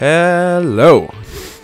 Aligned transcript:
Hello. 0.00 1.12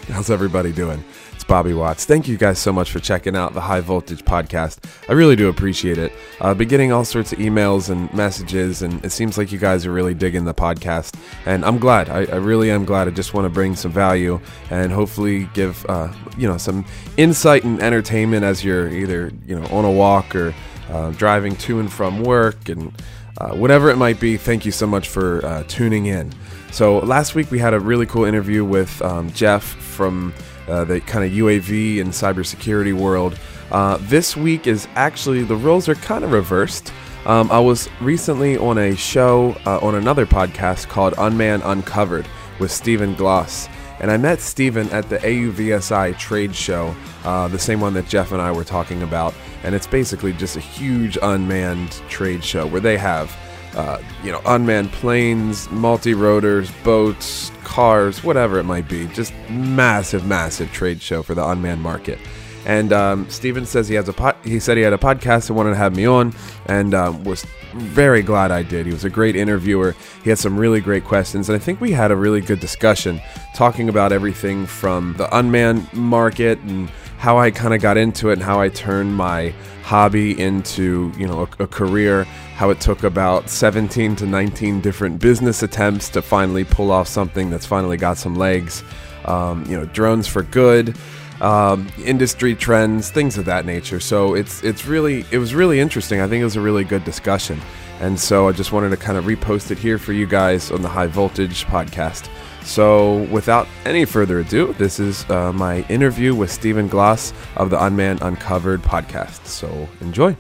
How's 0.09 0.29
everybody 0.29 0.71
doing? 0.71 1.03
It's 1.33 1.43
Bobby 1.43 1.73
Watts. 1.73 2.05
Thank 2.05 2.29
you 2.29 2.37
guys 2.37 2.59
so 2.59 2.71
much 2.71 2.91
for 2.91 3.01
checking 3.01 3.35
out 3.35 3.55
the 3.55 3.63
High 3.63 3.81
Voltage 3.81 4.27
podcast. 4.27 4.77
I 5.09 5.15
really 5.15 5.37
do 5.37 5.49
appreciate 5.49 5.97
it. 5.97 6.13
I've 6.39 6.49
uh, 6.49 6.53
been 6.53 6.69
getting 6.69 6.93
all 6.93 7.07
sorts 7.07 7.33
of 7.33 7.39
emails 7.39 7.89
and 7.89 8.13
messages, 8.13 8.83
and 8.83 9.03
it 9.03 9.09
seems 9.09 9.39
like 9.39 9.53
you 9.53 9.59
guys 9.59 9.87
are 9.87 9.91
really 9.91 10.13
digging 10.13 10.45
the 10.45 10.53
podcast. 10.53 11.19
And 11.47 11.65
I'm 11.65 11.79
glad. 11.79 12.11
I, 12.11 12.27
I 12.27 12.37
really 12.37 12.71
am 12.71 12.85
glad. 12.85 13.09
I 13.09 13.11
just 13.11 13.33
want 13.33 13.47
to 13.47 13.49
bring 13.49 13.75
some 13.75 13.91
value 13.91 14.39
and 14.69 14.93
hopefully 14.93 15.49
give 15.55 15.87
uh, 15.89 16.13
you 16.37 16.47
know 16.47 16.59
some 16.59 16.85
insight 17.17 17.65
and 17.65 17.81
entertainment 17.81 18.45
as 18.45 18.63
you're 18.63 18.91
either 18.91 19.33
you 19.47 19.59
know 19.59 19.65
on 19.69 19.87
a 19.87 19.91
walk 19.91 20.37
or 20.37 20.55
uh, 20.91 21.11
driving 21.13 21.57
to 21.57 21.81
and 21.81 21.91
from 21.91 22.23
work 22.23 22.69
and 22.69 22.93
uh, 23.39 23.55
whatever 23.55 23.89
it 23.89 23.97
might 23.97 24.21
be. 24.21 24.37
Thank 24.37 24.67
you 24.67 24.73
so 24.73 24.87
much 24.87 25.09
for 25.09 25.43
uh, 25.43 25.65
tuning 25.69 26.05
in. 26.05 26.35
So 26.77 26.99
last 26.99 27.35
week 27.35 27.51
we 27.51 27.59
had 27.59 27.73
a 27.73 27.81
really 27.81 28.05
cool 28.05 28.27
interview 28.27 28.63
with 28.63 29.01
um, 29.01 29.33
Jeff 29.33 29.65
from 29.65 30.35
uh, 30.69 30.85
the 30.85 31.01
kind 31.01 31.25
of 31.25 31.33
UAV 31.33 32.03
and 32.03 32.11
cybersecurity 32.11 32.93
world. 32.93 33.39
Uh, 33.71 33.97
this 34.03 34.37
week 34.37 34.67
is 34.67 34.87
actually 34.95 35.43
the 35.43 35.57
roles 35.57 35.89
are 35.89 35.95
kind 35.95 36.23
of 36.23 36.33
reversed. 36.33 36.93
Um, 37.25 37.51
I 37.51 37.61
was 37.61 37.89
recently 38.03 38.59
on 38.59 38.77
a 38.77 38.95
show 38.95 39.57
uh, 39.65 39.79
on 39.79 39.95
another 39.95 40.27
podcast 40.27 40.89
called 40.89 41.15
Unmanned 41.17 41.63
Uncovered 41.65 42.29
with 42.61 42.71
Stephen 42.71 43.15
Gloss. 43.15 43.71
And 43.99 44.11
I 44.11 44.19
met 44.19 44.43
Stephen 44.43 44.91
at 44.91 45.09
the 45.09 45.17
AUVSI 45.17 46.19
trade 46.19 46.55
show, 46.55 46.95
uh, 47.25 47.49
the 47.49 47.59
same 47.59 47.81
one 47.81 47.95
that 47.95 48.07
Jeff 48.07 48.33
and 48.33 48.43
I 48.43 48.53
were 48.53 48.65
talking 48.65 49.03
about. 49.03 49.33
And 49.63 49.75
it's 49.75 49.87
basically 49.87 50.35
just 50.35 50.59
a 50.59 50.61
huge 50.61 51.17
unmanned 51.23 51.93
trade 52.11 52.45
show 52.45 52.67
where 52.67 52.83
they 52.83 52.99
have 52.99 53.35
uh, 53.77 54.03
you 54.25 54.33
know, 54.33 54.41
unmanned 54.47 54.91
planes, 54.91 55.71
multi 55.71 56.15
rotors, 56.15 56.71
boats, 56.83 57.53
cars, 57.63 58.25
whatever 58.25 58.59
it 58.59 58.65
might 58.65 58.89
be. 58.89 59.07
Just 59.09 59.35
massive, 59.51 60.27
massive 60.27 60.73
trade 60.73 61.03
show 61.03 61.23
for 61.23 61.35
the 61.35 61.47
unmanned 61.47 61.83
market. 61.83 62.19
And 62.65 62.93
um, 62.93 63.31
Steven 63.31 63.65
says 63.65 63.87
he 63.87 63.95
has 63.95 64.09
a 64.09 64.13
pod- 64.13 64.37
he 64.43 64.59
said 64.59 64.77
he 64.77 64.83
had 64.83 64.93
a 64.93 64.99
podcast 64.99 65.49
and 65.49 65.57
wanted 65.57 65.71
to 65.71 65.77
have 65.77 65.95
me 65.95 66.05
on, 66.05 66.35
and 66.67 66.95
um, 66.95 67.23
was 67.23 67.47
very 67.75 68.23
glad 68.23 68.51
I 68.51 68.65
did. 68.65 68.87
He 68.87 68.93
was 68.93 69.05
a 69.05 69.11
great 69.11 69.37
interviewer. 69.37 69.95
He 70.25 70.31
had 70.31 70.39
some 70.39 70.59
really 70.59 70.81
great 70.81 71.05
questions, 71.05 71.49
and 71.49 71.55
I 71.55 71.61
think 71.61 71.81
we 71.81 71.93
had 71.93 72.11
a 72.11 72.17
really 72.17 72.41
good 72.41 72.59
discussion 72.59 73.21
talking 73.55 73.89
about 73.89 74.11
everything 74.11 74.67
from 74.67 75.15
the 75.17 75.37
unmanned 75.37 75.93
market 75.93 76.59
and 76.61 76.91
how 77.27 77.39
I 77.39 77.51
kind 77.51 77.75
of 77.75 77.81
got 77.83 77.97
into 77.97 78.31
it 78.31 78.35
and 78.35 78.43
how 78.45 78.61
I 78.61 78.69
turned 78.69 79.17
my 79.17 79.53
hobby 79.83 80.41
into 80.41 81.11
you 81.19 81.27
know 81.27 81.41
a, 81.41 81.65
a, 81.65 81.67
career 81.67 82.23
how 82.55 82.71
it 82.71 82.81
took 82.81 83.03
about 83.03 83.51
17 83.51 84.15
to 84.15 84.27
19 84.27 84.81
different 84.81 85.21
business 85.21 85.65
attempts 85.65 86.09
to 86.11 86.23
finally 86.23 86.63
pull 86.63 86.93
off 86.93 87.09
something 87.09 87.51
that's 87.51 87.67
finally 87.67 87.97
got 87.97 88.17
some 88.17 88.37
legs. 88.37 88.85
Um, 89.25 89.65
you 89.69 89.77
know 89.77 89.87
drones 89.87 90.29
for 90.29 90.45
good 90.45 90.97
um, 91.41 91.89
industry 92.05 92.55
trends 92.55 93.11
things 93.11 93.37
of 93.37 93.45
that 93.47 93.67
nature. 93.67 93.99
So 93.99 94.35
it's 94.35 94.63
it's 94.63 94.87
really 94.87 95.25
it 95.33 95.39
was 95.39 95.53
really 95.53 95.81
interesting. 95.81 96.21
I 96.21 96.29
think 96.29 96.43
it 96.43 96.45
was 96.45 96.55
a 96.55 96.61
really 96.61 96.85
good 96.85 97.03
discussion. 97.03 97.61
And 97.99 98.21
so 98.21 98.47
i 98.47 98.53
just 98.53 98.71
wanted 98.71 98.91
to 98.91 98.97
kind 98.99 99.19
of 99.19 99.25
repost 99.25 99.73
it 99.73 99.79
here 99.79 99.99
for 99.99 100.13
you 100.13 100.27
guys 100.29 100.71
on 100.71 100.83
the 100.83 100.89
high 100.89 101.09
voltage 101.09 101.65
podcast 101.65 102.29
so, 102.67 103.23
without 103.31 103.69
any 103.85 104.05
further 104.05 104.41
ado, 104.41 104.73
this 104.73 104.99
is 104.99 105.25
uh, 105.31 105.53
my 105.53 105.83
interview 105.89 106.35
with 106.35 106.51
Stephen 106.51 106.89
Gloss 106.89 107.33
of 107.57 107.71
the 107.71 107.83
Unmanned 107.83 108.23
Uncovered 108.23 108.83
podcast. 108.83 109.47
So, 109.47 109.89
enjoy. 110.01 110.37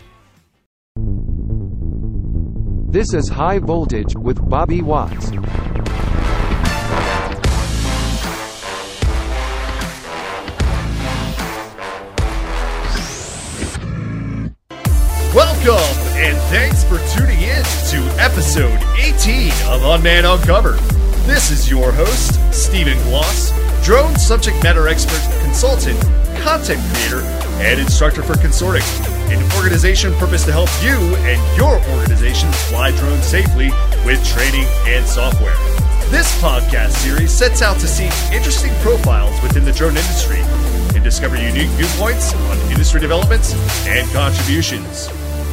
This 2.90 3.14
is 3.14 3.28
High 3.28 3.60
Voltage 3.60 4.16
with 4.16 4.46
Bobby 4.48 4.82
Watts. 4.82 5.30
Welcome 15.32 15.76
and 16.16 16.36
thanks 16.48 16.82
for 16.84 16.98
tuning 17.16 17.40
in 17.40 17.62
to 17.62 17.98
episode 18.18 18.80
18 18.98 19.52
of 19.68 19.84
Unmanned 19.84 20.26
Uncovered. 20.26 21.05
This 21.26 21.50
is 21.50 21.68
your 21.68 21.90
host, 21.90 22.38
Stephen 22.54 22.96
Gloss, 23.02 23.50
drone 23.84 24.14
subject 24.14 24.62
matter 24.62 24.86
expert, 24.86 25.20
consultant, 25.42 26.00
content 26.40 26.80
creator, 26.94 27.20
and 27.58 27.80
instructor 27.80 28.22
for 28.22 28.34
Consortiq, 28.34 28.86
an 29.28 29.58
organization 29.58 30.14
purpose 30.14 30.44
to 30.44 30.52
help 30.52 30.70
you 30.84 30.94
and 31.26 31.58
your 31.58 31.82
organization 31.98 32.50
fly 32.70 32.92
drones 32.92 33.24
safely 33.24 33.70
with 34.04 34.24
training 34.24 34.66
and 34.86 35.04
software. 35.04 35.56
This 36.12 36.30
podcast 36.40 36.92
series 36.92 37.32
sets 37.32 37.60
out 37.60 37.80
to 37.80 37.88
seek 37.88 38.12
interesting 38.32 38.72
profiles 38.76 39.42
within 39.42 39.64
the 39.64 39.72
drone 39.72 39.96
industry 39.96 40.38
and 40.94 41.02
discover 41.02 41.36
unique 41.36 41.70
viewpoints 41.70 42.34
on 42.34 42.58
industry 42.70 43.00
developments 43.00 43.52
and 43.88 44.08
contributions. 44.12 45.10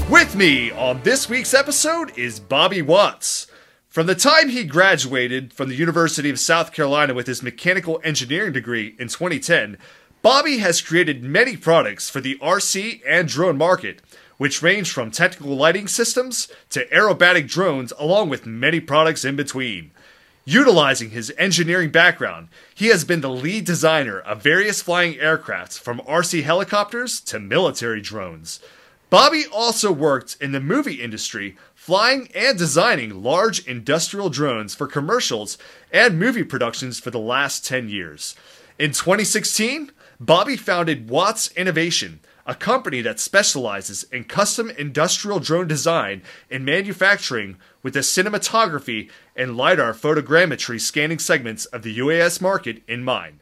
With 0.07 0.35
me 0.35 0.69
on 0.73 1.01
this 1.01 1.27
week's 1.27 1.55
episode 1.55 2.15
is 2.15 2.39
Bobby 2.39 2.83
Watts. 2.83 3.47
From 3.93 4.07
the 4.07 4.15
time 4.15 4.49
he 4.49 4.63
graduated 4.63 5.53
from 5.53 5.69
the 5.69 5.75
University 5.75 6.31
of 6.31 6.39
South 6.39 6.73
Carolina 6.73 7.13
with 7.13 7.27
his 7.27 7.43
mechanical 7.43 8.01
engineering 8.03 8.51
degree 8.51 8.95
in 8.97 9.07
2010, 9.07 9.77
Bobby 10.23 10.57
has 10.57 10.81
created 10.81 11.23
many 11.23 11.55
products 11.55 12.09
for 12.09 12.19
the 12.19 12.35
RC 12.41 13.01
and 13.07 13.27
drone 13.27 13.55
market, 13.55 14.01
which 14.37 14.63
range 14.63 14.89
from 14.89 15.11
technical 15.11 15.55
lighting 15.55 15.87
systems 15.87 16.47
to 16.71 16.87
aerobatic 16.87 17.47
drones, 17.47 17.93
along 17.99 18.29
with 18.29 18.47
many 18.47 18.79
products 18.79 19.23
in 19.23 19.35
between. 19.35 19.91
Utilizing 20.43 21.11
his 21.11 21.31
engineering 21.37 21.91
background, 21.91 22.47
he 22.73 22.87
has 22.87 23.05
been 23.05 23.21
the 23.21 23.29
lead 23.29 23.63
designer 23.63 24.19
of 24.19 24.41
various 24.41 24.81
flying 24.81 25.13
aircrafts 25.19 25.79
from 25.79 25.99
RC 25.99 26.41
helicopters 26.41 27.21
to 27.21 27.39
military 27.39 28.01
drones. 28.01 28.59
Bobby 29.11 29.45
also 29.53 29.91
worked 29.91 30.35
in 30.41 30.53
the 30.53 30.59
movie 30.59 30.99
industry, 30.99 31.55
flying 31.83 32.29
and 32.33 32.57
designing 32.57 33.21
large 33.21 33.67
industrial 33.67 34.29
drones 34.29 34.73
for 34.73 34.87
commercials 34.87 35.57
and 35.91 36.17
movie 36.17 36.45
productions 36.45 36.97
for 36.97 37.11
the 37.11 37.19
last 37.19 37.65
10 37.65 37.89
years. 37.89 38.37
In 38.79 38.91
2016, 38.91 39.91
Bobby 40.17 40.55
founded 40.55 41.09
Watts 41.09 41.51
Innovation, 41.57 42.21
a 42.47 42.55
company 42.55 43.01
that 43.01 43.19
specializes 43.19 44.03
in 44.13 44.23
custom 44.23 44.69
industrial 44.69 45.41
drone 45.41 45.67
design 45.67 46.21
and 46.49 46.63
manufacturing 46.63 47.57
with 47.81 47.95
the 47.95 47.99
cinematography 47.99 49.09
and 49.35 49.57
LiDAR 49.57 49.91
photogrammetry 49.93 50.79
scanning 50.79 51.19
segments 51.19 51.65
of 51.65 51.83
the 51.83 51.97
UAS 51.97 52.39
market 52.39 52.81
in 52.87 53.03
mind. 53.03 53.41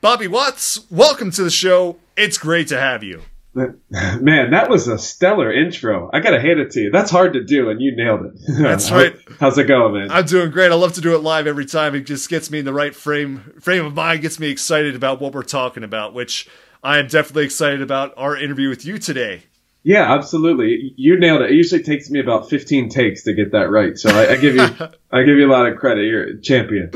Bobby 0.00 0.26
Watts, 0.26 0.90
welcome 0.90 1.30
to 1.30 1.44
the 1.44 1.50
show. 1.50 1.98
It's 2.16 2.36
great 2.36 2.66
to 2.66 2.80
have 2.80 3.04
you. 3.04 3.22
Man, 4.20 4.50
that 4.50 4.68
was 4.68 4.86
a 4.86 4.98
stellar 4.98 5.50
intro. 5.50 6.10
I 6.12 6.20
gotta 6.20 6.40
hand 6.40 6.60
it 6.60 6.72
to 6.72 6.80
you. 6.80 6.90
That's 6.90 7.10
hard 7.10 7.32
to 7.32 7.42
do, 7.42 7.70
and 7.70 7.80
you 7.80 7.96
nailed 7.96 8.26
it. 8.26 8.32
That's 8.58 8.90
right. 8.90 9.16
How's 9.40 9.56
it 9.56 9.64
going, 9.64 9.94
man? 9.94 10.10
I'm 10.10 10.26
doing 10.26 10.50
great. 10.50 10.70
I 10.70 10.74
love 10.74 10.92
to 10.94 11.00
do 11.00 11.14
it 11.14 11.20
live 11.22 11.46
every 11.46 11.64
time. 11.64 11.94
It 11.94 12.02
just 12.02 12.28
gets 12.28 12.50
me 12.50 12.58
in 12.58 12.66
the 12.66 12.74
right 12.74 12.94
frame 12.94 13.54
frame 13.60 13.86
of 13.86 13.94
mind, 13.94 14.20
gets 14.20 14.38
me 14.38 14.50
excited 14.50 14.94
about 14.94 15.22
what 15.22 15.32
we're 15.32 15.42
talking 15.42 15.84
about, 15.84 16.12
which 16.12 16.48
I 16.82 16.98
am 16.98 17.06
definitely 17.06 17.44
excited 17.44 17.80
about 17.80 18.12
our 18.18 18.36
interview 18.36 18.68
with 18.68 18.84
you 18.84 18.98
today. 18.98 19.44
Yeah, 19.82 20.12
absolutely. 20.12 20.92
You 20.96 21.18
nailed 21.18 21.40
it. 21.42 21.52
It 21.52 21.54
usually 21.54 21.82
takes 21.82 22.10
me 22.10 22.20
about 22.20 22.50
15 22.50 22.90
takes 22.90 23.22
to 23.22 23.32
get 23.32 23.52
that 23.52 23.70
right, 23.70 23.96
so 23.96 24.10
I, 24.10 24.32
I 24.32 24.36
give 24.36 24.54
you 24.54 24.62
I 25.10 25.22
give 25.22 25.38
you 25.38 25.50
a 25.50 25.52
lot 25.52 25.66
of 25.66 25.78
credit. 25.78 26.04
You're 26.04 26.24
a 26.24 26.40
champion. 26.42 26.90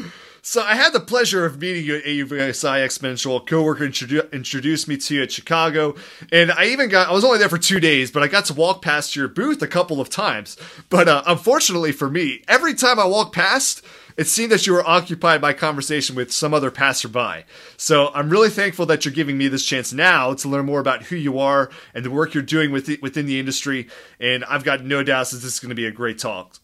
So 0.50 0.62
I 0.62 0.74
had 0.74 0.92
the 0.92 0.98
pleasure 0.98 1.44
of 1.44 1.60
meeting 1.60 1.84
you 1.84 1.94
at 1.98 2.04
AUVSI 2.04 2.84
Exponential. 2.84 3.36
A 3.36 3.44
coworker 3.44 3.86
introdu- 3.86 4.32
introduced 4.32 4.88
me 4.88 4.96
to 4.96 5.14
you 5.14 5.22
at 5.22 5.30
Chicago, 5.30 5.94
and 6.32 6.50
I 6.50 6.64
even 6.64 6.88
got—I 6.88 7.12
was 7.12 7.22
only 7.22 7.38
there 7.38 7.48
for 7.48 7.56
two 7.56 7.78
days, 7.78 8.10
but 8.10 8.24
I 8.24 8.26
got 8.26 8.46
to 8.46 8.54
walk 8.54 8.82
past 8.82 9.14
your 9.14 9.28
booth 9.28 9.62
a 9.62 9.68
couple 9.68 10.00
of 10.00 10.10
times. 10.10 10.56
But 10.88 11.06
uh, 11.06 11.22
unfortunately 11.24 11.92
for 11.92 12.10
me, 12.10 12.42
every 12.48 12.74
time 12.74 12.98
I 12.98 13.04
walked 13.04 13.32
past, 13.32 13.84
it 14.16 14.26
seemed 14.26 14.50
that 14.50 14.66
you 14.66 14.72
were 14.72 14.84
occupied 14.84 15.40
by 15.40 15.52
conversation 15.52 16.16
with 16.16 16.32
some 16.32 16.52
other 16.52 16.72
passerby. 16.72 17.44
So 17.76 18.10
I'm 18.12 18.28
really 18.28 18.50
thankful 18.50 18.86
that 18.86 19.04
you're 19.04 19.14
giving 19.14 19.38
me 19.38 19.46
this 19.46 19.64
chance 19.64 19.92
now 19.92 20.34
to 20.34 20.48
learn 20.48 20.66
more 20.66 20.80
about 20.80 21.04
who 21.04 21.14
you 21.14 21.38
are 21.38 21.70
and 21.94 22.04
the 22.04 22.10
work 22.10 22.34
you're 22.34 22.42
doing 22.42 22.72
with 22.72 22.86
the, 22.86 22.98
within 23.00 23.26
the 23.26 23.38
industry. 23.38 23.86
And 24.18 24.44
I've 24.46 24.64
got 24.64 24.84
no 24.84 25.04
doubts 25.04 25.30
that 25.30 25.36
this 25.36 25.54
is 25.54 25.60
going 25.60 25.68
to 25.68 25.76
be 25.76 25.86
a 25.86 25.92
great 25.92 26.18
talk. 26.18 26.58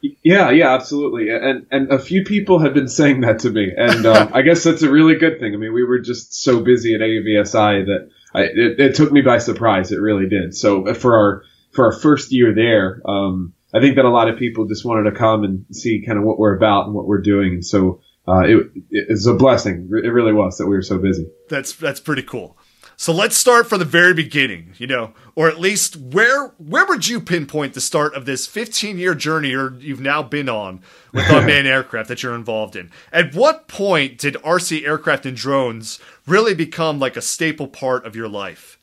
Yeah, 0.00 0.50
yeah, 0.50 0.74
absolutely. 0.74 1.30
And 1.30 1.66
and 1.70 1.92
a 1.92 1.98
few 1.98 2.24
people 2.24 2.58
have 2.58 2.74
been 2.74 2.88
saying 2.88 3.22
that 3.22 3.40
to 3.40 3.50
me, 3.50 3.72
and 3.76 4.06
um, 4.06 4.30
I 4.34 4.42
guess 4.42 4.64
that's 4.64 4.82
a 4.82 4.90
really 4.90 5.16
good 5.16 5.38
thing. 5.40 5.54
I 5.54 5.56
mean, 5.56 5.72
we 5.72 5.84
were 5.84 5.98
just 5.98 6.42
so 6.42 6.60
busy 6.60 6.94
at 6.94 7.00
AUVSI 7.00 7.86
that 7.86 8.08
I, 8.34 8.42
it, 8.42 8.80
it, 8.80 8.94
took 8.94 9.12
me 9.12 9.22
by 9.22 9.38
surprise. 9.38 9.92
It 9.92 10.00
really 10.00 10.28
did. 10.28 10.54
So 10.54 10.88
uh, 10.88 10.94
for 10.94 11.16
our 11.16 11.42
for 11.72 11.86
our 11.86 11.92
first 11.92 12.32
year 12.32 12.54
there, 12.54 13.02
um, 13.08 13.54
I 13.74 13.80
think 13.80 13.96
that 13.96 14.04
a 14.04 14.10
lot 14.10 14.28
of 14.28 14.38
people 14.38 14.66
just 14.66 14.84
wanted 14.84 15.10
to 15.10 15.16
come 15.16 15.44
and 15.44 15.64
see 15.72 16.02
kind 16.06 16.18
of 16.18 16.24
what 16.24 16.38
we're 16.38 16.56
about 16.56 16.86
and 16.86 16.94
what 16.94 17.06
we're 17.06 17.22
doing, 17.22 17.54
and 17.54 17.64
so 17.64 18.00
uh, 18.28 18.40
it, 18.40 18.66
it's 18.90 19.26
a 19.26 19.34
blessing. 19.34 19.88
It 19.92 20.08
really 20.08 20.32
was 20.32 20.58
that 20.58 20.66
we 20.66 20.74
were 20.74 20.82
so 20.82 20.98
busy. 20.98 21.28
That's 21.48 21.74
that's 21.74 22.00
pretty 22.00 22.22
cool. 22.22 22.58
So 22.98 23.12
let's 23.12 23.36
start 23.36 23.68
from 23.68 23.78
the 23.78 23.84
very 23.84 24.14
beginning, 24.14 24.72
you 24.78 24.86
know, 24.86 25.12
or 25.34 25.48
at 25.48 25.60
least 25.60 25.96
where 25.96 26.48
where 26.56 26.86
would 26.86 27.06
you 27.06 27.20
pinpoint 27.20 27.74
the 27.74 27.80
start 27.80 28.14
of 28.14 28.24
this 28.24 28.46
15 28.46 28.96
year 28.96 29.14
journey 29.14 29.54
or 29.54 29.74
you've 29.74 30.00
now 30.00 30.22
been 30.22 30.48
on 30.48 30.80
with 31.12 31.26
unmanned 31.28 31.68
aircraft 31.68 32.08
that 32.08 32.22
you're 32.22 32.34
involved 32.34 32.74
in? 32.74 32.90
At 33.12 33.34
what 33.34 33.68
point 33.68 34.16
did 34.16 34.34
RC 34.36 34.86
aircraft 34.86 35.26
and 35.26 35.36
drones 35.36 36.00
really 36.26 36.54
become 36.54 36.98
like 36.98 37.18
a 37.18 37.22
staple 37.22 37.68
part 37.68 38.06
of 38.06 38.16
your 38.16 38.28
life? 38.28 38.78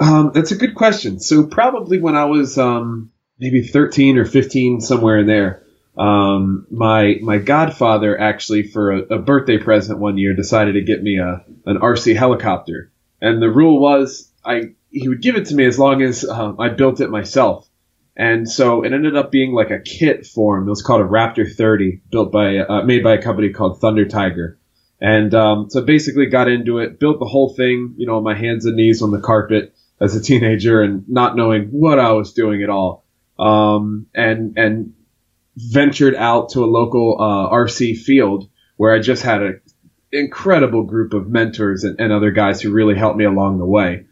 Um, 0.00 0.32
that's 0.34 0.50
a 0.50 0.56
good 0.56 0.74
question. 0.74 1.20
So 1.20 1.46
probably 1.46 2.00
when 2.00 2.16
I 2.16 2.24
was 2.24 2.56
um, 2.56 3.12
maybe 3.38 3.62
13 3.62 4.16
or 4.16 4.24
15, 4.24 4.80
somewhere 4.80 5.18
in 5.18 5.26
there, 5.26 5.62
um, 5.98 6.66
my 6.70 7.18
my 7.20 7.36
godfather 7.38 8.18
actually 8.18 8.62
for 8.62 8.90
a, 8.90 8.98
a 9.16 9.18
birthday 9.18 9.58
present 9.58 10.00
one 10.00 10.16
year 10.16 10.34
decided 10.34 10.72
to 10.72 10.82
get 10.82 11.02
me 11.02 11.18
a 11.18 11.44
an 11.66 11.78
RC 11.78 12.16
helicopter 12.16 12.90
and 13.20 13.42
the 13.42 13.50
rule 13.50 13.80
was 13.80 14.32
I 14.44 14.74
he 14.90 15.08
would 15.08 15.22
give 15.22 15.36
it 15.36 15.46
to 15.46 15.54
me 15.54 15.66
as 15.66 15.78
long 15.78 16.02
as 16.02 16.24
um, 16.24 16.60
I 16.60 16.68
built 16.68 17.00
it 17.00 17.10
myself. 17.10 17.68
And 18.16 18.48
so 18.48 18.84
it 18.84 18.92
ended 18.92 19.16
up 19.16 19.32
being 19.32 19.52
like 19.52 19.70
a 19.70 19.80
kit 19.80 20.24
form. 20.24 20.68
It 20.68 20.70
was 20.70 20.82
called 20.82 21.00
a 21.00 21.04
Raptor 21.04 21.52
30, 21.52 22.02
built 22.10 22.30
by 22.30 22.58
uh, 22.58 22.82
made 22.84 23.02
by 23.02 23.14
a 23.14 23.22
company 23.22 23.50
called 23.50 23.80
Thunder 23.80 24.06
Tiger. 24.06 24.58
And 25.00 25.34
um, 25.34 25.68
so 25.68 25.82
basically 25.82 26.26
got 26.26 26.48
into 26.48 26.78
it, 26.78 27.00
built 27.00 27.18
the 27.18 27.26
whole 27.26 27.52
thing, 27.54 27.94
you 27.96 28.06
know, 28.06 28.16
on 28.16 28.22
my 28.22 28.36
hands 28.36 28.66
and 28.66 28.76
knees 28.76 29.02
on 29.02 29.10
the 29.10 29.20
carpet 29.20 29.74
as 30.00 30.14
a 30.14 30.22
teenager, 30.22 30.80
and 30.80 31.08
not 31.08 31.36
knowing 31.36 31.64
what 31.70 31.98
I 31.98 32.12
was 32.12 32.32
doing 32.32 32.62
at 32.62 32.70
all. 32.70 33.04
Um, 33.36 34.06
and 34.14 34.56
and 34.56 34.94
ventured 35.56 36.14
out 36.14 36.50
to 36.50 36.64
a 36.64 36.66
local 36.66 37.16
uh, 37.20 37.52
RC 37.52 37.98
field 37.98 38.48
where 38.76 38.94
I 38.94 39.00
just 39.00 39.22
had 39.22 39.42
a 39.42 39.52
incredible 40.14 40.84
group 40.84 41.14
of 41.14 41.28
mentors 41.28 41.84
and, 41.84 42.00
and, 42.00 42.12
other 42.12 42.30
guys 42.30 42.60
who 42.60 42.70
really 42.72 42.96
helped 42.96 43.18
me 43.18 43.24
along 43.24 43.58
the 43.58 43.66
way. 43.66 44.06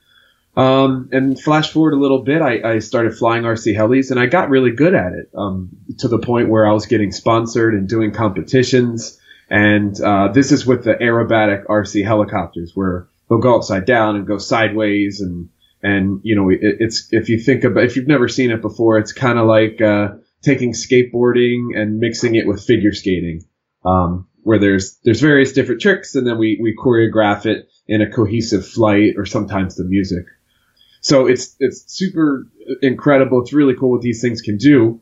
Um, 0.57 1.09
and 1.13 1.41
flash 1.41 1.71
forward 1.71 1.95
a 1.95 2.01
little 2.01 2.23
bit, 2.23 2.43
I, 2.43 2.75
I, 2.75 2.79
started 2.81 3.17
flying 3.17 3.45
RC 3.45 3.75
helis 3.75 4.11
and 4.11 4.21
I 4.21 4.27
got 4.27 4.51
really 4.51 4.73
good 4.73 4.95
at 4.95 5.13
it 5.13 5.31
um, 5.35 5.71
to 5.99 6.09
the 6.09 6.19
point 6.19 6.51
where 6.51 6.67
I 6.67 6.73
was 6.73 6.87
getting 6.87 7.11
sponsored 7.11 7.73
and 7.73 7.89
doing 7.89 8.13
competitions. 8.13 9.19
And 9.49 9.99
uh, 10.01 10.29
this 10.29 10.53
is 10.53 10.67
with 10.67 10.85
the 10.85 10.95
aerobatic 10.95 11.67
RC 11.67 12.05
helicopters 12.05 12.73
where 12.75 13.09
they'll 13.29 13.39
go 13.39 13.57
upside 13.57 13.87
down 13.87 14.17
and 14.17 14.27
go 14.27 14.39
sideways 14.39 15.21
and 15.21 15.49
and 15.83 16.21
you 16.23 16.37
know 16.37 16.51
it, 16.51 16.61
it's 16.63 17.09
if 17.11 17.29
you 17.29 17.39
think 17.39 17.65
about 17.65 17.85
if 17.85 17.97
you've 17.97 18.07
never 18.07 18.29
seen 18.29 18.51
it 18.51 18.63
before, 18.63 18.99
it's 18.99 19.13
kind 19.13 19.39
of 19.39 19.47
like 19.47 19.81
uh, 19.81 20.15
taking 20.43 20.73
skateboarding 20.73 21.77
and 21.77 21.99
mixing 21.99 22.35
it 22.35 22.47
with 22.47 22.63
figure 22.63 22.93
skating. 22.93 23.45
Um, 23.85 24.29
where 24.43 24.59
there's 24.59 24.99
there's 25.05 25.21
various 25.21 25.53
different 25.53 25.81
tricks, 25.81 26.15
and 26.15 26.27
then 26.27 26.39
we 26.39 26.59
we 26.61 26.75
choreograph 26.77 27.47
it 27.47 27.69
in 27.87 28.01
a 28.01 28.11
cohesive 28.11 28.67
flight, 28.67 29.15
or 29.17 29.27
sometimes 29.27 29.77
the 29.77 29.85
music. 29.85 30.27
So 31.01 31.27
it's 31.27 31.57
it's 31.59 31.85
super 31.93 32.47
incredible. 32.81 33.43
It's 33.43 33.53
really 33.53 33.75
cool 33.75 33.91
what 33.91 34.03
these 34.03 34.21
things 34.21 34.41
can 34.41 34.57
do. 34.57 35.01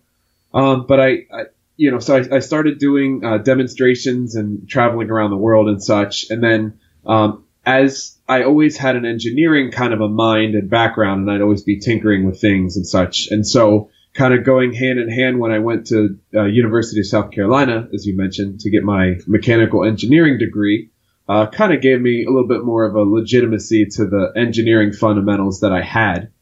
Um, 0.52 0.86
but 0.86 0.98
I, 0.98 1.08
I, 1.32 1.42
you 1.76 1.90
know, 1.90 1.98
so 2.00 2.16
I, 2.16 2.36
I 2.36 2.38
started 2.40 2.78
doing 2.78 3.24
uh, 3.24 3.38
demonstrations 3.38 4.34
and 4.34 4.68
traveling 4.68 5.10
around 5.10 5.30
the 5.30 5.36
world 5.36 5.68
and 5.68 5.82
such, 5.82 6.30
and 6.30 6.42
then 6.42 6.80
um, 7.06 7.44
as 7.64 8.18
I 8.28 8.44
always 8.44 8.76
had 8.76 8.96
an 8.96 9.04
engineering 9.04 9.70
kind 9.70 9.92
of 9.92 10.00
a 10.00 10.08
mind 10.08 10.54
and 10.54 10.68
background, 10.68 11.28
and 11.28 11.30
I'd 11.30 11.42
always 11.42 11.62
be 11.62 11.78
tinkering 11.78 12.24
with 12.24 12.40
things 12.40 12.76
and 12.76 12.86
such, 12.86 13.28
and 13.30 13.46
so 13.46 13.90
kind 14.14 14.34
of 14.34 14.44
going 14.44 14.72
hand 14.72 14.98
in 14.98 15.08
hand 15.08 15.38
when 15.38 15.52
I 15.52 15.58
went 15.58 15.86
to 15.88 16.18
uh, 16.34 16.44
University 16.44 17.00
of 17.00 17.06
South 17.06 17.30
Carolina, 17.30 17.88
as 17.94 18.06
you 18.06 18.16
mentioned, 18.16 18.60
to 18.60 18.70
get 18.70 18.82
my 18.82 19.16
mechanical 19.26 19.84
engineering 19.84 20.38
degree. 20.38 20.90
Uh, 21.28 21.46
kind 21.46 21.72
of 21.72 21.80
gave 21.80 22.00
me 22.00 22.24
a 22.24 22.30
little 22.30 22.48
bit 22.48 22.64
more 22.64 22.84
of 22.84 22.96
a 22.96 23.02
legitimacy 23.02 23.86
to 23.86 24.06
the 24.06 24.32
engineering 24.34 24.92
fundamentals 24.92 25.60
that 25.60 25.72
I 25.72 25.80
had. 25.80 26.32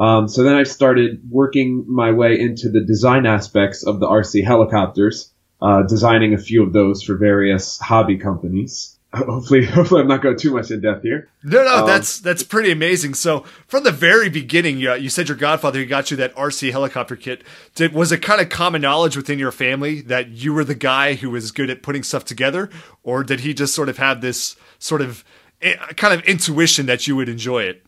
Um, 0.00 0.28
so 0.28 0.42
then 0.42 0.54
I 0.54 0.62
started 0.62 1.20
working 1.28 1.84
my 1.86 2.12
way 2.12 2.40
into 2.40 2.70
the 2.70 2.80
design 2.80 3.26
aspects 3.26 3.84
of 3.84 4.00
the 4.00 4.06
RC 4.06 4.44
helicopters, 4.44 5.34
uh, 5.60 5.82
designing 5.82 6.32
a 6.32 6.38
few 6.38 6.62
of 6.62 6.72
those 6.72 7.02
for 7.02 7.16
various 7.16 7.78
hobby 7.78 8.16
companies 8.16 8.97
hopefully, 9.12 9.64
hopefully, 9.66 10.02
I'm 10.02 10.08
not 10.08 10.22
going 10.22 10.36
too 10.36 10.52
much 10.52 10.70
in 10.70 10.80
depth 10.80 11.02
here. 11.02 11.28
No, 11.42 11.64
no, 11.64 11.78
um, 11.78 11.86
that's 11.86 12.18
that's 12.20 12.42
pretty 12.42 12.70
amazing. 12.70 13.14
So, 13.14 13.40
from 13.66 13.84
the 13.84 13.92
very 13.92 14.28
beginning, 14.28 14.78
you, 14.78 14.94
you 14.94 15.08
said 15.08 15.28
your 15.28 15.36
godfather 15.36 15.80
he 15.80 15.86
got 15.86 16.10
you 16.10 16.16
that 16.18 16.34
RC 16.34 16.70
helicopter 16.70 17.16
kit. 17.16 17.42
Did 17.74 17.92
was 17.92 18.12
it 18.12 18.22
kind 18.22 18.40
of 18.40 18.48
common 18.48 18.82
knowledge 18.82 19.16
within 19.16 19.38
your 19.38 19.52
family 19.52 20.00
that 20.02 20.28
you 20.28 20.52
were 20.52 20.64
the 20.64 20.74
guy 20.74 21.14
who 21.14 21.30
was 21.30 21.50
good 21.52 21.70
at 21.70 21.82
putting 21.82 22.02
stuff 22.02 22.24
together, 22.24 22.70
or 23.02 23.24
did 23.24 23.40
he 23.40 23.54
just 23.54 23.74
sort 23.74 23.88
of 23.88 23.98
have 23.98 24.20
this 24.20 24.56
sort 24.78 25.00
of 25.00 25.24
eh, 25.62 25.76
kind 25.96 26.14
of 26.14 26.24
intuition 26.26 26.86
that 26.86 27.06
you 27.06 27.16
would 27.16 27.28
enjoy 27.28 27.62
it? 27.62 27.84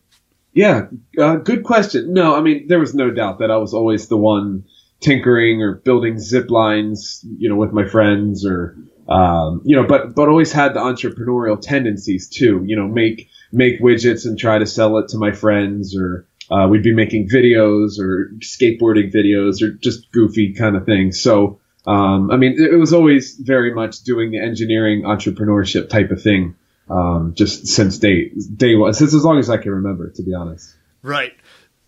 Yeah, 0.53 0.87
uh, 1.17 1.37
good 1.37 1.63
question. 1.63 2.13
No, 2.13 2.35
I 2.35 2.41
mean 2.41 2.67
there 2.67 2.79
was 2.79 2.93
no 2.93 3.11
doubt 3.11 3.39
that 3.39 3.51
I 3.51 3.57
was 3.57 3.73
always 3.73 4.07
the 4.07 4.17
one 4.17 4.65
tinkering 5.01 5.61
or 5.61 5.75
building 5.75 6.19
zip 6.19 6.49
lines, 6.49 7.25
you 7.37 7.49
know, 7.49 7.55
with 7.55 7.73
my 7.73 7.87
friends 7.87 8.45
or 8.45 8.77
um, 9.07 9.61
you 9.65 9.75
know, 9.75 9.85
but 9.87 10.15
but 10.15 10.29
always 10.29 10.51
had 10.51 10.73
the 10.73 10.79
entrepreneurial 10.79 11.59
tendencies 11.59 12.29
too. 12.29 12.63
You 12.65 12.75
know, 12.75 12.87
make 12.87 13.29
make 13.51 13.81
widgets 13.81 14.25
and 14.25 14.37
try 14.37 14.59
to 14.59 14.65
sell 14.65 14.97
it 14.97 15.09
to 15.09 15.17
my 15.17 15.31
friends, 15.31 15.95
or 15.97 16.27
uh, 16.49 16.67
we'd 16.67 16.83
be 16.83 16.93
making 16.93 17.29
videos 17.29 17.99
or 17.99 18.31
skateboarding 18.39 19.13
videos 19.13 19.61
or 19.61 19.71
just 19.71 20.11
goofy 20.11 20.53
kind 20.53 20.75
of 20.75 20.85
things. 20.85 21.21
So, 21.21 21.59
um, 21.85 22.31
I 22.31 22.37
mean, 22.37 22.55
it, 22.57 22.75
was 22.75 22.93
always 22.93 23.35
very 23.35 23.73
much 23.73 24.01
doing 24.01 24.31
the 24.31 24.39
engineering 24.39 25.03
entrepreneurship 25.03 25.89
type 25.89 26.11
of 26.11 26.21
thing, 26.21 26.55
um, 26.89 27.33
just 27.35 27.67
since 27.67 27.97
day 27.97 28.31
day 28.55 28.75
one, 28.75 28.93
since 28.93 29.13
as 29.13 29.23
long 29.23 29.39
as 29.39 29.49
I 29.49 29.57
can 29.57 29.71
remember, 29.71 30.09
to 30.11 30.23
be 30.23 30.33
honest. 30.33 30.75
Right. 31.01 31.33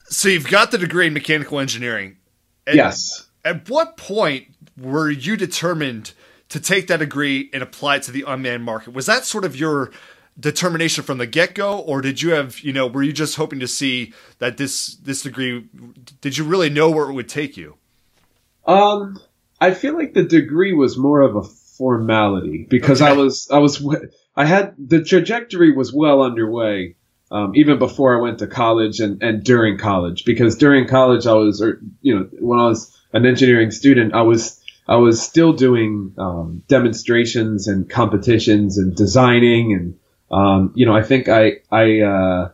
So 0.06 0.30
you've 0.30 0.50
got 0.50 0.72
the 0.72 0.78
degree 0.78 1.08
in 1.08 1.14
mechanical 1.14 1.60
engineering. 1.60 2.18
yes. 2.68 3.28
At 3.46 3.70
what 3.70 3.98
point 3.98 4.48
were 4.78 5.10
you 5.10 5.38
determined? 5.38 6.14
To 6.54 6.60
take 6.60 6.86
that 6.86 6.98
degree 6.98 7.50
and 7.52 7.64
apply 7.64 7.96
it 7.96 8.04
to 8.04 8.12
the 8.12 8.24
unmanned 8.28 8.64
market. 8.64 8.94
Was 8.94 9.08
that 9.08 9.26
sort 9.26 9.44
of 9.44 9.56
your 9.56 9.90
determination 10.40 11.04
from 11.04 11.18
the 11.18 11.26
get 11.26 11.56
go, 11.56 11.80
or 11.80 12.00
did 12.00 12.22
you 12.22 12.30
have, 12.30 12.60
you 12.60 12.72
know, 12.72 12.86
were 12.86 13.02
you 13.02 13.12
just 13.12 13.38
hoping 13.38 13.60
to 13.60 13.68
see 13.68 14.14
that 14.38 14.58
this 14.58 14.98
this 14.98 15.24
degree? 15.24 15.68
Did 16.22 16.38
you 16.38 16.44
really 16.44 16.70
know 16.70 16.92
where 16.92 17.10
it 17.10 17.14
would 17.14 17.28
take 17.28 17.58
you? 17.58 17.78
Um, 18.68 19.20
I 19.60 19.74
feel 19.74 19.96
like 19.98 20.14
the 20.14 20.22
degree 20.22 20.74
was 20.74 20.96
more 20.96 21.22
of 21.22 21.36
a 21.36 21.42
formality 21.42 22.68
because 22.70 23.02
okay. 23.02 23.12
I 23.12 23.16
was 23.16 23.50
I 23.50 23.58
was 23.58 23.84
I 24.36 24.46
had 24.46 24.76
the 24.78 25.04
trajectory 25.04 25.72
was 25.72 25.92
well 25.92 26.22
underway. 26.22 26.98
Um, 27.32 27.54
even 27.56 27.80
before 27.80 28.16
I 28.16 28.22
went 28.22 28.38
to 28.40 28.48
college 28.48 29.00
and, 29.00 29.24
and 29.24 29.44
during 29.44 29.80
college, 29.80 30.24
because 30.24 30.56
during 30.56 30.88
college 30.88 31.26
I 31.26 31.34
was, 31.34 31.64
or, 31.64 31.82
you 32.00 32.14
know, 32.14 32.30
when 32.40 32.60
I 32.60 32.68
was 32.68 32.96
an 33.12 33.26
engineering 33.26 33.72
student, 33.72 34.14
I 34.14 34.22
was 34.22 34.63
I 34.88 34.98
was 34.98 35.22
still 35.22 35.54
doing 35.54 36.14
um, 36.18 36.64
demonstrations 36.68 37.68
and 37.68 37.90
competitions 37.90 38.78
and 38.78 38.96
designing 38.96 39.74
and 39.74 40.00
um, 40.32 40.74
you 40.76 40.86
know 40.86 40.96
I 40.96 41.04
think 41.04 41.30
I 41.30 41.62
I 41.72 42.02
uh, 42.02 42.52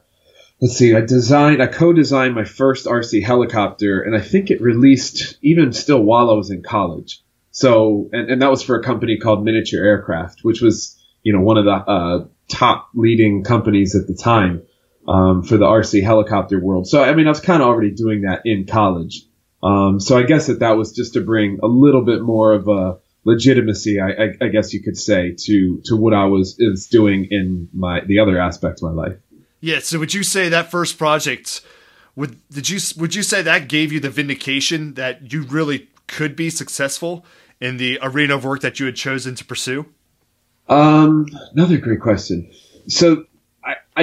let's 0.61 0.75
see 0.75 0.95
I 0.95 1.01
designed 1.01 1.61
I 1.61 1.67
co-designed 1.67 2.35
my 2.35 2.43
first 2.43 2.85
RC 2.85 3.23
helicopter 3.23 4.01
and 4.01 4.15
I 4.15 4.21
think 4.21 4.51
it 4.51 4.61
released 4.61 5.37
even 5.41 5.73
still 5.73 6.01
while 6.01 6.29
I 6.29 6.33
was 6.33 6.51
in 6.51 6.61
college. 6.61 7.21
So 7.51 8.09
and, 8.13 8.29
and 8.29 8.41
that 8.41 8.51
was 8.51 8.61
for 8.61 8.79
a 8.79 8.83
company 8.83 9.17
called 9.17 9.43
Miniature 9.43 9.83
Aircraft, 9.83 10.41
which 10.43 10.61
was 10.61 10.97
you 11.23 11.33
know 11.33 11.41
one 11.41 11.57
of 11.57 11.65
the 11.65 11.71
uh, 11.71 12.25
top 12.47 12.89
leading 12.93 13.43
companies 13.43 13.95
at 13.95 14.07
the 14.07 14.13
time 14.13 14.61
um, 15.07 15.41
for 15.41 15.57
the 15.57 15.65
RC 15.65 16.03
helicopter 16.03 16.59
world. 16.59 16.87
So 16.87 17.03
I 17.03 17.15
mean 17.15 17.25
I 17.25 17.29
was 17.29 17.39
kind 17.39 17.63
of 17.63 17.67
already 17.67 17.91
doing 17.91 18.21
that 18.21 18.41
in 18.45 18.67
college. 18.67 19.23
Um, 19.61 19.99
so 19.99 20.17
I 20.17 20.23
guess 20.23 20.47
that 20.47 20.59
that 20.59 20.77
was 20.77 20.93
just 20.93 21.13
to 21.13 21.21
bring 21.21 21.59
a 21.61 21.67
little 21.67 22.03
bit 22.03 22.21
more 22.21 22.53
of 22.53 22.67
a 22.67 22.99
legitimacy, 23.25 23.99
I, 23.99 24.09
I, 24.09 24.27
I, 24.41 24.47
guess 24.47 24.73
you 24.73 24.81
could 24.81 24.97
say, 24.97 25.35
to 25.37 25.81
to 25.85 25.97
what 25.97 26.13
I 26.13 26.25
was 26.25 26.55
is 26.59 26.87
doing 26.87 27.27
in 27.29 27.67
my 27.73 28.01
the 28.05 28.19
other 28.19 28.39
aspects 28.39 28.81
of 28.81 28.93
my 28.93 29.03
life. 29.03 29.17
Yeah. 29.59 29.79
So 29.79 29.99
would 29.99 30.13
you 30.13 30.23
say 30.23 30.49
that 30.49 30.71
first 30.71 30.97
project 30.97 31.61
would 32.15 32.37
did 32.49 32.69
you 32.69 32.79
would 32.97 33.15
you 33.15 33.23
say 33.23 33.41
that 33.41 33.67
gave 33.67 33.91
you 33.91 33.99
the 33.99 34.09
vindication 34.09 34.93
that 34.95 35.31
you 35.31 35.43
really 35.43 35.89
could 36.07 36.35
be 36.35 36.49
successful 36.49 37.25
in 37.59 37.77
the 37.77 37.99
arena 38.01 38.35
of 38.35 38.45
work 38.45 38.61
that 38.61 38.79
you 38.79 38.85
had 38.85 38.95
chosen 38.95 39.35
to 39.35 39.45
pursue? 39.45 39.85
Um, 40.67 41.27
another 41.53 41.77
great 41.77 41.99
question. 41.99 42.51
So 42.87 43.25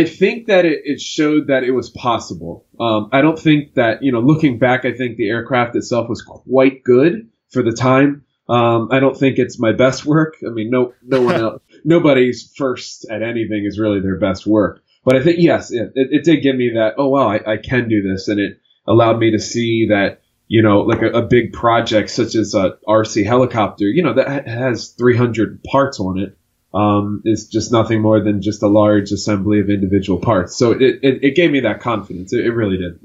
I, 0.01 0.05
think 0.05 0.47
that 0.47 0.65
it, 0.65 0.83
it 0.85 1.01
showed 1.01 1.49
that 1.49 1.65
it 1.65 1.73
was 1.73 1.91
possible. 1.91 2.67
Um, 2.79 3.09
I 3.13 3.23
don't 3.23 3.39
think 3.39 3.75
that, 3.75 4.03
you 4.03 4.13
know, 4.13 4.21
looking 4.21 4.59
back, 4.59 4.85
I 4.85 4.93
think 4.93 5.17
the 5.17 5.29
aircraft 5.29 5.77
itself 5.77 6.09
was 6.09 6.23
quite 6.23 6.83
good 6.85 7.29
for 7.51 7.63
the 7.63 7.73
time. 7.73 8.25
Um, 8.49 8.89
I 8.93 9.01
don't 9.01 9.17
think 9.17 9.39
it's 9.39 9.59
my 9.59 9.73
best 9.73 10.05
work. 10.05 10.37
I 10.47 10.51
mean, 10.51 10.71
no, 10.71 10.93
no 11.03 11.23
one 11.23 11.35
else, 11.41 11.63
nobody's 11.85 12.53
first 12.57 13.07
at 13.11 13.23
anything 13.23 13.65
is 13.65 13.79
really 13.79 14.01
their 14.01 14.19
best 14.19 14.47
work. 14.47 14.83
But 15.05 15.17
I 15.17 15.23
think, 15.23 15.37
yes, 15.41 15.71
it, 15.73 15.93
it, 15.95 16.09
it 16.11 16.25
did 16.25 16.43
give 16.43 16.57
me 16.57 16.73
that, 16.75 16.95
oh, 16.99 17.09
wow, 17.09 17.29
I, 17.29 17.53
I, 17.53 17.57
can 17.57 17.89
do 17.89 18.03
this. 18.03 18.29
And 18.29 18.41
it 18.41 18.61
allowed 18.87 19.19
me 19.19 19.31
to 19.33 19.39
see 19.39 19.87
that, 19.91 20.21
you 20.49 20.63
know, 20.63 20.81
like 20.81 21.03
a, 21.03 21.11
a 21.11 21.23
big 21.23 21.53
project 21.53 22.11
such 22.11 22.35
as 22.35 22.55
a 22.55 22.77
RC 22.87 23.25
helicopter, 23.25 23.85
you 23.85 24.03
know, 24.03 24.15
that 24.15 24.47
has 24.47 24.91
300 24.91 25.63
parts 25.65 26.01
on 26.01 26.19
it 26.19 26.36
um, 26.77 27.23
is 27.25 27.49
just 27.49 27.73
nothing 27.73 28.03
more 28.03 28.21
than 28.21 28.43
just 28.43 28.63
a 28.63 28.69
large 28.69 29.11
assembly 29.11 29.61
of 29.61 29.71
individual 29.71 30.21
parts. 30.21 30.55
So 30.57 30.73
it, 30.73 31.01
it, 31.03 31.25
it 31.25 31.35
gave 31.35 31.51
me 31.51 31.61
that 31.61 31.81
confidence. 31.81 32.35
It, 32.35 32.45
it 32.45 32.51
really 32.51 32.77
did. 32.77 33.01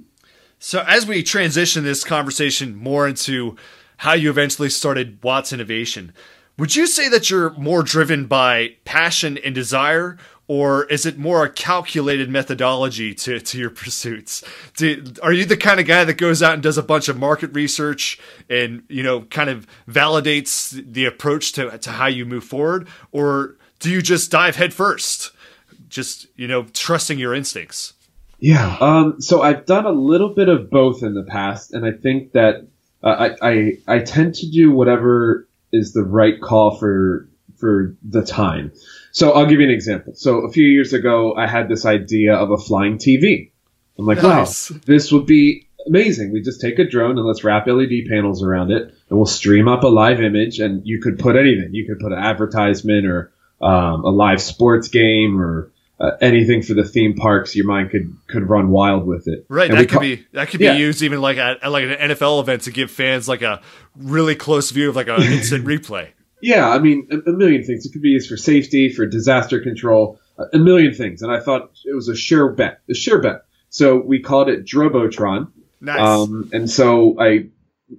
So 0.60 0.84
as 0.86 1.08
we 1.08 1.24
transition 1.24 1.86
this 1.86 2.04
conversation 2.04 2.76
more 2.76 3.08
into 3.08 3.56
how 3.98 4.14
you 4.14 4.30
eventually 4.30 4.70
started 4.70 5.24
Watts 5.24 5.54
Innovation, 5.54 6.12
would 6.58 6.76
you 6.76 6.86
say 6.86 7.08
that 7.10 7.30
you're 7.30 7.52
more 7.52 7.82
driven 7.82 8.26
by 8.26 8.76
passion 8.84 9.38
and 9.38 9.56
desire, 9.56 10.18
or 10.48 10.84
is 10.88 11.06
it 11.06 11.18
more 11.18 11.46
a 11.46 11.50
calculated 11.50 12.30
methodology 12.30 13.16
to, 13.16 13.40
to 13.40 13.58
your 13.58 13.70
pursuits? 13.70 14.44
Do, 14.76 15.02
are 15.24 15.32
you 15.32 15.46
the 15.46 15.56
kind 15.56 15.80
of 15.80 15.88
guy 15.88 16.04
that 16.04 16.16
goes 16.16 16.44
out 16.44 16.56
and 16.56 16.62
does 16.62 16.78
a 16.78 16.84
bunch 16.84 17.08
of 17.08 17.18
market 17.18 17.54
research 17.54 18.20
and 18.50 18.84
you 18.90 19.02
know 19.02 19.22
kind 19.22 19.50
of 19.50 19.66
validates 19.88 20.72
the 20.86 21.06
approach 21.06 21.54
to, 21.54 21.78
to 21.78 21.92
how 21.92 22.08
you 22.08 22.26
move 22.26 22.44
forward, 22.44 22.90
or 23.14 23.56
do 23.82 23.92
you 23.92 24.02
just 24.02 24.32
dive 24.32 24.56
headfirst, 24.56 25.32
just 25.90 26.28
you 26.38 26.48
know 26.48 26.64
trusting 26.74 27.20
your 27.20 27.34
instincts? 27.34 27.94
Yeah. 28.40 28.78
Um, 28.80 29.22
so 29.22 29.42
I've 29.42 29.66
done 29.66 29.86
a 29.86 29.92
little 29.92 30.34
bit 30.34 30.50
of 30.50 30.70
both 30.72 31.04
in 31.04 31.14
the 31.14 31.24
past, 31.24 31.74
and 31.74 31.86
I 31.86 31.92
think 31.92 32.32
that 32.32 32.66
uh, 33.04 33.30
I, 33.42 33.50
I 33.50 33.72
I 33.88 34.00
tend 34.00 34.36
to 34.36 34.50
do 34.50 34.72
whatever 34.72 35.48
is 35.74 35.94
the 35.94 36.04
right 36.04 36.40
call 36.42 36.78
for 36.78 37.28
for 37.58 37.96
the 38.04 38.24
time. 38.24 38.72
So 39.12 39.32
I'll 39.34 39.46
give 39.46 39.60
you 39.60 39.66
an 39.68 39.74
example. 39.74 40.14
So 40.16 40.40
a 40.46 40.52
few 40.52 40.66
years 40.66 40.94
ago, 40.94 41.36
I 41.36 41.48
had 41.48 41.68
this 41.70 41.86
idea 41.86 42.34
of 42.34 42.50
a 42.50 42.58
flying 42.58 42.98
TV. 42.98 43.52
I'm 44.00 44.06
like, 44.06 44.24
Nice. 44.24 44.72
wow, 44.72 44.80
this 44.86 45.12
would 45.12 45.26
be 45.28 45.68
amazing. 45.86 46.32
We 46.32 46.42
just 46.42 46.62
take 46.62 46.80
a 46.80 46.86
drone 46.90 47.18
and 47.18 47.28
let's 47.28 47.44
wrap 47.44 47.68
LED 47.68 48.08
panels 48.10 48.42
around 48.42 48.72
it, 48.72 48.84
and 48.84 49.18
we'll 49.20 49.26
stream 49.26 49.68
up 49.68 49.84
a 49.84 49.88
live 49.88 50.22
image, 50.22 50.60
and 50.60 50.82
you 50.86 51.00
could 51.02 51.20
put 51.20 51.36
anything. 51.36 51.70
You 51.74 51.86
could 51.86 52.00
put 52.00 52.12
an 52.12 52.18
advertisement 52.20 53.06
or 53.06 53.32
um, 53.62 54.04
a 54.06 54.10
live 54.10 54.42
sports 54.42 54.88
game 54.90 55.40
or 55.42 55.72
uh, 56.00 56.12
anything 56.20 56.62
for 56.64 56.74
the 56.74 56.84
theme 56.84 57.16
parks. 57.16 57.56
Your 57.56 57.66
mind 57.68 57.92
could 57.92 58.16
could 58.28 58.50
run 58.50 58.70
wild 58.70 59.06
with 59.06 59.28
it. 59.28 59.46
Right, 59.50 59.70
And 59.70 59.80
that 59.80 59.84
could 59.90 59.96
ca- 59.96 60.00
be 60.00 60.26
that 60.34 60.50
could 60.50 60.60
Yeah. 60.62 60.74
be 60.74 60.80
used 60.80 61.02
even 61.04 61.22
like 61.22 61.38
at, 61.38 61.64
at 61.64 61.72
like 61.72 61.84
an 61.86 61.92
NFL 62.12 62.42
event 62.42 62.64
to 62.64 62.72
give 62.72 62.90
fans 62.92 63.28
like 63.28 63.42
a 63.44 63.62
really 63.96 64.36
close 64.36 64.72
view 64.72 64.90
of 64.90 64.96
like 64.96 65.08
an 65.08 65.22
instant 65.22 65.66
replay. 65.68 66.10
Yeah, 66.42 66.68
I 66.68 66.80
mean, 66.80 67.08
a, 67.12 67.30
a 67.30 67.34
million 67.34 67.64
things. 67.64 67.86
It 67.86 67.92
could 67.94 68.02
be 68.02 68.10
used 68.10 68.28
for 68.28 68.36
safety, 68.38 68.90
for 68.92 69.06
disaster 69.06 69.60
control, 69.62 70.20
a, 70.40 70.46
a 70.58 70.60
million 70.60 70.92
things. 70.94 71.22
And 71.22 71.32
I 71.32 71.40
thought 71.40 71.70
it 71.86 71.94
was 71.94 72.08
a 72.08 72.16
sure 72.16 72.50
bet, 72.52 72.80
a 72.90 72.96
sure 72.96 73.22
bet. 73.22 73.44
So 73.70 73.98
we 73.98 74.22
called 74.22 74.50
it 74.50 74.66
Drobotron. 74.66 75.52
Nice. 75.80 76.00
Um, 76.00 76.50
and 76.52 76.68
so 76.70 77.16
I, 77.20 77.50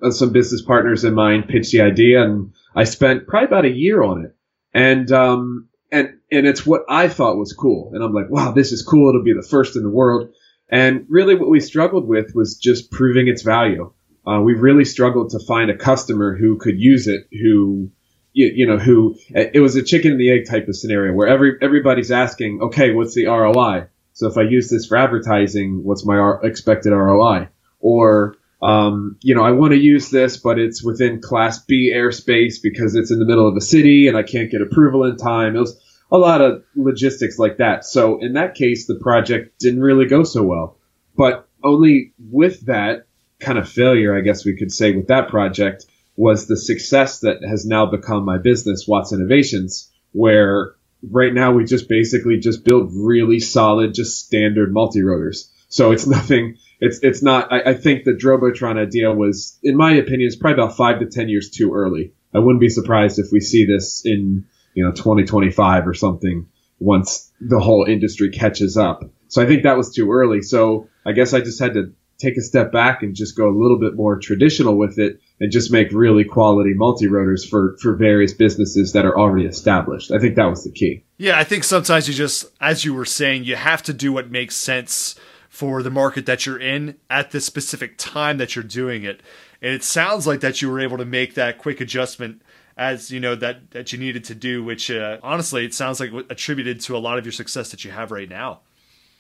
uh, 0.03 0.11
some 0.11 0.33
business 0.33 0.61
partners 0.63 1.05
of 1.05 1.15
mine 1.15 1.45
pitched 1.45 1.71
the 1.71 1.83
idea, 1.83 2.23
and 2.25 2.53
I 2.75 2.83
spent 2.85 3.29
probably 3.29 3.47
about 3.47 3.65
a 3.65 3.71
year 3.71 4.03
on 4.03 4.25
it. 4.25 4.35
And 4.75 5.11
um, 5.13 5.69
and 5.91 6.19
and 6.31 6.47
it's 6.47 6.67
what 6.67 6.85
I 6.89 7.09
thought 7.09 7.37
was 7.37 7.53
cool. 7.53 7.91
And 7.95 8.03
I'm 8.03 8.13
like, 8.13 8.31
wow, 8.31 8.53
this 8.53 8.73
is 8.73 8.83
cool. 8.83 9.09
It'll 9.11 9.23
be 9.23 9.35
the 9.35 9.47
first 9.47 9.77
in 9.77 9.83
the 9.83 9.91
world. 9.91 10.31
And 10.69 11.05
really, 11.09 11.35
what 11.35 11.51
we 11.51 11.61
struggled 11.61 12.09
with 12.09 12.35
was 12.35 12.57
just 12.57 12.91
proving 12.91 13.29
its 13.29 13.43
value. 13.43 13.93
Uh, 14.27 14.41
we 14.41 14.55
really 14.55 14.85
struggled 14.85 15.31
to 15.31 15.39
find 15.47 15.71
a 15.71 15.77
customer 15.77 16.37
who 16.37 16.57
could 16.57 16.81
use 16.81 17.09
it, 17.09 17.27
who 17.33 17.91
you, 18.33 18.51
you 18.55 18.67
know, 18.67 18.79
who 18.79 19.17
it 19.31 19.61
was 19.61 19.77
a 19.77 19.83
chicken 19.83 20.13
and 20.13 20.21
the 20.21 20.31
egg 20.31 20.49
type 20.49 20.69
of 20.69 20.77
scenario 20.77 21.13
where 21.13 21.29
every 21.29 21.57
everybody's 21.61 22.11
asking, 22.11 22.61
okay, 22.63 22.93
what's 22.93 23.15
the 23.15 23.27
ROI? 23.27 23.89
So 24.15 24.29
if 24.29 24.37
I 24.37 24.43
use 24.43 24.71
this 24.71 24.87
for 24.87 24.97
advertising, 24.97 25.85
what's 25.85 26.07
my 26.07 26.39
expected 26.43 26.91
ROI? 26.91 27.49
Or 27.81 28.37
um, 28.63 29.17
you 29.21 29.35
know, 29.35 29.43
I 29.43 29.51
want 29.51 29.73
to 29.73 29.79
use 29.79 30.11
this, 30.11 30.37
but 30.37 30.59
it's 30.59 30.85
within 30.85 31.21
Class 31.21 31.65
B 31.65 31.93
airspace 31.95 32.63
because 32.63 32.95
it's 32.95 33.11
in 33.11 33.19
the 33.19 33.25
middle 33.25 33.49
of 33.49 33.57
a 33.57 33.61
city 33.61 34.07
and 34.07 34.17
I 34.17 34.23
can't 34.23 34.51
get 34.51 34.63
approval 34.63 35.05
in 35.05 35.17
time. 35.17 35.57
It 35.57 35.61
was 35.61 35.81
a 36.13 36.19
lot 36.19 36.41
of 36.41 36.63
logistics 36.77 37.39
like 37.39 37.57
that. 37.57 37.85
So 37.85 38.21
in 38.21 38.35
that 38.35 38.55
case, 38.55 38.87
the 38.87 39.01
project 39.01 39.59
didn't 39.59 39.81
really 39.81 40.07
go 40.07 40.23
so 40.23 40.45
well. 40.45 40.79
But 41.17 41.49
only 41.65 42.15
with 42.19 42.67
that 42.67 43.07
kind 43.41 43.59
of 43.59 43.69
failure, 43.69 44.17
I 44.17 44.21
guess 44.21 44.45
we 44.45 44.57
could 44.57 44.71
say, 44.73 44.93
with 44.93 45.09
that 45.09 45.29
project 45.29 45.87
was 46.17 46.47
the 46.47 46.57
success 46.57 47.21
that 47.21 47.45
has 47.45 47.67
now 47.67 47.87
become 47.87 48.25
my 48.25 48.39
business, 48.39 48.87
Watts 48.87 49.13
Innovations, 49.13 49.91
where 50.13 50.75
right 51.11 51.35
now 51.35 51.53
we 51.53 51.65
just 51.65 51.89
basically 51.89 52.39
just 52.39 52.65
build 52.65 52.91
really 52.95 53.41
solid, 53.41 53.95
just 53.95 54.25
standard 54.25 54.73
multi-rotors. 54.73 55.52
So 55.73 55.91
it's 55.91 56.07
nothing, 56.19 56.59
it's, 56.81 57.01
it's 57.03 57.23
not, 57.23 57.53
I, 57.53 57.71
I 57.71 57.75
think 57.75 58.05
the 58.05 58.13
Drobotron 58.13 58.79
idea 58.79 59.11
was, 59.11 59.59
in 59.63 59.77
my 59.77 59.95
opinion, 59.95 60.29
is 60.29 60.37
probably 60.37 60.63
about 60.63 60.77
five 60.77 61.01
to 61.01 61.07
10 61.07 61.29
years 61.29 61.51
too 61.51 61.75
early. 61.75 62.13
I 62.33 62.39
wouldn't 62.39 62.61
be 62.61 62.69
surprised 62.69 63.19
if 63.19 63.27
we 63.33 63.41
see 63.41 63.65
this 63.65 64.03
in, 64.05 64.45
you 64.75 64.85
know, 64.85 64.93
2025 64.93 65.89
or 65.89 65.95
something 65.95 66.47
once 66.79 67.33
the 67.41 67.61
whole 67.61 67.85
industry 67.85 68.31
catches 68.31 68.77
up. 68.77 69.05
So 69.29 69.43
I 69.43 69.47
think 69.47 69.63
that 69.63 69.77
was 69.77 69.95
too 69.95 70.11
early. 70.13 70.43
So 70.43 70.89
I 71.07 71.13
guess 71.13 71.33
I 71.33 71.41
just 71.41 71.59
had 71.59 71.75
to 71.75 71.95
take 72.19 72.37
a 72.37 72.43
step 72.43 72.71
back 72.71 73.03
and 73.03 73.15
just 73.15 73.37
go 73.37 73.49
a 73.49 73.57
little 73.57 73.79
bit 73.79 73.97
more 73.97 74.19
traditional 74.19 74.77
with 74.77 74.99
it 74.99 75.21
and 75.41 75.51
just 75.51 75.73
make 75.73 75.91
really 75.91 76.25
quality 76.25 76.73
multi-rotors 76.75 77.45
for, 77.45 77.77
for 77.81 77.97
various 77.97 78.33
businesses 78.33 78.93
that 78.93 79.05
are 79.05 79.19
already 79.19 79.47
established. 79.47 80.13
I 80.13 80.19
think 80.19 80.37
that 80.37 80.47
was 80.47 80.65
the 80.65 80.71
key. 80.71 81.05
Yeah, 81.17 81.39
I 81.39 81.45
think 81.45 81.65
sometimes 81.65 82.09
you 82.09 82.15
just, 82.15 82.47
as 82.61 82.85
you 82.85 82.95
were 82.95 83.05
saying, 83.05 83.45
you 83.45 83.57
have 83.57 83.83
to 83.85 83.93
do 83.93 84.13
what 84.13 84.31
makes 84.31 84.55
sense 84.55 85.17
for 85.53 85.83
the 85.83 85.91
market 85.91 86.25
that 86.25 86.47
you're 86.47 86.59
in 86.59 86.97
at 87.11 87.31
the 87.31 87.39
specific 87.39 87.99
time 87.99 88.39
that 88.39 88.57
you're 88.57 88.65
doing 88.65 89.05
it. 89.05 89.21
And 89.61 89.75
it 89.75 89.85
sounds 89.85 90.27
like 90.27 90.41
that 90.41 90.63
you 90.63 90.71
were 90.71 90.81
able 90.81 90.97
to 90.97 91.05
make 91.05 91.35
that 91.35 91.59
quick 91.59 91.79
adjustment 91.79 92.41
as 92.79 93.11
you 93.11 93.21
know 93.21 93.35
that 93.35 93.71
that 93.73 93.93
you 93.93 93.99
needed 93.99 94.25
to 94.25 94.35
do, 94.35 94.65
which 94.65 94.91
uh, 94.91 95.19
honestly 95.23 95.67
it 95.67 95.75
sounds 95.75 96.01
like 96.01 96.11
attributed 96.31 96.81
to 96.81 96.97
a 96.97 96.99
lot 96.99 97.19
of 97.19 97.27
your 97.27 97.33
success 97.33 97.71
that 97.71 97.85
you 97.85 97.91
have 97.91 98.11
right 98.11 98.31
now. 98.31 98.61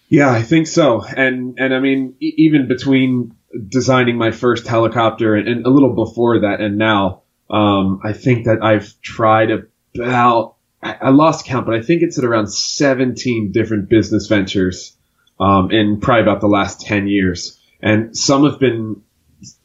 Yeah, 0.08 0.30
I 0.30 0.40
think 0.40 0.68
so. 0.68 1.04
And 1.04 1.58
and 1.58 1.74
I 1.74 1.80
mean, 1.80 2.14
e- 2.18 2.32
even 2.38 2.66
between 2.66 3.36
designing 3.68 4.16
my 4.16 4.30
first 4.30 4.66
helicopter 4.66 5.34
and, 5.34 5.46
and 5.46 5.66
a 5.66 5.68
little 5.68 5.94
before 5.94 6.40
that 6.40 6.62
and 6.62 6.78
now, 6.78 7.24
um, 7.50 8.00
I 8.02 8.14
think 8.14 8.46
that 8.46 8.62
I've 8.62 8.98
tried 9.02 9.50
about 9.94 10.54
I 10.82 10.94
I 10.94 11.08
lost 11.10 11.44
count, 11.44 11.66
but 11.66 11.74
I 11.74 11.82
think 11.82 12.00
it's 12.00 12.18
at 12.18 12.24
around 12.24 12.46
17 12.46 13.52
different 13.52 13.90
business 13.90 14.28
ventures 14.28 14.96
um, 15.40 15.70
in 15.70 16.00
probably 16.00 16.22
about 16.22 16.40
the 16.40 16.48
last 16.48 16.80
10 16.80 17.06
years. 17.06 17.60
And 17.80 18.16
some 18.16 18.44
have 18.44 18.60
been 18.60 19.02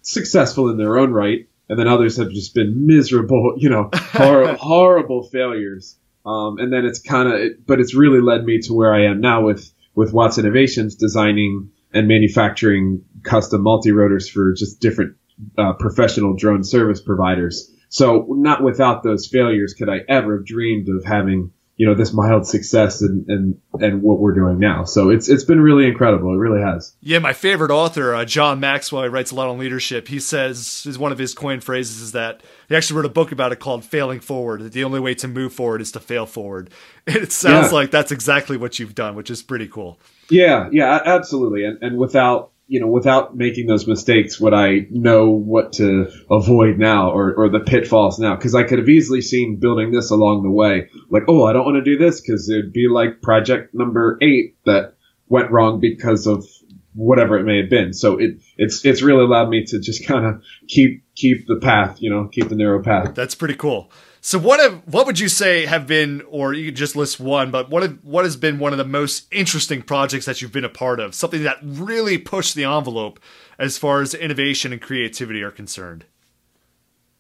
successful 0.02 0.70
in 0.70 0.78
their 0.78 0.98
own 0.98 1.12
right, 1.12 1.48
and 1.70 1.78
then 1.78 1.88
others 1.88 2.18
have 2.18 2.32
just 2.32 2.56
been 2.56 2.88
miserable, 2.88 3.56
you 3.58 3.70
know, 3.70 3.90
hor- 3.94 4.54
horrible 4.60 5.24
failures. 5.24 5.98
Um, 6.26 6.58
and 6.58 6.74
then 6.74 6.86
it's 6.86 7.00
kind 7.00 7.32
of, 7.32 7.66
but 7.66 7.80
it's 7.80 7.96
really 7.96 8.20
led 8.20 8.44
me 8.44 8.60
to 8.62 8.74
where 8.74 8.94
I 8.94 9.06
am 9.06 9.22
now 9.22 9.46
with 9.46 9.72
with 9.96 10.14
Watts 10.14 10.38
Innovations, 10.38 10.96
designing 10.96 11.72
and 11.92 12.08
manufacturing 12.08 13.04
custom 13.24 13.64
multi-rotors 13.64 14.30
for 14.30 14.54
just 14.54 14.80
different 14.80 15.16
uh, 15.58 15.74
professional 15.74 16.36
drone 16.36 16.64
service 16.64 17.02
providers. 17.02 17.74
So 17.90 18.28
not 18.30 18.62
without 18.62 19.04
those 19.04 19.28
failures 19.28 19.74
could 19.74 19.90
I 19.90 20.02
ever 20.08 20.38
have 20.38 20.46
dreamed 20.46 20.90
of 20.90 21.06
having 21.06 21.52
you 21.78 21.86
know 21.86 21.94
this 21.94 22.12
mild 22.12 22.48
success 22.48 23.02
and 23.02 23.26
and 23.30 23.62
and 23.80 24.02
what 24.02 24.20
we're 24.20 24.34
doing 24.34 24.58
now. 24.60 24.84
So 24.84 25.10
it's 25.12 25.30
it's 25.30 25.44
been 25.44 25.62
really 25.62 25.88
incredible. 25.88 26.34
It 26.34 26.38
really 26.38 26.62
has. 26.62 26.96
Yeah, 27.02 27.20
my 27.20 27.34
favorite 27.34 27.70
author, 27.72 28.16
uh, 28.16 28.26
John 28.26 28.60
Maxwell, 28.60 29.04
he 29.04 29.10
writes 29.10 29.30
a 29.32 29.36
lot 29.36 29.48
on 29.48 29.58
leadership. 29.60 30.08
He 30.08 30.20
says 30.20 30.84
is 30.88 30.98
one 30.98 31.12
of 31.12 31.18
his 31.20 31.34
coin 31.36 31.60
phrases 31.60 32.02
is 32.02 32.12
that 32.14 32.42
he 32.68 32.76
actually 32.76 32.98
wrote 32.98 33.06
a 33.06 33.10
book 33.14 33.32
about 33.32 33.52
it 33.52 33.60
called 33.60 33.86
"Failing 33.86 34.20
Forward." 34.20 34.62
That 34.62 34.74
the 34.74 34.84
only 34.84 35.00
way 35.00 35.14
to 35.16 35.28
move 35.28 35.54
forward 35.54 35.82
is 35.82 35.92
to 35.92 36.00
fail 36.00 36.26
forward. 36.26 36.72
And 37.06 37.16
it 37.24 37.32
sounds 37.32 37.68
Yeah. 37.68 37.76
like 37.76 37.92
that's 37.92 38.12
exactly 38.12 38.58
what 38.58 38.80
you've 38.80 38.96
done, 38.96 39.16
which 39.16 39.30
is 39.30 39.44
pretty 39.44 39.68
cool. 39.68 40.00
Yeah, 40.30 40.70
yeah, 40.72 41.00
absolutely. 41.06 41.64
And 41.64 41.78
and 41.84 41.98
without 41.98 42.52
you 42.68 42.80
know 42.80 42.88
without 42.88 43.36
making 43.36 43.68
those 43.68 43.88
mistakes, 43.88 44.40
would 44.40 44.54
I 44.54 44.88
know 44.90 45.30
what 45.30 45.74
to 45.74 46.12
avoid 46.30 46.78
now 46.78 47.12
or 47.12 47.34
or 47.34 47.50
the 47.50 47.60
pitfalls 47.60 48.20
now? 48.20 48.36
Because 48.36 48.56
I 48.56 48.64
could 48.64 48.80
have 48.80 48.90
easily 48.90 49.22
seen 49.22 49.60
building 49.60 49.92
this 49.92 50.12
along 50.12 50.44
the 50.44 50.52
way, 50.52 50.90
like 51.10 51.24
oh 51.28 51.46
I 51.46 51.54
don't 51.54 51.66
want 51.66 51.84
to 51.84 51.84
do 51.84 51.98
this 51.98 52.22
because 52.22 52.50
it'd 52.50 52.74
be 52.74 52.88
like 52.88 53.22
project 53.22 53.74
number 53.74 54.18
eight 54.22 54.58
that 54.66 54.96
went 55.28 55.52
wrong 55.52 55.80
because 55.80 56.28
of 56.28 56.46
whatever 56.94 57.38
it 57.38 57.44
may 57.44 57.58
have 57.62 57.70
been. 57.70 57.94
So 57.94 58.18
it 58.18 58.42
it's 58.58 58.84
it's 58.84 59.02
really 59.02 59.24
allowed 59.24 59.50
me 59.50 59.64
to 59.66 59.80
just 59.80 60.06
kind 60.06 60.26
of 60.26 60.44
keep 60.68 61.04
keep 61.16 61.48
the 61.48 61.58
path, 61.58 62.02
you 62.02 62.10
know, 62.10 62.28
keep 62.28 62.50
the 62.50 62.56
narrow 62.56 62.84
path. 62.84 63.16
That's 63.16 63.36
pretty 63.36 63.56
cool. 63.56 63.92
So 64.28 64.38
what 64.38 64.60
have, 64.60 64.82
what 64.86 65.06
would 65.06 65.22
you 65.22 65.30
say 65.30 65.66
have 65.68 65.88
been, 65.88 66.22
or 66.28 66.52
you 66.52 66.66
could 66.66 66.76
just 66.76 66.98
list 66.98 67.18
one, 67.18 67.50
but 67.50 67.70
what 67.70 67.82
have, 67.82 67.98
what 68.04 68.26
has 68.26 68.36
been 68.36 68.60
one 68.60 68.74
of 68.74 68.78
the 68.78 68.84
most 68.84 69.26
interesting 69.32 69.82
projects 69.82 70.26
that 70.26 70.42
you've 70.42 70.52
been 70.52 70.66
a 70.66 70.70
part 70.70 71.00
of? 71.00 71.16
Something 71.16 71.44
that 71.44 71.60
really 71.64 72.18
pushed 72.18 72.54
the 72.54 72.66
envelope 72.66 73.22
as 73.58 73.78
far 73.78 74.02
as 74.02 74.14
innovation 74.14 74.74
and 74.74 74.82
creativity 74.82 75.42
are 75.44 75.50
concerned. 75.50 76.04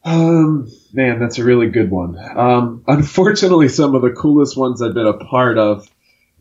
Um, 0.03 0.69
man, 0.91 1.17
that's 1.17 1.37
a 1.39 1.45
really 1.45 1.69
good 1.69 1.89
one. 1.91 2.17
Um, 2.35 2.83
unfortunately, 2.87 3.69
some 3.69 3.95
of 3.95 4.01
the 4.01 4.11
coolest 4.11 4.57
ones 4.57 4.81
I've 4.81 4.93
been 4.93 5.07
a 5.07 5.13
part 5.13 5.57
of 5.57 5.89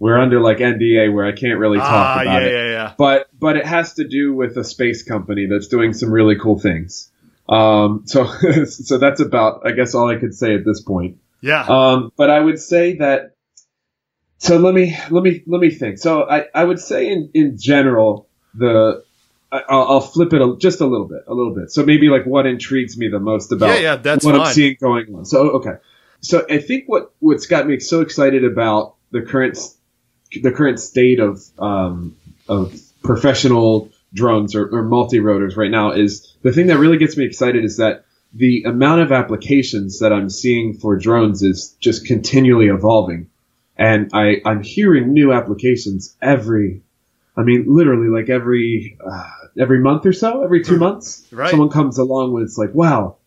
were 0.00 0.18
under 0.18 0.40
like 0.40 0.58
NDA 0.58 1.14
where 1.14 1.26
I 1.26 1.30
can't 1.30 1.60
really 1.60 1.78
talk 1.78 1.88
Ah, 1.92 2.22
about 2.22 2.42
yeah, 2.42 2.48
it. 2.48 2.52
yeah, 2.52 2.70
yeah. 2.70 2.92
But 2.98 3.28
but 3.38 3.56
it 3.56 3.66
has 3.66 3.94
to 3.94 4.08
do 4.08 4.34
with 4.34 4.56
a 4.56 4.64
space 4.64 5.04
company 5.04 5.46
that's 5.46 5.68
doing 5.68 5.92
some 5.92 6.10
really 6.10 6.34
cool 6.36 6.58
things. 6.58 7.12
Um, 7.48 8.02
so 8.06 8.26
so 8.64 8.98
that's 8.98 9.20
about 9.20 9.66
I 9.66 9.72
guess 9.72 9.94
all 9.94 10.08
I 10.08 10.16
could 10.16 10.34
say 10.34 10.54
at 10.54 10.64
this 10.64 10.80
point. 10.80 11.18
Yeah. 11.40 11.62
Um, 11.62 12.12
but 12.16 12.30
I 12.30 12.40
would 12.40 12.58
say 12.58 12.96
that. 12.96 13.34
So 14.38 14.58
let 14.58 14.74
me 14.74 14.96
let 15.10 15.22
me 15.22 15.42
let 15.46 15.60
me 15.60 15.70
think. 15.70 15.98
So 15.98 16.28
I, 16.28 16.46
I 16.54 16.64
would 16.64 16.80
say 16.80 17.08
in 17.08 17.30
in 17.34 17.56
general 17.58 18.28
the 18.54 19.04
I- 19.50 19.62
I'll, 19.68 19.82
I'll 19.82 20.00
flip 20.00 20.32
it 20.32 20.42
a, 20.42 20.56
just 20.58 20.80
a 20.80 20.86
little 20.86 21.06
bit, 21.06 21.22
a 21.26 21.34
little 21.34 21.54
bit. 21.54 21.70
So 21.70 21.84
maybe 21.84 22.08
like 22.08 22.26
what 22.26 22.46
intrigues 22.46 22.98
me 22.98 23.08
the 23.08 23.20
most 23.20 23.52
about 23.52 23.68
Yeah, 23.68 23.78
yeah, 23.78 23.96
that's 23.96 24.24
what 24.24 24.34
I'm 24.34 24.52
seeing 24.52 24.76
going 24.80 25.14
on. 25.14 25.24
So 25.24 25.50
okay, 25.52 25.74
so 26.20 26.44
I 26.50 26.58
think 26.58 26.84
what 26.86 27.12
what's 27.20 27.46
got 27.46 27.66
me 27.66 27.78
so 27.78 28.00
excited 28.00 28.44
about 28.44 28.96
the 29.12 29.22
current 29.22 29.58
the 30.42 30.50
current 30.50 30.80
state 30.80 31.20
of 31.20 31.42
um, 31.58 32.16
of 32.48 32.78
professional 33.02 33.90
drones 34.16 34.54
or, 34.56 34.66
or 34.68 34.82
multi 34.82 35.20
rotors 35.20 35.56
right 35.56 35.70
now 35.70 35.92
is 35.92 36.36
the 36.42 36.52
thing 36.52 36.66
that 36.68 36.78
really 36.78 36.98
gets 36.98 37.16
me 37.16 37.24
excited 37.24 37.64
is 37.64 37.76
that 37.76 38.04
the 38.32 38.64
amount 38.64 39.00
of 39.02 39.12
applications 39.12 40.00
that 40.00 40.12
I'm 40.12 40.28
seeing 40.28 40.74
for 40.74 40.96
drones 40.96 41.42
is 41.42 41.76
just 41.80 42.06
continually 42.06 42.66
evolving, 42.66 43.28
and 43.76 44.10
I 44.12 44.40
I'm 44.44 44.62
hearing 44.62 45.12
new 45.12 45.32
applications 45.32 46.16
every. 46.20 46.82
I 47.38 47.42
mean, 47.42 47.66
literally, 47.68 48.08
like 48.08 48.30
every 48.30 48.98
uh, 49.06 49.30
every 49.60 49.78
month 49.80 50.06
or 50.06 50.12
so, 50.12 50.42
every 50.42 50.64
two 50.64 50.78
months, 50.78 51.26
Right. 51.30 51.50
someone 51.50 51.68
comes 51.68 51.98
along 51.98 52.32
with 52.32 52.44
it's 52.44 52.58
like, 52.58 52.74
wow, 52.74 53.18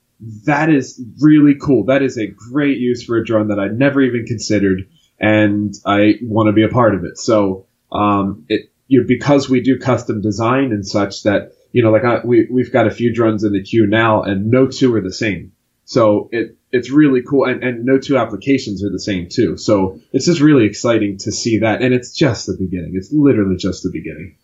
that 0.45 0.69
is 0.69 1.01
really 1.21 1.55
cool. 1.55 1.85
That 1.85 2.01
is 2.01 2.17
a 2.17 2.27
great 2.27 2.77
use 2.79 3.03
for 3.03 3.17
a 3.17 3.25
drone 3.25 3.47
that 3.49 3.59
I 3.59 3.67
never 3.67 4.01
even 4.01 4.25
considered, 4.25 4.89
and 5.19 5.73
I 5.85 6.15
want 6.23 6.47
to 6.47 6.53
be 6.53 6.63
a 6.63 6.69
part 6.69 6.95
of 6.95 7.03
it. 7.05 7.17
So, 7.17 7.67
um, 7.91 8.45
it 8.49 8.71
you 8.89 8.99
know, 8.99 9.07
because 9.07 9.49
we 9.49 9.61
do 9.61 9.79
custom 9.79 10.19
design 10.19 10.73
and 10.73 10.85
such 10.85 11.23
that 11.23 11.53
you 11.71 11.83
know, 11.83 11.91
like 11.91 12.03
I, 12.03 12.19
we 12.25 12.47
we've 12.51 12.73
got 12.73 12.87
a 12.87 12.91
few 12.91 13.13
drones 13.13 13.43
in 13.43 13.53
the 13.53 13.63
queue 13.63 13.87
now, 13.87 14.23
and 14.23 14.47
no 14.47 14.67
two 14.67 14.93
are 14.95 15.01
the 15.01 15.13
same. 15.13 15.53
So 15.85 16.29
it 16.31 16.57
it's 16.71 16.91
really 16.91 17.21
cool, 17.21 17.45
and, 17.45 17.63
and 17.63 17.85
no 17.85 17.97
two 17.99 18.17
applications 18.17 18.83
are 18.83 18.91
the 18.91 18.99
same 18.99 19.29
too. 19.29 19.57
So 19.57 19.99
it's 20.11 20.25
just 20.25 20.41
really 20.41 20.65
exciting 20.65 21.17
to 21.19 21.31
see 21.31 21.59
that, 21.59 21.81
and 21.81 21.93
it's 21.93 22.13
just 22.13 22.47
the 22.47 22.57
beginning. 22.59 22.93
It's 22.95 23.11
literally 23.11 23.55
just 23.55 23.83
the 23.83 23.91
beginning. 23.91 24.35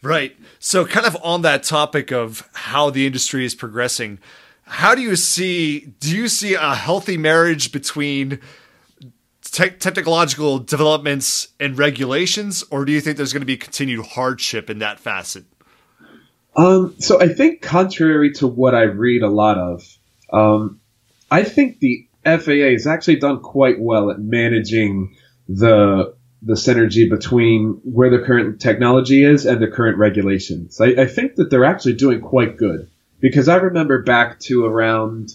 Right. 0.00 0.36
So, 0.60 0.84
kind 0.84 1.06
of 1.06 1.16
on 1.22 1.42
that 1.42 1.64
topic 1.64 2.12
of 2.12 2.48
how 2.52 2.90
the 2.90 3.04
industry 3.04 3.44
is 3.44 3.56
progressing, 3.56 4.20
how 4.62 4.94
do 4.94 5.02
you 5.02 5.16
see? 5.16 5.80
Do 5.98 6.16
you 6.16 6.28
see 6.28 6.54
a 6.54 6.74
healthy 6.74 7.16
marriage 7.16 7.72
between 7.72 8.40
te- 9.50 9.70
technological 9.70 10.58
developments 10.58 11.48
and 11.58 11.78
regulations, 11.78 12.64
or 12.70 12.84
do 12.84 12.92
you 12.92 13.00
think 13.00 13.16
there's 13.16 13.32
going 13.32 13.42
to 13.42 13.46
be 13.46 13.56
continued 13.56 14.04
hardship 14.04 14.70
in 14.70 14.78
that 14.78 15.00
facet? 15.00 15.44
Um, 16.56 16.94
so 16.98 17.20
I 17.20 17.28
think 17.28 17.62
contrary 17.62 18.32
to 18.34 18.46
what 18.46 18.74
I 18.74 18.82
read 18.82 19.22
a 19.22 19.28
lot 19.28 19.58
of, 19.58 19.84
um, 20.32 20.80
I 21.30 21.44
think 21.44 21.78
the 21.78 22.08
FAA 22.24 22.72
has 22.72 22.86
actually 22.86 23.16
done 23.16 23.40
quite 23.40 23.78
well 23.78 24.10
at 24.10 24.18
managing 24.18 25.16
the 25.48 26.16
the 26.40 26.54
synergy 26.54 27.10
between 27.10 27.80
where 27.82 28.10
the 28.10 28.24
current 28.24 28.60
technology 28.60 29.24
is 29.24 29.44
and 29.44 29.60
the 29.60 29.66
current 29.66 29.98
regulations. 29.98 30.80
I, 30.80 30.86
I 30.86 31.06
think 31.06 31.34
that 31.34 31.50
they're 31.50 31.64
actually 31.64 31.94
doing 31.94 32.20
quite 32.20 32.56
good 32.56 32.88
because 33.18 33.48
I 33.48 33.56
remember 33.56 34.02
back 34.04 34.38
to 34.40 34.64
around 34.64 35.34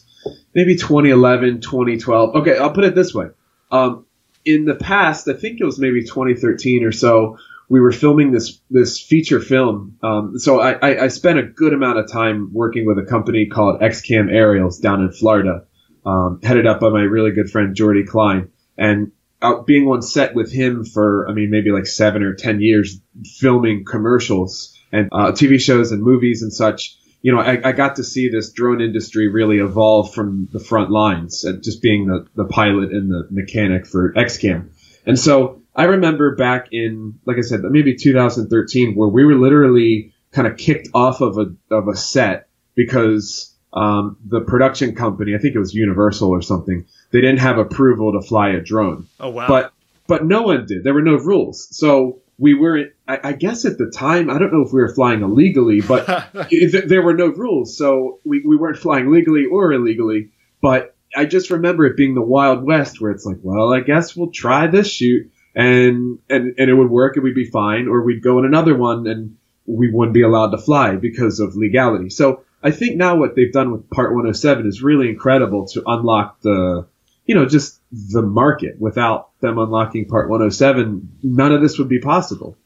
maybe 0.54 0.78
2011, 0.78 1.60
2012. 1.62 2.36
Okay, 2.36 2.58
I'll 2.58 2.72
put 2.72 2.86
it 2.86 2.96
this 2.96 3.14
way. 3.14 3.28
Um, 3.72 4.03
in 4.46 4.66
the 4.66 4.76
past, 4.76 5.28
I 5.28 5.34
think 5.34 5.60
it 5.60 5.66
was 5.66 5.80
maybe 5.80 6.04
2013 6.04 6.84
or 6.84 6.92
so, 6.92 7.38
we 7.70 7.80
were 7.80 7.92
filming 7.92 8.32
this 8.32 8.60
this 8.70 9.00
feature 9.00 9.40
film. 9.40 9.98
Um, 10.04 10.38
so 10.38 10.60
I, 10.60 10.74
I, 10.74 11.04
I 11.06 11.08
spent 11.08 11.40
a 11.40 11.44
good 11.44 11.74
amount 11.74 12.00
of 12.00 12.12
time 12.12 12.50
working 12.54 12.86
with 12.86 13.00
a 13.00 13.04
company 13.04 13.48
called 13.48 13.82
XCam 13.82 14.32
Aerials 14.32 14.80
down 14.80 15.02
in 15.02 15.12
Florida, 15.12 15.66
um, 16.06 16.40
headed 16.44 16.68
up 16.68 16.80
by 16.80 16.90
my 16.90 17.02
really 17.02 17.32
good 17.32 17.50
friend 17.50 17.76
Jordy 17.76 18.04
Klein, 18.04 18.50
and 18.78 19.12
out 19.42 19.66
being 19.66 19.88
on 19.88 20.02
set 20.02 20.36
with 20.36 20.52
him 20.52 20.86
for 20.86 21.28
I 21.30 21.34
mean 21.34 21.50
maybe 21.50 21.72
like 21.72 21.88
seven 21.88 22.24
or 22.24 22.36
ten 22.36 22.62
years, 22.62 23.00
filming 23.40 23.86
commercials 23.86 24.78
and 24.92 25.10
uh, 25.12 25.32
TV 25.32 25.60
shows 25.60 25.92
and 25.92 26.04
movies 26.04 26.44
and 26.44 26.54
such. 26.54 26.98
You 27.24 27.32
know, 27.32 27.40
I, 27.40 27.70
I 27.70 27.72
got 27.72 27.96
to 27.96 28.04
see 28.04 28.30
this 28.30 28.52
drone 28.52 28.82
industry 28.82 29.30
really 29.30 29.58
evolve 29.58 30.14
from 30.14 30.48
the 30.52 30.60
front 30.60 30.92
lines, 30.92 31.44
and 31.44 31.64
just 31.64 31.82
being 31.82 32.06
the, 32.06 32.28
the 32.36 32.46
pilot 32.46 32.92
and 32.92 33.10
the 33.10 33.28
mechanic 33.32 33.88
for 33.88 34.14
XCam. 34.14 34.70
And 35.06 35.18
so 35.18 35.64
I 35.76 35.86
remember 35.86 36.36
back 36.36 36.68
in, 36.72 37.20
like 37.26 37.38
I 37.38 37.42
said, 37.42 37.62
maybe 37.64 37.96
2013, 37.96 38.94
where 38.94 39.10
we 39.10 39.26
were 39.26 39.36
literally 39.36 40.14
kind 40.32 40.48
of 40.48 40.58
kicked 40.58 40.90
off 40.94 41.22
of 41.22 41.38
a 41.38 41.56
of 41.74 41.88
a 41.88 41.96
set 41.96 42.50
because 42.76 43.56
um, 43.72 44.18
the 44.26 44.42
production 44.42 44.96
company, 44.96 45.34
I 45.36 45.40
think 45.40 45.56
it 45.56 45.60
was 45.60 45.74
Universal 45.74 46.30
or 46.30 46.42
something, 46.42 46.86
they 47.12 47.22
didn't 47.22 47.40
have 47.40 47.58
approval 47.58 48.14
to 48.14 48.28
fly 48.28 48.50
a 48.50 48.60
drone. 48.60 49.08
Oh 49.20 49.30
wow! 49.30 49.48
But 49.48 49.74
but 50.08 50.26
no 50.26 50.42
one 50.42 50.66
did. 50.66 50.84
There 50.84 50.94
were 50.94 51.02
no 51.02 51.16
rules. 51.16 51.68
So 51.72 52.20
we 52.38 52.54
were, 52.54 52.90
I, 53.08 53.20
I 53.24 53.34
guess 53.34 53.66
at 53.66 53.78
the 53.78 53.92
time, 53.92 54.30
I 54.30 54.38
don't 54.38 54.52
know 54.52 54.64
if 54.66 54.74
we 54.74 54.82
were 54.82 54.94
flying 54.94 55.22
illegally, 55.22 55.82
but 55.82 56.06
th- 56.50 56.86
there 56.86 57.02
were 57.02 57.14
no 57.14 57.28
rules. 57.28 57.78
So 57.78 58.20
we, 58.24 58.42
we 58.46 58.58
weren't 58.58 58.78
flying 58.78 59.12
legally 59.12 59.46
or 59.46 59.72
illegally. 59.72 60.32
But 60.62 60.96
I 61.16 61.26
just 61.26 61.52
remember 61.52 61.86
it 61.86 61.98
being 61.98 62.16
the 62.16 62.22
Wild 62.22 62.64
West 62.64 63.00
where 63.00 63.12
it's 63.12 63.26
like, 63.26 63.38
well, 63.42 63.74
I 63.74 63.82
guess 63.82 64.16
we'll 64.16 64.32
try 64.32 64.68
this 64.68 64.90
shoot 64.90 65.32
and, 65.56 66.20
and, 66.30 66.56
and 66.58 66.70
it 66.70 66.74
would 66.74 66.90
work 66.90 67.16
and 67.16 67.24
we'd 67.24 67.36
be 67.36 67.50
fine. 67.50 67.88
Or 67.88 68.04
we'd 68.04 68.24
go 68.24 68.40
in 68.40 68.46
another 68.46 68.76
one 68.76 69.06
and 69.08 69.38
we 69.66 69.92
wouldn't 69.92 70.14
be 70.14 70.24
allowed 70.24 70.52
to 70.52 70.58
fly 70.58 70.96
because 70.96 71.40
of 71.40 71.56
legality. 71.56 72.10
So 72.10 72.44
I 72.64 72.72
think 72.72 72.96
now 72.96 73.16
what 73.16 73.36
they've 73.36 73.52
done 73.52 73.72
with 73.72 73.90
Part 73.90 74.12
107 74.12 74.68
is 74.68 74.82
really 74.82 75.10
incredible 75.10 75.68
to 75.68 75.84
unlock 75.86 76.42
the, 76.42 76.88
you 77.26 77.36
know, 77.36 77.46
just 77.46 77.80
the 77.94 78.22
market. 78.22 78.76
Without 78.80 79.30
them 79.40 79.60
unlocking 79.60 80.06
Part 80.06 80.30
107, 80.30 81.20
none 81.22 81.52
of 81.52 81.62
this 81.62 81.78
would 81.78 81.90
be 81.90 82.00
possible. 82.00 82.58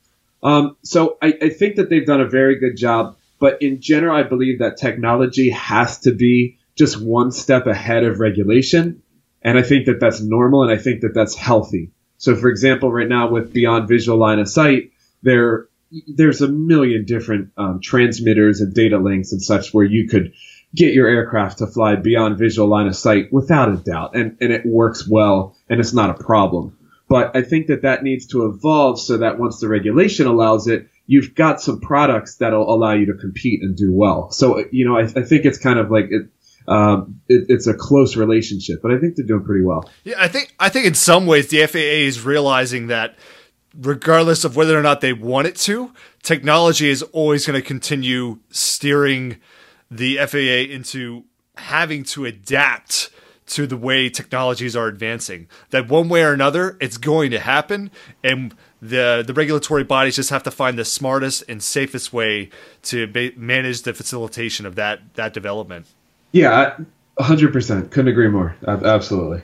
Um, 0.42 0.78
so 0.84 1.18
I, 1.22 1.34
I 1.42 1.50
think 1.50 1.76
that 1.76 1.90
they've 1.90 2.06
done 2.06 2.22
a 2.22 2.30
very 2.30 2.60
good 2.60 2.78
job. 2.78 3.18
But 3.40 3.62
in 3.62 3.82
general, 3.82 4.16
I 4.16 4.24
believe 4.24 4.60
that 4.60 4.78
technology 4.78 5.50
has 5.50 6.00
to 6.00 6.12
be 6.12 6.58
just 6.76 7.00
one 7.02 7.32
step 7.32 7.68
ahead 7.68 8.04
of 8.04 8.20
regulation. 8.20 9.04
And 9.42 9.58
I 9.58 9.64
think 9.64 9.86
that 9.86 10.00
that's 10.00 10.22
normal 10.22 10.64
and 10.64 10.72
I 10.72 10.78
think 10.78 11.02
that 11.02 11.14
that's 11.14 11.36
healthy. 11.36 11.92
So 12.18 12.36
for 12.36 12.50
example, 12.50 12.92
right 12.92 13.08
now 13.08 13.30
with 13.30 13.54
beyond 13.54 13.88
visual 13.88 14.18
line 14.18 14.40
of 14.40 14.50
sight, 14.50 14.92
there, 15.22 15.68
there's 16.08 16.42
a 16.42 16.48
million 16.48 17.06
different 17.06 17.52
um, 17.58 17.80
transmitters 17.82 18.62
and 18.62 18.74
data 18.74 18.98
links 18.98 19.32
and 19.32 19.42
such 19.42 19.74
where 19.74 19.86
you 19.86 20.08
could 20.08 20.34
get 20.78 20.94
your 20.94 21.08
aircraft 21.08 21.58
to 21.58 21.68
fly 21.68 21.96
beyond 21.96 22.38
visual 22.38 22.68
line 22.70 22.88
of 22.88 22.96
sight 22.96 23.34
without 23.34 23.70
a 23.70 23.78
doubt. 23.78 24.16
And, 24.16 24.38
and 24.40 24.52
it 24.52 24.66
works 24.66 25.08
well 25.08 25.58
and 25.70 25.80
it's 25.80 25.94
not 25.94 26.10
a 26.10 26.24
problem. 26.24 26.78
But 27.10 27.36
I 27.36 27.42
think 27.42 27.68
that 27.68 27.82
that 27.82 28.04
needs 28.04 28.28
to 28.28 28.46
evolve 28.46 29.00
so 29.00 29.18
that 29.18 29.40
once 29.40 29.60
the 29.60 29.68
regulation 29.68 30.28
allows 30.28 30.68
it, 30.68 30.90
you've 31.06 31.36
got 31.36 31.62
some 31.62 31.80
products 31.80 32.36
that'll 32.36 32.70
allow 32.74 32.94
you 32.94 33.08
to 33.08 33.14
compete 33.14 33.62
and 33.64 33.76
do 33.76 33.92
well. 33.92 34.30
So, 34.32 34.66
you 34.72 34.86
know, 34.86 34.98
I, 34.98 35.04
I 35.04 35.24
think 35.24 35.46
it's 35.46 35.58
kind 35.58 35.80
of 35.80 35.90
like 35.90 36.08
it, 36.12 36.28
um, 36.68 37.22
it, 37.30 37.46
it's 37.48 37.66
a 37.66 37.74
close 37.74 38.18
relationship, 38.18 38.82
but 38.82 38.92
I 38.92 39.00
think 39.00 39.16
they're 39.16 39.26
doing 39.26 39.46
pretty 39.46 39.64
well. 39.64 39.90
Yeah, 40.04 40.16
I 40.20 40.28
think 40.28 40.54
I 40.60 40.68
think 40.68 40.86
in 40.86 40.96
some 40.96 41.26
ways 41.26 41.48
the 41.48 41.66
FAA 41.66 41.78
is 41.80 42.26
realizing 42.26 42.88
that 42.88 43.16
regardless 43.80 44.44
of 44.44 44.58
whether 44.58 44.78
or 44.78 44.82
not 44.82 45.00
they 45.00 45.14
want 45.14 45.48
it 45.48 45.56
to, 45.56 45.94
technology 46.24 46.90
is 46.90 47.04
always 47.04 47.46
going 47.46 47.60
to 47.60 47.66
continue 47.66 48.40
steering 48.50 49.38
the 49.90 50.18
FAA 50.18 50.72
into 50.74 51.24
having 51.58 52.04
to 52.04 52.26
adapt 52.26 53.10
to 53.48 53.66
the 53.66 53.78
way 53.78 54.10
technologies 54.10 54.76
are 54.76 54.88
advancing. 54.88 55.48
That 55.70 55.88
one 55.88 56.10
way 56.10 56.24
or 56.24 56.34
another, 56.34 56.78
it's 56.82 56.98
going 56.98 57.32
to 57.32 57.40
happen, 57.40 57.92
and 58.24 58.54
the 58.82 59.24
the 59.26 59.34
regulatory 59.34 59.84
bodies 59.84 60.18
just 60.18 60.30
have 60.30 60.44
to 60.44 60.52
find 60.52 60.78
the 60.78 60.86
smartest 60.86 61.44
and 61.48 61.64
safest 61.64 62.12
way 62.14 62.50
to 62.84 63.08
ba- 63.08 63.32
manage 63.38 63.84
the 63.84 63.94
facilitation 63.94 64.66
of 64.66 64.76
that 64.76 65.00
that 65.16 65.34
development. 65.34 65.88
Yeah, 66.32 66.74
I- 66.78 66.84
100%. 67.24 67.90
Couldn't 67.90 68.10
agree 68.10 68.28
more. 68.28 68.56
Absolutely. 68.68 69.42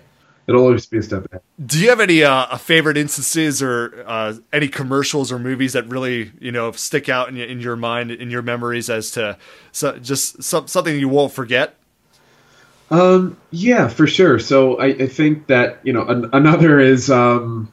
It'll 0.47 0.61
always 0.61 0.85
be 0.85 0.97
a 0.97 1.01
step 1.03 1.25
ahead. 1.25 1.41
Do 1.65 1.79
you 1.79 1.89
have 1.89 2.01
any 2.01 2.23
uh, 2.23 2.57
favorite 2.57 2.97
instances 2.97 3.61
or 3.63 4.03
uh, 4.05 4.33
any 4.51 4.67
commercials 4.67 5.31
or 5.31 5.39
movies 5.39 5.73
that 5.73 5.87
really 5.87 6.31
you 6.39 6.51
know 6.51 6.71
stick 6.73 7.07
out 7.07 7.29
in, 7.29 7.35
your- 7.37 7.47
in 7.47 7.59
your 7.61 7.75
mind, 7.75 8.11
in 8.11 8.29
your 8.29 8.41
memories, 8.41 8.89
as 8.89 9.11
to 9.11 9.37
so, 9.71 9.97
just 9.99 10.43
some, 10.43 10.67
something 10.67 10.99
you 10.99 11.07
won't 11.09 11.31
forget? 11.31 11.75
Um, 12.91 13.37
yeah, 13.51 13.87
for 13.87 14.05
sure. 14.05 14.37
So 14.37 14.77
I, 14.77 14.87
I 14.87 15.07
think 15.07 15.47
that, 15.47 15.79
you 15.83 15.93
know, 15.93 16.05
an, 16.05 16.29
another 16.33 16.79
is, 16.79 17.09
um, 17.09 17.71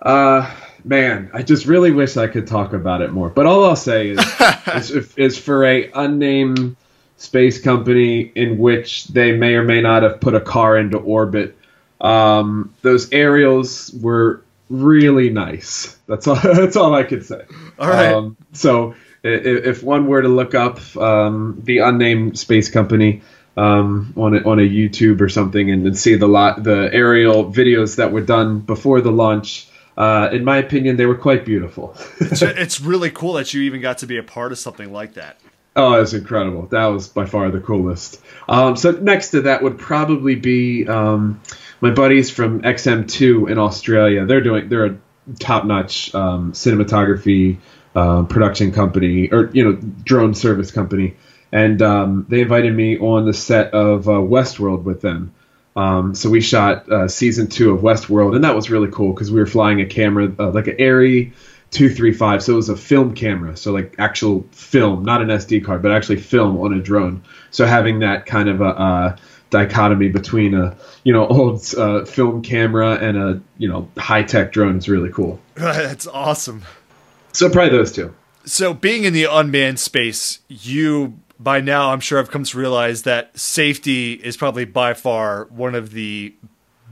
uh, 0.00 0.48
man, 0.84 1.30
I 1.34 1.42
just 1.42 1.66
really 1.66 1.90
wish 1.90 2.16
I 2.16 2.28
could 2.28 2.46
talk 2.46 2.72
about 2.72 3.00
it 3.02 3.10
more. 3.12 3.28
But 3.28 3.46
all 3.46 3.64
I'll 3.64 3.74
say 3.74 4.10
is, 4.10 4.20
is, 4.92 5.16
is 5.16 5.38
for 5.38 5.64
a 5.64 5.90
unnamed 5.92 6.76
space 7.16 7.60
company 7.60 8.20
in 8.36 8.58
which 8.58 9.08
they 9.08 9.32
may 9.32 9.54
or 9.54 9.64
may 9.64 9.80
not 9.80 10.04
have 10.04 10.20
put 10.20 10.34
a 10.34 10.40
car 10.40 10.76
into 10.78 10.98
orbit. 10.98 11.56
Um, 12.06 12.74
those 12.82 13.12
aerials 13.12 13.90
were 14.00 14.42
really 14.70 15.30
nice. 15.30 15.96
That's 16.06 16.26
all. 16.26 16.36
That's 16.42 16.76
all 16.76 16.94
I 16.94 17.02
could 17.02 17.24
say. 17.24 17.42
All 17.78 17.88
right. 17.88 18.12
Um, 18.14 18.36
so 18.52 18.94
i- 19.24 19.28
i- 19.28 19.32
if 19.70 19.82
one 19.82 20.06
were 20.06 20.22
to 20.22 20.28
look 20.28 20.54
up 20.54 20.78
um, 20.96 21.60
the 21.64 21.78
unnamed 21.78 22.38
space 22.38 22.68
company, 22.70 23.22
um, 23.56 24.12
on 24.16 24.36
a, 24.36 24.40
on 24.42 24.58
a 24.58 24.62
YouTube 24.68 25.20
or 25.22 25.30
something 25.30 25.70
and, 25.70 25.86
and 25.86 25.96
see 25.96 26.14
the 26.16 26.26
lot 26.28 26.62
the 26.62 26.90
aerial 26.92 27.50
videos 27.50 27.96
that 27.96 28.12
were 28.12 28.20
done 28.20 28.60
before 28.60 29.00
the 29.00 29.10
launch. 29.10 29.66
Uh, 29.96 30.28
in 30.30 30.44
my 30.44 30.58
opinion, 30.58 30.96
they 30.98 31.06
were 31.06 31.16
quite 31.16 31.46
beautiful. 31.46 31.96
it's, 32.20 32.42
it's 32.64 32.80
really 32.82 33.10
cool 33.10 33.32
that 33.32 33.54
you 33.54 33.62
even 33.62 33.80
got 33.80 33.96
to 33.98 34.06
be 34.06 34.18
a 34.18 34.22
part 34.22 34.52
of 34.52 34.58
something 34.58 34.92
like 34.92 35.14
that. 35.14 35.38
Oh, 35.74 35.94
it 35.94 36.00
was 36.00 36.12
incredible. 36.12 36.66
That 36.66 36.84
was 36.86 37.08
by 37.08 37.24
far 37.24 37.50
the 37.50 37.60
coolest. 37.60 38.20
Um, 38.46 38.76
so 38.76 38.90
next 38.90 39.30
to 39.30 39.42
that 39.42 39.62
would 39.62 39.78
probably 39.78 40.34
be 40.34 40.86
um, 40.86 41.40
my 41.80 41.90
buddies 41.90 42.30
from 42.30 42.62
XM2 42.62 43.50
in 43.50 43.58
Australia. 43.58 44.26
They're 44.26 44.40
doing 44.40 44.68
they're 44.68 44.86
a 44.86 44.98
top-notch 45.38 46.14
um, 46.14 46.52
cinematography 46.52 47.58
uh, 47.94 48.24
production 48.24 48.72
company 48.72 49.28
or 49.30 49.50
you 49.52 49.64
know 49.64 49.72
drone 50.04 50.34
service 50.34 50.70
company, 50.70 51.16
and 51.52 51.80
um, 51.82 52.26
they 52.28 52.40
invited 52.40 52.74
me 52.74 52.98
on 52.98 53.26
the 53.26 53.34
set 53.34 53.72
of 53.72 54.08
uh, 54.08 54.12
Westworld 54.12 54.84
with 54.84 55.00
them. 55.00 55.34
Um, 55.74 56.14
so 56.14 56.30
we 56.30 56.40
shot 56.40 56.90
uh, 56.90 57.06
season 57.08 57.48
two 57.48 57.72
of 57.72 57.82
Westworld, 57.82 58.34
and 58.34 58.44
that 58.44 58.54
was 58.54 58.70
really 58.70 58.90
cool 58.90 59.12
because 59.12 59.30
we 59.30 59.38
were 59.40 59.46
flying 59.46 59.80
a 59.80 59.86
camera 59.86 60.32
uh, 60.38 60.50
like 60.50 60.68
an 60.68 60.76
ARRI 60.78 61.32
235. 61.70 62.42
So 62.42 62.52
it 62.52 62.56
was 62.56 62.68
a 62.70 62.76
film 62.76 63.14
camera, 63.14 63.56
so 63.56 63.72
like 63.72 63.96
actual 63.98 64.46
film, 64.52 65.04
not 65.04 65.20
an 65.20 65.28
SD 65.28 65.64
card, 65.64 65.82
but 65.82 65.92
actually 65.92 66.16
film 66.16 66.56
on 66.58 66.72
a 66.72 66.80
drone. 66.80 67.22
So 67.50 67.66
having 67.66 67.98
that 68.00 68.24
kind 68.24 68.48
of 68.48 68.60
a, 68.60 68.64
a 68.64 69.16
dichotomy 69.56 70.08
between 70.08 70.54
a 70.54 70.76
you 71.04 71.12
know 71.12 71.26
old 71.28 71.62
uh, 71.76 72.04
film 72.04 72.42
camera 72.42 72.94
and 72.94 73.16
a 73.16 73.40
you 73.58 73.68
know 73.68 73.88
high 73.96 74.22
tech 74.22 74.52
drone 74.52 74.78
is 74.78 74.88
really 74.88 75.10
cool. 75.10 75.40
That's 75.54 76.06
awesome. 76.06 76.62
So 77.32 77.50
probably 77.50 77.76
those 77.76 77.92
two. 77.92 78.14
So 78.44 78.72
being 78.72 79.04
in 79.04 79.12
the 79.12 79.24
unmanned 79.24 79.80
space, 79.80 80.40
you 80.48 81.18
by 81.38 81.60
now 81.60 81.92
I'm 81.92 82.00
sure 82.00 82.18
I've 82.18 82.30
come 82.30 82.44
to 82.44 82.58
realize 82.58 83.02
that 83.02 83.38
safety 83.38 84.14
is 84.14 84.36
probably 84.36 84.64
by 84.64 84.94
far 84.94 85.46
one 85.50 85.74
of 85.74 85.92
the 85.92 86.34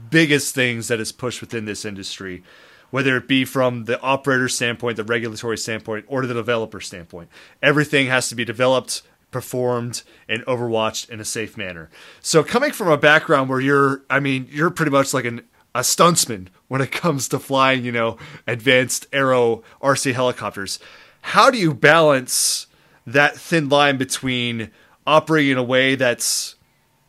biggest 0.09 0.53
things 0.53 0.87
that 0.87 0.99
is 0.99 1.11
pushed 1.11 1.41
within 1.41 1.65
this 1.65 1.85
industry, 1.85 2.43
whether 2.91 3.17
it 3.17 3.27
be 3.27 3.45
from 3.45 3.85
the 3.85 3.99
operator 4.01 4.47
standpoint, 4.47 4.97
the 4.97 5.03
regulatory 5.03 5.57
standpoint, 5.57 6.05
or 6.07 6.25
the 6.25 6.33
developer 6.33 6.79
standpoint. 6.79 7.29
Everything 7.61 8.07
has 8.07 8.29
to 8.29 8.35
be 8.35 8.45
developed, 8.45 9.01
performed, 9.35 10.01
and 10.29 10.45
overwatched 10.45 11.09
in 11.09 11.19
a 11.19 11.25
safe 11.25 11.57
manner. 11.57 11.89
So 12.21 12.41
coming 12.41 12.71
from 12.71 12.87
a 12.87 12.95
background 12.95 13.49
where 13.49 13.59
you're, 13.59 14.01
I 14.09 14.21
mean, 14.21 14.47
you're 14.49 14.69
pretty 14.69 14.91
much 14.91 15.13
like 15.13 15.25
an 15.25 15.41
a 15.75 15.81
stuntsman 15.81 16.47
when 16.69 16.79
it 16.79 16.93
comes 16.93 17.27
to 17.27 17.37
flying, 17.37 17.83
you 17.83 17.91
know, 17.91 18.17
advanced 18.47 19.07
aero 19.11 19.61
RC 19.81 20.13
helicopters. 20.13 20.79
How 21.19 21.51
do 21.51 21.57
you 21.57 21.73
balance 21.73 22.67
that 23.05 23.35
thin 23.35 23.67
line 23.67 23.97
between 23.97 24.71
operating 25.05 25.51
in 25.51 25.57
a 25.57 25.63
way 25.63 25.95
that's 25.95 26.55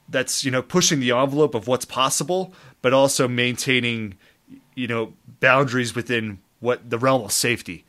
that's 0.09 0.45
you 0.45 0.51
know 0.51 0.63
pushing 0.63 0.99
the 0.99 1.13
envelope 1.13 1.55
of 1.55 1.69
what's 1.69 1.85
possible, 1.85 2.53
but 2.83 2.93
also 2.93 3.29
maintaining 3.29 4.19
you 4.75 4.89
know 4.89 5.15
boundaries 5.39 5.95
within 5.95 6.41
what 6.59 6.91
the 6.91 6.99
realm 6.99 7.23
of 7.23 7.31
safety. 7.31 7.86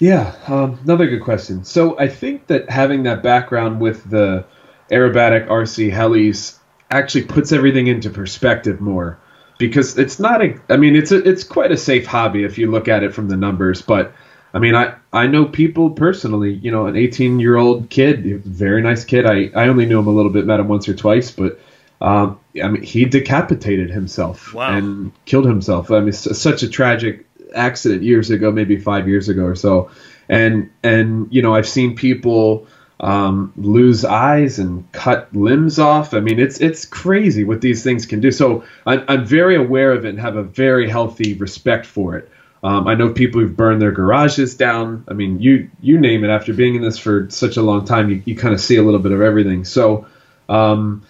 Yeah, 0.00 0.34
um, 0.48 0.78
another 0.82 1.06
good 1.06 1.22
question. 1.22 1.64
So 1.64 1.98
I 1.98 2.08
think 2.08 2.46
that 2.46 2.70
having 2.70 3.02
that 3.04 3.22
background 3.22 3.80
with 3.80 4.08
the 4.08 4.46
aerobatic 4.90 5.46
RC 5.46 5.92
helis 5.92 6.58
actually 6.90 7.24
puts 7.24 7.52
everything 7.52 7.86
into 7.86 8.10
perspective 8.10 8.80
more 8.80 9.18
because 9.58 9.96
it's 9.98 10.18
not 10.18 10.42
a 10.42 10.58
I 10.68 10.78
mean 10.78 10.96
it's 10.96 11.12
a, 11.12 11.28
it's 11.28 11.44
quite 11.44 11.70
a 11.70 11.76
safe 11.76 12.06
hobby 12.06 12.42
if 12.42 12.58
you 12.58 12.68
look 12.70 12.88
at 12.88 13.04
it 13.04 13.14
from 13.14 13.28
the 13.28 13.36
numbers, 13.36 13.82
but 13.82 14.12
I 14.52 14.58
mean, 14.58 14.74
I, 14.74 14.94
I 15.12 15.26
know 15.28 15.44
people 15.44 15.90
personally, 15.90 16.54
you 16.54 16.72
know, 16.72 16.86
an 16.86 16.96
18 16.96 17.38
year 17.38 17.56
old 17.56 17.88
kid, 17.88 18.42
very 18.42 18.82
nice 18.82 19.04
kid. 19.04 19.26
I, 19.26 19.50
I 19.54 19.68
only 19.68 19.86
knew 19.86 19.98
him 19.98 20.08
a 20.08 20.10
little 20.10 20.32
bit, 20.32 20.44
met 20.44 20.60
him 20.60 20.68
once 20.68 20.88
or 20.88 20.94
twice, 20.94 21.30
but 21.30 21.60
um, 22.00 22.40
I 22.60 22.68
mean, 22.68 22.82
he 22.82 23.04
decapitated 23.04 23.90
himself 23.90 24.54
wow. 24.54 24.76
and 24.76 25.12
killed 25.24 25.44
himself. 25.44 25.90
I 25.90 26.00
mean, 26.00 26.12
such 26.12 26.62
a 26.62 26.68
tragic 26.68 27.26
accident 27.54 28.02
years 28.02 28.30
ago, 28.30 28.50
maybe 28.50 28.76
five 28.76 29.08
years 29.08 29.28
ago 29.28 29.44
or 29.44 29.54
so. 29.54 29.90
And, 30.28 30.70
and, 30.82 31.28
you 31.30 31.42
know, 31.42 31.54
I've 31.54 31.68
seen 31.68 31.96
people 31.96 32.66
um, 33.00 33.52
lose 33.56 34.04
eyes 34.04 34.58
and 34.58 34.90
cut 34.92 35.34
limbs 35.34 35.78
off. 35.78 36.14
I 36.14 36.20
mean, 36.20 36.38
it's, 36.38 36.60
it's 36.60 36.84
crazy 36.84 37.44
what 37.44 37.60
these 37.60 37.82
things 37.82 38.06
can 38.06 38.20
do. 38.20 38.30
So 38.30 38.64
I'm, 38.86 39.04
I'm 39.08 39.24
very 39.24 39.56
aware 39.56 39.92
of 39.92 40.04
it 40.04 40.10
and 40.10 40.20
have 40.20 40.36
a 40.36 40.42
very 40.42 40.88
healthy 40.88 41.34
respect 41.34 41.86
for 41.86 42.16
it. 42.16 42.30
Um, 42.62 42.86
I 42.86 42.94
know 42.94 43.10
people 43.12 43.40
who've 43.40 43.56
burned 43.56 43.80
their 43.80 43.90
garages 43.92 44.54
down. 44.54 45.04
I 45.08 45.14
mean, 45.14 45.40
you 45.40 45.70
you 45.80 45.98
name 45.98 46.24
it. 46.24 46.28
After 46.28 46.52
being 46.52 46.74
in 46.74 46.82
this 46.82 46.98
for 46.98 47.28
such 47.30 47.56
a 47.56 47.62
long 47.62 47.86
time, 47.86 48.10
you, 48.10 48.22
you 48.26 48.36
kind 48.36 48.52
of 48.52 48.60
see 48.60 48.76
a 48.76 48.82
little 48.82 49.00
bit 49.00 49.12
of 49.12 49.22
everything. 49.22 49.64
So, 49.64 50.06
um, 50.48 51.02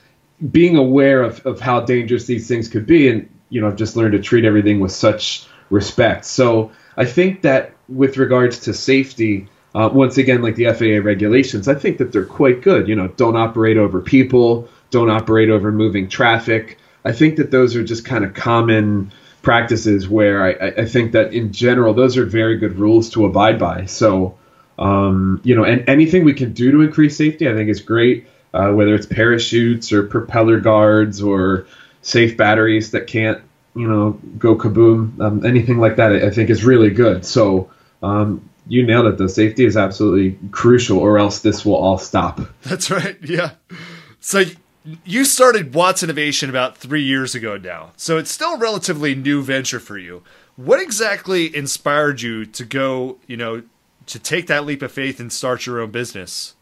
being 0.49 0.77
aware 0.77 1.23
of, 1.23 1.45
of 1.47 1.61
how 1.61 1.81
dangerous 1.81 2.27
these 2.27 2.47
things 2.47 2.69
could 2.69 2.87
be, 2.87 3.09
and 3.09 3.29
you 3.49 3.61
know, 3.61 3.67
I've 3.67 3.77
just 3.77 3.97
learned 3.97 4.13
to 4.13 4.21
treat 4.21 4.45
everything 4.45 4.79
with 4.79 4.93
such 4.93 5.47
respect. 5.71 6.25
So, 6.25 6.73
I 6.97 7.05
think 7.07 7.43
that 7.43 7.73
with 7.89 8.17
regards 8.17 8.61
to 8.61 8.75
safety, 8.75 9.49
uh, 9.75 9.89
once 9.93 10.19
again, 10.19 10.43
like 10.43 10.57
the 10.57 10.67
FAA 10.67 11.05
regulations, 11.07 11.69
I 11.69 11.75
think 11.75 11.99
that 11.99 12.13
they're 12.13 12.25
quite 12.25 12.63
good. 12.63 12.89
You 12.89 12.97
know, 12.97 13.09
don't 13.09 13.37
operate 13.37 13.77
over 13.77 14.01
people, 14.01 14.69
don't 14.91 15.11
operate 15.11 15.49
over 15.49 15.73
moving 15.73 16.09
traffic. 16.09 16.79
I 17.05 17.13
think 17.13 17.37
that 17.37 17.51
those 17.51 17.77
are 17.77 17.85
just 17.85 18.05
kind 18.05 18.25
of 18.25 18.35
common 18.35 19.13
practices 19.43 20.09
where 20.09 20.45
I, 20.45 20.83
I 20.83 20.85
think 20.85 21.13
that 21.13 21.33
in 21.33 21.53
general 21.53 21.95
those 21.95 22.19
are 22.19 22.27
very 22.27 22.59
good 22.59 22.79
rules 22.79 23.09
to 23.11 23.25
abide 23.25 23.59
by. 23.59 23.87
So 23.87 24.37
um, 24.81 25.41
you 25.45 25.55
know, 25.55 25.65
and 25.65 25.87
anything 25.89 26.25
we 26.25 26.33
can 26.33 26.53
do 26.53 26.73
to 26.73 26.81
increase 26.81 27.17
safety, 27.17 27.49
I 27.49 27.53
think 27.53 27.69
is 27.69 27.83
great. 27.83 28.27
Uh, 28.53 28.73
whether 28.73 28.95
it's 28.95 29.07
parachutes 29.07 29.93
or 29.93 30.03
propeller 30.03 30.59
guards 30.59 31.23
or 31.23 31.67
safe 32.03 32.37
batteries 32.37 32.91
that 32.91 33.07
can't, 33.07 33.41
you 33.81 33.89
know, 33.89 34.11
go 34.39 34.57
kaboom, 34.57 35.19
um, 35.21 35.45
anything 35.45 35.79
like 35.79 35.97
that, 35.97 36.13
I 36.13 36.31
think 36.31 36.51
is 36.51 36.65
really 36.65 36.91
good. 36.91 37.25
So 37.25 37.71
um, 38.03 38.49
you 38.67 38.87
nailed 38.87 39.07
it. 39.07 39.17
The 39.17 39.29
safety 39.29 39.65
is 39.65 39.77
absolutely 39.77 40.39
crucial, 40.51 40.99
or 40.99 41.19
else 41.19 41.41
this 41.41 41.65
will 41.65 41.77
all 41.77 41.99
stop. 41.99 42.41
That's 42.63 42.91
right. 42.91 43.17
Yeah. 43.23 43.53
So 44.23 44.45
you 45.05 45.25
started 45.25 45.75
Watts 45.75 46.03
Innovation 46.03 46.51
about 46.51 46.77
three 46.77 47.03
years 47.03 47.35
ago 47.35 47.57
now, 47.57 47.93
so 47.97 48.19
it's 48.19 48.31
still 48.31 48.55
a 48.55 48.59
relatively 48.59 49.15
new 49.15 49.43
venture 49.43 49.81
for 49.81 49.97
you. 49.97 50.23
What 50.57 50.81
exactly 50.81 51.55
inspired 51.57 52.21
you 52.21 52.45
to 52.45 52.65
go, 52.67 53.17
you 53.27 53.39
know, 53.39 53.63
to 54.07 54.19
take 54.19 54.47
that 54.49 54.67
leap 54.67 54.83
of 54.83 54.93
faith 54.93 55.19
and 55.21 55.33
start 55.33 55.65
your 55.65 55.81
own 55.81 55.91
business? 55.91 56.55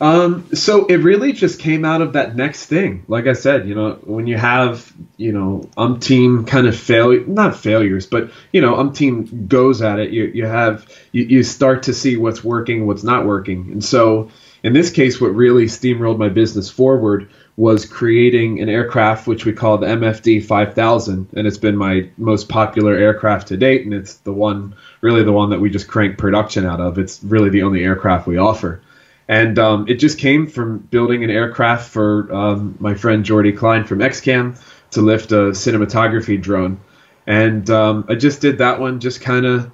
Um, 0.00 0.54
so 0.54 0.86
it 0.86 0.96
really 0.96 1.32
just 1.32 1.58
came 1.58 1.84
out 1.84 2.02
of 2.02 2.12
that 2.12 2.36
next 2.36 2.66
thing. 2.66 3.04
Like 3.08 3.26
I 3.26 3.32
said, 3.32 3.68
you 3.68 3.74
know, 3.74 3.98
when 4.04 4.26
you 4.26 4.36
have, 4.36 4.92
you 5.16 5.32
know, 5.32 5.68
umpteen 5.76 6.46
kind 6.46 6.68
of 6.68 6.76
failure, 6.76 7.24
not 7.26 7.56
failures, 7.56 8.06
but, 8.06 8.30
you 8.52 8.60
know, 8.60 8.74
umpteen 8.74 9.48
goes 9.48 9.82
at 9.82 9.98
it, 9.98 10.10
you, 10.10 10.24
you 10.24 10.46
have, 10.46 10.86
you, 11.10 11.24
you 11.24 11.42
start 11.42 11.84
to 11.84 11.94
see 11.94 12.16
what's 12.16 12.44
working, 12.44 12.86
what's 12.86 13.02
not 13.02 13.26
working. 13.26 13.72
And 13.72 13.84
so, 13.84 14.30
in 14.62 14.72
this 14.72 14.90
case, 14.90 15.20
what 15.20 15.28
really 15.34 15.66
steamrolled 15.66 16.18
my 16.18 16.28
business 16.28 16.70
forward 16.70 17.30
was 17.56 17.86
creating 17.86 18.60
an 18.60 18.68
aircraft 18.68 19.26
which 19.26 19.44
we 19.44 19.52
call 19.52 19.78
the 19.78 19.86
MFD 19.86 20.44
5000, 20.44 21.28
and 21.34 21.46
it's 21.46 21.58
been 21.58 21.76
my 21.76 22.08
most 22.16 22.48
popular 22.48 22.94
aircraft 22.94 23.48
to 23.48 23.56
date, 23.56 23.84
and 23.84 23.92
it's 23.92 24.14
the 24.18 24.32
one, 24.32 24.76
really 25.00 25.24
the 25.24 25.32
one 25.32 25.50
that 25.50 25.60
we 25.60 25.70
just 25.70 25.88
crank 25.88 26.18
production 26.18 26.64
out 26.64 26.80
of. 26.80 26.98
It's 26.98 27.22
really 27.22 27.50
the 27.50 27.62
only 27.62 27.82
aircraft 27.82 28.28
we 28.28 28.36
offer. 28.36 28.80
And 29.28 29.58
um, 29.58 29.86
it 29.88 29.96
just 29.96 30.18
came 30.18 30.46
from 30.46 30.78
building 30.78 31.22
an 31.22 31.30
aircraft 31.30 31.90
for 31.90 32.32
um, 32.32 32.76
my 32.80 32.94
friend 32.94 33.24
Jordy 33.24 33.52
Klein 33.52 33.84
from 33.84 33.98
XCAM 33.98 34.58
to 34.92 35.02
lift 35.02 35.32
a 35.32 35.50
cinematography 35.52 36.40
drone. 36.40 36.80
And 37.26 37.68
um, 37.68 38.06
I 38.08 38.14
just 38.14 38.40
did 38.40 38.58
that 38.58 38.80
one 38.80 39.00
just 39.00 39.20
kind 39.20 39.44
of 39.44 39.70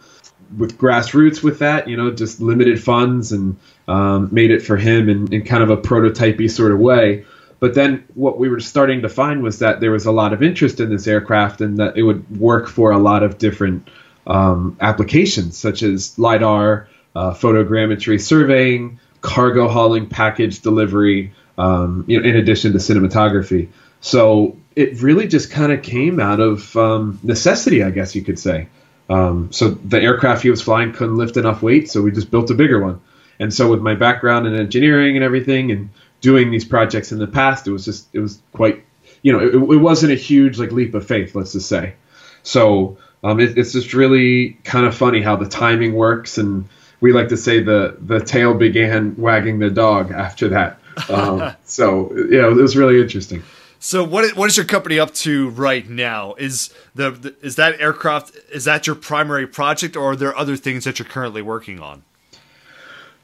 with 0.56 0.76
grassroots 0.76 1.42
with 1.42 1.60
that, 1.60 1.88
you 1.88 1.96
know, 1.96 2.10
just 2.10 2.40
limited 2.40 2.82
funds 2.82 3.32
and 3.32 3.56
um, 3.86 4.28
made 4.32 4.50
it 4.50 4.60
for 4.60 4.76
him 4.76 5.08
in, 5.08 5.32
in 5.32 5.44
kind 5.44 5.62
of 5.62 5.70
a 5.70 5.76
prototypey 5.76 6.50
sort 6.50 6.72
of 6.72 6.80
way. 6.80 7.24
But 7.60 7.74
then 7.74 8.04
what 8.14 8.38
we 8.38 8.48
were 8.48 8.60
starting 8.60 9.02
to 9.02 9.08
find 9.08 9.42
was 9.42 9.60
that 9.60 9.80
there 9.80 9.92
was 9.92 10.06
a 10.06 10.12
lot 10.12 10.32
of 10.32 10.42
interest 10.42 10.80
in 10.80 10.90
this 10.90 11.06
aircraft 11.06 11.60
and 11.60 11.78
that 11.78 11.96
it 11.96 12.02
would 12.02 12.38
work 12.38 12.68
for 12.68 12.90
a 12.90 12.98
lot 12.98 13.22
of 13.22 13.38
different 13.38 13.88
um, 14.26 14.76
applications, 14.80 15.56
such 15.56 15.82
as 15.82 16.18
LIDAR, 16.18 16.88
uh, 17.14 17.32
photogrammetry 17.32 18.20
surveying, 18.20 18.98
cargo 19.24 19.68
hauling, 19.68 20.06
package 20.06 20.60
delivery, 20.60 21.32
um, 21.56 22.04
you 22.06 22.20
know, 22.20 22.28
in 22.28 22.36
addition 22.36 22.72
to 22.72 22.78
cinematography. 22.78 23.68
So 24.00 24.56
it 24.76 25.00
really 25.00 25.26
just 25.26 25.50
kind 25.50 25.72
of 25.72 25.82
came 25.82 26.20
out 26.20 26.38
of 26.38 26.76
um, 26.76 27.18
necessity, 27.22 27.82
I 27.82 27.90
guess 27.90 28.14
you 28.14 28.22
could 28.22 28.38
say. 28.38 28.68
Um, 29.08 29.50
so 29.50 29.70
the 29.70 30.00
aircraft 30.00 30.42
he 30.42 30.50
was 30.50 30.60
flying 30.60 30.92
couldn't 30.92 31.16
lift 31.16 31.36
enough 31.38 31.62
weight, 31.62 31.90
so 31.90 32.02
we 32.02 32.10
just 32.12 32.30
built 32.30 32.50
a 32.50 32.54
bigger 32.54 32.82
one. 32.82 33.00
And 33.40 33.52
so 33.52 33.70
with 33.70 33.80
my 33.80 33.94
background 33.94 34.46
in 34.46 34.54
engineering 34.54 35.16
and 35.16 35.24
everything, 35.24 35.72
and 35.72 35.88
doing 36.20 36.50
these 36.50 36.64
projects 36.64 37.12
in 37.12 37.18
the 37.18 37.26
past, 37.26 37.66
it 37.66 37.72
was 37.72 37.84
just 37.84 38.06
it 38.12 38.20
was 38.20 38.40
quite, 38.52 38.84
you 39.22 39.32
know, 39.32 39.40
it, 39.40 39.54
it 39.54 39.80
wasn't 39.80 40.12
a 40.12 40.16
huge 40.16 40.58
like 40.58 40.70
leap 40.70 40.94
of 40.94 41.06
faith, 41.06 41.34
let's 41.34 41.52
just 41.52 41.68
say. 41.68 41.94
So 42.42 42.98
um, 43.22 43.40
it, 43.40 43.56
it's 43.56 43.72
just 43.72 43.94
really 43.94 44.58
kind 44.64 44.86
of 44.86 44.94
funny 44.94 45.22
how 45.22 45.36
the 45.36 45.48
timing 45.48 45.94
works, 45.94 46.36
and 46.38 46.68
we 47.00 47.12
like 47.12 47.28
to 47.28 47.36
say 47.36 47.60
the 47.60 47.96
the 48.00 48.20
tail 48.20 48.54
began 48.54 49.16
wagging 49.16 49.58
the 49.58 49.70
dog 49.70 50.10
after 50.12 50.48
that, 50.48 50.78
Um, 51.08 51.54
so 51.64 52.12
yeah, 52.30 52.48
it 52.48 52.54
was 52.54 52.76
really 52.76 53.00
interesting. 53.00 53.42
So 53.80 54.02
what 54.02 54.24
is, 54.24 54.34
what 54.34 54.48
is 54.48 54.56
your 54.56 54.64
company 54.64 54.98
up 54.98 55.12
to 55.14 55.50
right 55.50 55.86
now? 55.86 56.34
Is 56.38 56.72
the, 56.94 57.10
the 57.10 57.34
is 57.42 57.56
that 57.56 57.78
aircraft 57.80 58.34
is 58.50 58.64
that 58.64 58.86
your 58.86 58.96
primary 58.96 59.46
project, 59.46 59.94
or 59.94 60.12
are 60.12 60.16
there 60.16 60.36
other 60.36 60.56
things 60.56 60.84
that 60.84 60.98
you're 60.98 61.08
currently 61.08 61.42
working 61.42 61.80
on? 61.80 62.02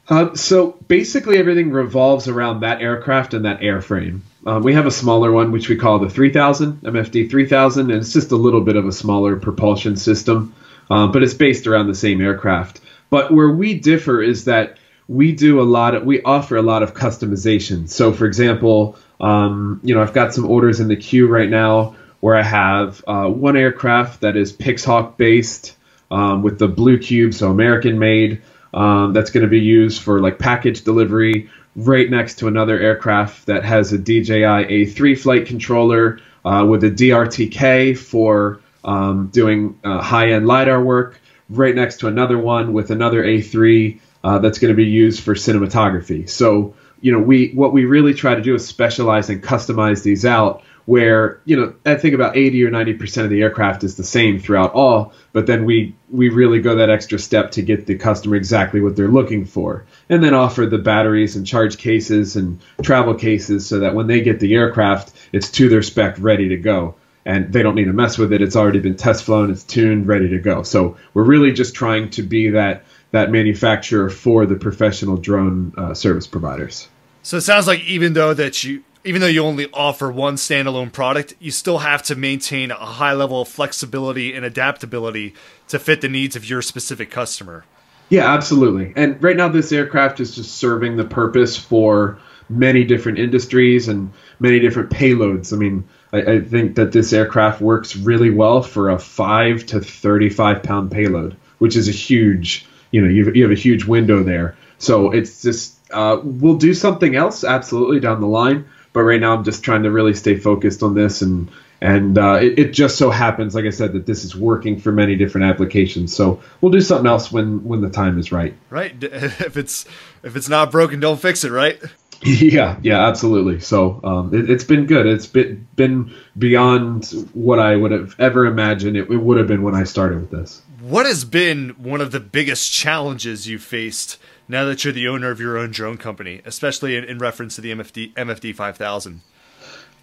Uh, 0.07 0.35
so 0.35 0.77
basically, 0.87 1.37
everything 1.37 1.71
revolves 1.71 2.27
around 2.27 2.59
that 2.59 2.81
aircraft 2.81 3.33
and 3.33 3.45
that 3.45 3.61
airframe. 3.61 4.19
Um, 4.45 4.61
we 4.61 4.73
have 4.73 4.85
a 4.85 4.91
smaller 4.91 5.31
one, 5.31 5.51
which 5.51 5.69
we 5.69 5.75
call 5.75 5.99
the 5.99 6.09
3000, 6.09 6.81
MFD 6.81 7.29
3000, 7.29 7.89
and 7.89 8.01
it's 8.01 8.13
just 8.13 8.31
a 8.31 8.35
little 8.35 8.61
bit 8.61 8.75
of 8.75 8.85
a 8.85 8.91
smaller 8.91 9.37
propulsion 9.37 9.95
system, 9.95 10.53
um, 10.89 11.11
but 11.11 11.23
it's 11.23 11.33
based 11.33 11.65
around 11.65 11.87
the 11.87 11.95
same 11.95 12.21
aircraft. 12.21 12.81
But 13.11 13.31
where 13.31 13.51
we 13.51 13.75
differ 13.75 14.23
is 14.23 14.45
that 14.45 14.77
we 15.07 15.33
do 15.33 15.61
a 15.61 15.63
lot 15.63 15.93
of, 15.93 16.05
we 16.05 16.21
offer 16.23 16.55
a 16.55 16.61
lot 16.61 16.81
of 16.81 16.93
customization. 16.95 17.87
So, 17.87 18.13
for 18.13 18.25
example, 18.25 18.97
um, 19.19 19.81
you 19.83 19.93
know, 19.93 20.01
I've 20.01 20.13
got 20.13 20.33
some 20.33 20.45
orders 20.45 20.79
in 20.79 20.87
the 20.87 20.95
queue 20.95 21.27
right 21.27 21.49
now 21.49 21.95
where 22.21 22.35
I 22.35 22.41
have 22.41 23.03
uh, 23.05 23.27
one 23.27 23.57
aircraft 23.57 24.21
that 24.21 24.37
is 24.37 24.53
Pixhawk 24.53 25.17
based 25.17 25.75
um, 26.09 26.41
with 26.41 26.57
the 26.57 26.67
blue 26.67 26.97
cube, 26.97 27.33
so 27.33 27.51
American 27.51 27.99
made 27.99 28.41
um, 28.73 29.13
that's 29.13 29.29
going 29.29 29.43
to 29.43 29.49
be 29.49 29.59
used 29.59 30.01
for 30.01 30.19
like 30.19 30.39
package 30.39 30.83
delivery 30.83 31.49
right 31.75 32.09
next 32.09 32.39
to 32.39 32.47
another 32.47 32.79
aircraft 32.79 33.47
that 33.47 33.65
has 33.65 33.91
a 33.91 33.97
DJI 33.97 34.41
A3 34.41 35.19
flight 35.19 35.45
controller 35.45 36.19
uh, 36.45 36.65
with 36.67 36.83
a 36.83 36.89
DRTK 36.89 37.97
for 37.97 38.61
um, 38.83 39.27
doing 39.27 39.79
uh, 39.83 40.01
high-end 40.01 40.47
lidar 40.47 40.81
work 40.81 41.20
right 41.51 41.75
next 41.75 41.99
to 41.99 42.07
another 42.07 42.37
one 42.37 42.73
with 42.73 42.91
another 42.91 43.23
A3 43.23 43.99
uh, 44.23 44.39
that's 44.39 44.59
going 44.59 44.71
to 44.71 44.75
be 44.75 44.85
used 44.85 45.23
for 45.23 45.35
cinematography. 45.35 46.29
So 46.29 46.73
you 47.01 47.11
know 47.11 47.19
we 47.19 47.51
what 47.51 47.73
we 47.73 47.85
really 47.85 48.13
try 48.13 48.35
to 48.35 48.41
do 48.41 48.55
is 48.55 48.67
specialize 48.67 49.29
and 49.29 49.43
customize 49.43 50.03
these 50.03 50.25
out 50.25 50.63
where 50.85 51.41
you 51.45 51.55
know 51.55 51.73
I 51.85 51.95
think 51.95 52.15
about 52.15 52.37
80 52.37 52.65
or 52.65 52.71
90 52.71 52.93
percent 52.93 53.25
of 53.25 53.31
the 53.31 53.41
aircraft 53.41 53.83
is 53.83 53.95
the 53.95 54.03
same 54.03 54.39
throughout 54.39 54.73
all, 54.73 55.13
but 55.33 55.47
then 55.47 55.65
we 55.65 55.95
we 56.09 56.29
really 56.29 56.59
go 56.59 56.75
that 56.75 56.89
extra 56.89 57.19
step 57.19 57.51
to 57.51 57.61
get 57.61 57.85
the 57.85 57.97
customer 57.97 58.35
exactly 58.35 58.81
what 58.81 58.95
they're 58.95 59.07
looking 59.07 59.45
for, 59.45 59.85
and 60.09 60.23
then 60.23 60.33
offer 60.33 60.65
the 60.65 60.77
batteries 60.77 61.35
and 61.35 61.45
charge 61.45 61.77
cases 61.77 62.35
and 62.35 62.61
travel 62.81 63.15
cases 63.15 63.65
so 63.65 63.79
that 63.79 63.95
when 63.95 64.07
they 64.07 64.21
get 64.21 64.39
the 64.39 64.53
aircraft, 64.53 65.11
it's 65.31 65.51
to 65.51 65.69
their 65.69 65.83
spec, 65.83 66.15
ready 66.19 66.49
to 66.49 66.57
go, 66.57 66.95
and 67.25 67.51
they 67.53 67.61
don't 67.61 67.75
need 67.75 67.85
to 67.85 67.93
mess 67.93 68.17
with 68.17 68.33
it. 68.33 68.41
It's 68.41 68.55
already 68.55 68.79
been 68.79 68.95
test 68.95 69.23
flown, 69.23 69.51
it's 69.51 69.63
tuned, 69.63 70.07
ready 70.07 70.29
to 70.29 70.39
go. 70.39 70.63
So 70.63 70.97
we're 71.13 71.23
really 71.23 71.51
just 71.51 71.75
trying 71.75 72.09
to 72.11 72.23
be 72.23 72.49
that 72.51 72.83
that 73.11 73.29
manufacturer 73.29 74.09
for 74.09 74.45
the 74.45 74.55
professional 74.55 75.17
drone 75.17 75.73
uh, 75.77 75.93
service 75.93 76.27
providers. 76.27 76.87
So 77.23 77.37
it 77.37 77.41
sounds 77.41 77.67
like 77.67 77.81
even 77.81 78.13
though 78.13 78.33
that 78.33 78.63
you 78.63 78.83
even 79.03 79.21
though 79.21 79.27
you 79.27 79.43
only 79.43 79.67
offer 79.73 80.11
one 80.11 80.35
standalone 80.35 80.91
product, 80.91 81.33
you 81.39 81.51
still 81.51 81.79
have 81.79 82.03
to 82.03 82.15
maintain 82.15 82.71
a 82.71 82.75
high 82.75 83.13
level 83.13 83.41
of 83.41 83.47
flexibility 83.47 84.33
and 84.33 84.45
adaptability 84.45 85.33
to 85.67 85.79
fit 85.79 86.01
the 86.01 86.09
needs 86.09 86.35
of 86.35 86.47
your 86.47 86.61
specific 86.61 87.09
customer. 87.09 87.65
Yeah, 88.09 88.31
absolutely. 88.31 88.93
And 88.95 89.21
right 89.23 89.37
now, 89.37 89.47
this 89.47 89.71
aircraft 89.71 90.19
is 90.19 90.35
just 90.35 90.55
serving 90.55 90.97
the 90.97 91.05
purpose 91.05 91.57
for 91.57 92.19
many 92.49 92.83
different 92.83 93.17
industries 93.17 93.87
and 93.87 94.11
many 94.39 94.59
different 94.59 94.89
payloads. 94.89 95.53
I 95.53 95.55
mean, 95.55 95.87
I, 96.11 96.21
I 96.21 96.41
think 96.41 96.75
that 96.75 96.91
this 96.91 97.13
aircraft 97.13 97.61
works 97.61 97.95
really 97.95 98.29
well 98.29 98.61
for 98.61 98.89
a 98.89 98.99
five 98.99 99.65
to 99.67 99.79
35 99.79 100.63
pound 100.63 100.91
payload, 100.91 101.35
which 101.59 101.75
is 101.75 101.87
a 101.87 101.93
huge, 101.93 102.65
you 102.91 103.01
know, 103.01 103.09
you 103.09 103.31
you 103.33 103.43
have 103.43 103.51
a 103.51 103.61
huge 103.61 103.85
window 103.85 104.23
there. 104.23 104.55
So 104.77 105.11
it's 105.11 105.43
just, 105.43 105.77
uh, 105.91 106.19
we'll 106.23 106.57
do 106.57 106.73
something 106.73 107.15
else 107.15 107.43
absolutely 107.43 107.99
down 107.99 108.19
the 108.19 108.27
line 108.27 108.65
but 108.93 109.03
right 109.03 109.19
now 109.19 109.35
I'm 109.35 109.43
just 109.43 109.63
trying 109.63 109.83
to 109.83 109.91
really 109.91 110.13
stay 110.13 110.37
focused 110.37 110.83
on 110.83 110.93
this 110.93 111.21
and 111.21 111.49
and 111.83 112.17
uh, 112.19 112.35
it, 112.35 112.59
it, 112.59 112.73
just 112.73 112.99
so 112.99 113.09
happens, 113.09 113.55
like 113.55 113.65
I 113.65 113.71
said, 113.71 113.93
that 113.93 114.05
this 114.05 114.23
is 114.23 114.35
working 114.35 114.79
for 114.79 114.91
many 114.91 115.15
different 115.15 115.47
applications. 115.47 116.15
So 116.15 116.39
we'll 116.61 116.71
do 116.71 116.79
something 116.79 117.07
else 117.07 117.31
when 117.31 117.63
when 117.63 117.81
the 117.81 117.89
time 117.89 118.19
is 118.19 118.31
right. 118.31 118.53
Right. 118.69 118.95
If 119.03 119.57
it's 119.57 119.85
if 120.21 120.35
it's 120.35 120.47
not 120.47 120.71
broken, 120.71 120.99
don't 120.99 121.19
fix 121.19 121.43
it. 121.43 121.51
Right. 121.51 121.81
Yeah. 122.25 122.77
Yeah. 122.83 123.07
Absolutely. 123.07 123.59
So 123.61 123.99
um, 124.03 124.33
it, 124.33 124.47
has 124.47 124.63
been 124.63 124.85
good. 124.85 125.07
It's 125.07 125.25
been 125.25 125.67
been 125.75 126.13
beyond 126.37 127.29
what 127.33 127.57
I 127.57 127.75
would 127.75 127.91
have 127.91 128.15
ever 128.19 128.45
imagined 128.45 128.95
it, 128.95 129.09
it 129.09 129.17
would 129.17 129.39
have 129.39 129.47
been 129.47 129.63
when 129.63 129.73
I 129.73 129.85
started 129.85 130.21
with 130.21 130.29
this. 130.29 130.61
What 130.81 131.07
has 131.07 131.25
been 131.25 131.69
one 131.79 131.99
of 131.99 132.11
the 132.11 132.19
biggest 132.19 132.71
challenges 132.71 133.47
you 133.47 133.57
faced 133.57 134.19
now 134.47 134.65
that 134.65 134.83
you're 134.83 134.93
the 134.93 135.07
owner 135.07 135.31
of 135.31 135.39
your 135.39 135.57
own 135.57 135.71
drone 135.71 135.97
company, 135.97 136.41
especially 136.45 136.95
in, 136.95 137.05
in 137.05 137.17
reference 137.17 137.55
to 137.55 137.61
the 137.61 137.71
MFD 137.71 138.13
MFD 138.13 138.53
5000? 138.53 139.21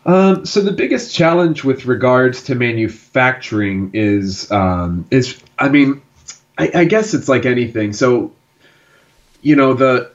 Um, 0.07 0.47
so 0.47 0.61
the 0.61 0.73
biggest 0.73 1.15
challenge 1.15 1.65
with 1.65 1.85
regards 1.85 2.45
to 2.45 2.55
manufacturing 2.55 3.91
is 3.95 4.51
um, 4.51 5.07
is 5.11 5.41
I 5.59 5.69
mean 5.69 6.03
I, 6.57 6.71
I, 6.75 6.85
guess 6.85 7.15
it's 7.15 7.29
like 7.29 7.45
anything. 7.47 7.93
So 7.93 8.33
you 9.43 9.55
know 9.55 9.75
the 9.75 10.11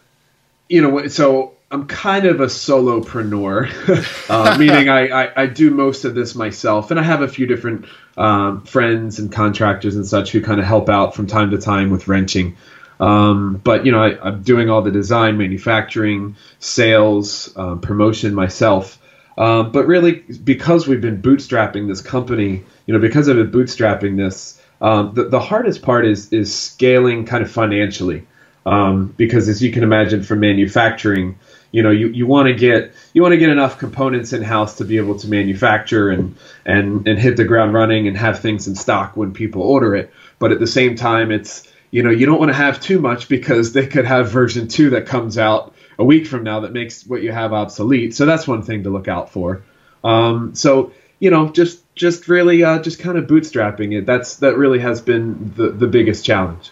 you 0.68 0.82
know 0.82 1.08
so 1.08 1.53
I'm 1.74 1.88
kind 1.88 2.26
of 2.26 2.40
a 2.40 2.46
solopreneur, 2.46 4.30
uh, 4.30 4.58
meaning 4.60 4.90
I, 4.90 5.08
I, 5.08 5.42
I, 5.42 5.46
do 5.48 5.72
most 5.72 6.06
of 6.06 6.14
this 6.14 6.36
myself, 6.36 6.92
and 6.92 7.00
I 7.00 7.04
have 7.04 7.24
a 7.24 7.28
few 7.28 7.48
different 7.48 7.88
um, 8.16 8.62
friends 8.62 9.18
and 9.18 9.32
contractors 9.32 9.96
and 9.96 10.06
such 10.06 10.32
who 10.32 10.42
kind 10.44 10.60
of 10.60 10.68
help 10.68 10.88
out 10.88 11.16
from 11.16 11.26
time 11.26 11.50
to 11.50 11.58
time 11.58 11.90
with 11.90 12.08
wrenching. 12.08 12.58
Um, 13.00 13.60
but 13.64 13.88
you 13.88 13.92
know, 13.92 14.04
I, 14.04 14.28
am 14.28 14.44
doing 14.44 14.70
all 14.70 14.84
the 14.84 14.92
design, 14.92 15.40
manufacturing, 15.40 16.36
sales, 16.60 17.52
um, 17.58 17.82
promotion 17.82 18.36
myself. 18.36 19.00
Um, 19.36 19.72
but 19.72 19.88
really, 19.88 20.20
because 20.20 20.88
we've 20.88 21.02
been 21.02 21.24
bootstrapping 21.24 21.88
this 21.88 22.02
company, 22.02 22.64
you 22.86 22.94
know, 22.94 23.00
because 23.00 23.28
I've 23.28 23.36
been 23.38 23.52
bootstrapping 23.52 24.16
this, 24.16 24.62
um, 24.80 25.16
the, 25.16 25.24
the 25.24 25.40
hardest 25.40 25.82
part 25.82 26.06
is 26.06 26.32
is 26.32 26.54
scaling 26.54 27.26
kind 27.26 27.44
of 27.44 27.50
financially. 27.50 28.28
Um, 28.64 29.08
because 29.18 29.50
as 29.50 29.62
you 29.62 29.72
can 29.72 29.84
imagine, 29.84 30.24
from 30.24 30.40
manufacturing, 30.40 31.38
you 31.74 31.82
know, 31.82 31.90
you, 31.90 32.08
you 32.10 32.28
want 32.28 32.48
to 32.48 32.54
get 32.54 32.94
you 33.14 33.24
want 33.24 33.34
to 33.34 33.38
get 33.38 33.50
enough 33.50 33.80
components 33.80 34.32
in 34.32 34.44
house 34.44 34.78
to 34.78 34.86
be 34.86 34.98
able 34.98 35.18
to 35.20 35.28
manufacture 35.28 36.12
and 36.12 36.38
and 36.66 37.08
and 37.08 37.20
hit 37.20 37.36
the 37.36 37.44
ground 37.44 37.74
running 37.74 38.08
and 38.08 38.16
have 38.16 38.40
things 38.40 38.68
in 38.68 38.76
stock 38.76 39.18
when 39.18 39.34
people 39.34 39.64
order 39.64 39.96
it. 39.96 40.14
But 40.38 40.52
at 40.52 40.60
the 40.60 40.68
same 40.68 40.96
time, 40.96 41.32
it's 41.32 41.68
you 41.90 42.04
know, 42.04 42.12
you 42.12 42.28
don't 42.28 42.40
want 42.40 42.50
to 42.50 42.56
have 42.56 42.80
too 42.80 43.00
much 43.00 43.28
because 43.28 43.74
they 43.74 43.88
could 43.88 44.06
have 44.06 44.30
version 44.30 44.68
two 44.68 44.92
that 44.92 45.08
comes 45.08 45.38
out 45.38 45.74
a 45.98 46.06
week 46.06 46.28
from 46.28 46.44
now 46.44 46.60
that 46.60 46.74
makes 46.74 47.06
what 47.08 47.24
you 47.24 47.32
have 47.32 47.54
obsolete. 47.54 48.16
So 48.16 48.28
that's 48.28 48.48
one 48.48 48.62
thing 48.62 48.84
to 48.84 48.92
look 48.92 49.08
out 49.08 49.32
for. 49.32 49.64
Um, 50.04 50.54
so 50.54 50.94
you 51.18 51.32
know, 51.32 51.50
just 51.50 51.84
just 51.96 52.28
really 52.28 52.64
uh, 52.64 52.84
just 52.84 53.00
kind 53.00 53.18
of 53.18 53.26
bootstrapping 53.26 53.98
it. 53.98 54.06
That's 54.06 54.36
that 54.38 54.58
really 54.58 54.80
has 54.80 55.02
been 55.02 55.54
the 55.56 55.70
the 55.70 55.88
biggest 55.88 56.24
challenge. 56.24 56.70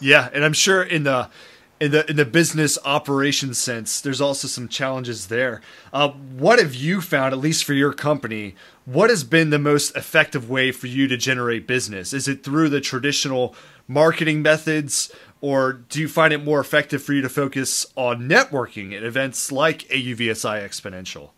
Yeah, 0.00 0.26
and 0.32 0.42
I'm 0.42 0.54
sure 0.54 0.82
in 0.82 1.02
the 1.02 1.28
in 1.80 1.92
the 1.92 2.08
in 2.10 2.16
the 2.16 2.24
business 2.24 2.78
operation 2.84 3.54
sense, 3.54 4.00
there's 4.00 4.20
also 4.20 4.48
some 4.48 4.68
challenges 4.68 5.28
there. 5.28 5.60
Uh, 5.92 6.10
what 6.10 6.58
have 6.58 6.74
you 6.74 7.00
found, 7.00 7.32
at 7.32 7.38
least 7.38 7.64
for 7.64 7.74
your 7.74 7.92
company? 7.92 8.54
What 8.84 9.10
has 9.10 9.24
been 9.24 9.50
the 9.50 9.58
most 9.58 9.96
effective 9.96 10.48
way 10.48 10.72
for 10.72 10.86
you 10.86 11.08
to 11.08 11.16
generate 11.16 11.66
business? 11.66 12.12
Is 12.12 12.26
it 12.26 12.42
through 12.42 12.70
the 12.70 12.80
traditional 12.80 13.54
marketing 13.86 14.42
methods, 14.42 15.12
or 15.40 15.72
do 15.72 16.00
you 16.00 16.08
find 16.08 16.32
it 16.32 16.44
more 16.44 16.60
effective 16.60 17.02
for 17.02 17.12
you 17.12 17.22
to 17.22 17.28
focus 17.28 17.86
on 17.96 18.28
networking 18.28 18.96
at 18.96 19.02
events 19.02 19.52
like 19.52 19.80
AUVSI 19.88 20.62
Exponential? 20.62 21.30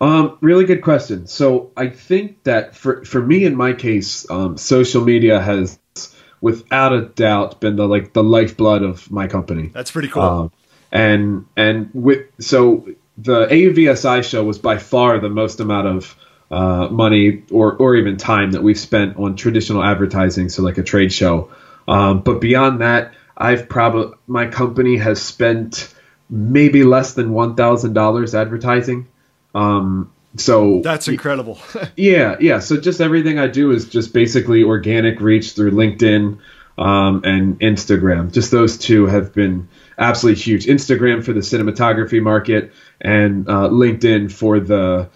Um, 0.00 0.38
really 0.40 0.64
good 0.64 0.82
question. 0.82 1.26
So 1.26 1.72
I 1.76 1.88
think 1.88 2.44
that 2.44 2.76
for 2.76 3.04
for 3.04 3.20
me 3.20 3.44
in 3.44 3.56
my 3.56 3.72
case, 3.72 4.28
um, 4.30 4.56
social 4.56 5.02
media 5.02 5.40
has 5.40 5.78
without 6.40 6.92
a 6.92 7.02
doubt 7.02 7.60
been 7.60 7.76
the 7.76 7.86
like 7.86 8.12
the 8.12 8.22
lifeblood 8.22 8.82
of 8.82 9.10
my 9.10 9.26
company. 9.26 9.68
That's 9.68 9.90
pretty 9.90 10.08
cool. 10.08 10.22
Um, 10.22 10.52
and 10.90 11.46
and 11.56 11.90
with 11.92 12.26
so 12.40 12.88
the 13.16 13.46
AUVSI 13.46 14.22
show 14.24 14.44
was 14.44 14.58
by 14.58 14.78
far 14.78 15.18
the 15.18 15.28
most 15.28 15.60
amount 15.60 15.88
of 15.88 16.16
uh, 16.50 16.88
money 16.88 17.42
or, 17.50 17.74
or 17.76 17.96
even 17.96 18.16
time 18.16 18.52
that 18.52 18.62
we've 18.62 18.78
spent 18.78 19.18
on 19.18 19.36
traditional 19.36 19.82
advertising, 19.82 20.48
so 20.48 20.62
like 20.62 20.78
a 20.78 20.82
trade 20.82 21.12
show. 21.12 21.50
Um, 21.86 22.20
but 22.20 22.40
beyond 22.40 22.80
that, 22.80 23.14
I've 23.36 23.68
probably 23.68 24.16
my 24.26 24.46
company 24.46 24.96
has 24.96 25.20
spent 25.20 25.94
maybe 26.30 26.84
less 26.84 27.14
than 27.14 27.32
one 27.32 27.54
thousand 27.54 27.92
dollars 27.92 28.34
advertising. 28.34 29.08
Um, 29.54 30.12
so 30.36 30.80
that's 30.82 31.08
incredible. 31.08 31.58
yeah, 31.96 32.36
yeah. 32.40 32.58
So 32.58 32.80
just 32.80 33.00
everything 33.00 33.38
I 33.38 33.46
do 33.46 33.70
is 33.70 33.88
just 33.88 34.12
basically 34.12 34.62
organic 34.62 35.20
reach 35.20 35.52
through 35.52 35.72
LinkedIn 35.72 36.38
um, 36.76 37.22
and 37.24 37.58
Instagram. 37.60 38.32
Just 38.32 38.50
those 38.50 38.78
two 38.78 39.06
have 39.06 39.32
been 39.32 39.68
absolutely 39.96 40.40
huge. 40.40 40.66
Instagram 40.66 41.24
for 41.24 41.32
the 41.32 41.40
cinematography 41.40 42.22
market 42.22 42.72
and 43.00 43.48
uh, 43.48 43.68
LinkedIn 43.68 44.30
for 44.30 44.60
the 44.60 45.08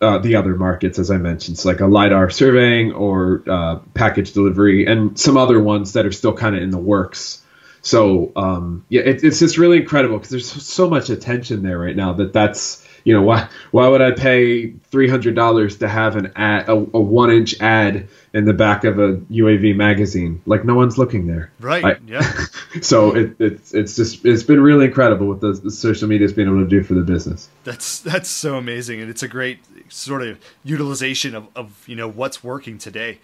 uh, 0.00 0.18
the 0.18 0.36
other 0.36 0.54
markets, 0.54 0.98
as 0.98 1.10
I 1.10 1.16
mentioned, 1.16 1.58
so 1.58 1.68
like 1.68 1.80
a 1.80 1.86
lidar 1.86 2.30
surveying 2.30 2.92
or 2.92 3.42
uh, 3.48 3.80
package 3.94 4.32
delivery, 4.32 4.86
and 4.86 5.18
some 5.18 5.36
other 5.36 5.60
ones 5.60 5.94
that 5.94 6.06
are 6.06 6.12
still 6.12 6.34
kind 6.34 6.54
of 6.54 6.62
in 6.62 6.70
the 6.70 6.78
works. 6.78 7.42
So 7.80 8.30
um, 8.36 8.84
yeah, 8.88 9.02
it, 9.02 9.24
it's 9.24 9.40
just 9.40 9.58
really 9.58 9.78
incredible 9.78 10.18
because 10.18 10.30
there's 10.30 10.50
so 10.50 10.88
much 10.88 11.10
attention 11.10 11.62
there 11.62 11.78
right 11.78 11.96
now 11.96 12.12
that 12.12 12.32
that's 12.32 12.86
you 13.08 13.14
know 13.14 13.22
why 13.22 13.48
why 13.70 13.88
would 13.88 14.02
I 14.02 14.10
pay 14.12 14.70
three 14.92 15.08
hundred 15.08 15.34
dollars 15.34 15.78
to 15.78 15.88
have 15.88 16.16
an 16.16 16.26
ad 16.36 16.68
a, 16.68 16.72
a 16.72 17.00
one 17.00 17.30
inch 17.30 17.58
ad 17.60 18.08
in 18.34 18.44
the 18.44 18.52
back 18.52 18.84
of 18.84 18.98
a 18.98 19.16
UAV 19.42 19.74
magazine 19.76 20.42
like 20.44 20.62
no 20.66 20.74
one's 20.74 20.98
looking 20.98 21.26
there 21.26 21.50
Right. 21.58 21.84
I- 21.84 21.96
yeah. 22.06 22.30
so 22.82 23.16
it, 23.16 23.36
it's 23.40 23.72
it's 23.72 23.96
just 23.96 24.26
it's 24.26 24.42
been 24.42 24.60
really 24.60 24.84
incredible 24.84 25.26
what 25.28 25.40
the, 25.40 25.52
the 25.52 25.70
social 25.70 26.06
media's 26.06 26.34
been 26.34 26.48
able 26.48 26.62
to 26.62 26.68
do 26.68 26.82
for 26.82 26.92
the 26.94 27.02
business 27.14 27.48
That's 27.64 28.00
that's 28.00 28.28
so 28.28 28.56
amazing, 28.56 29.00
and 29.00 29.08
it's 29.10 29.22
a 29.22 29.28
great 29.28 29.60
sort 29.88 30.22
of 30.22 30.38
utilization 30.62 31.34
of, 31.34 31.46
of 31.56 31.66
you 31.88 31.96
know 31.96 32.08
what's 32.10 32.44
working 32.44 32.76
today. 32.76 33.20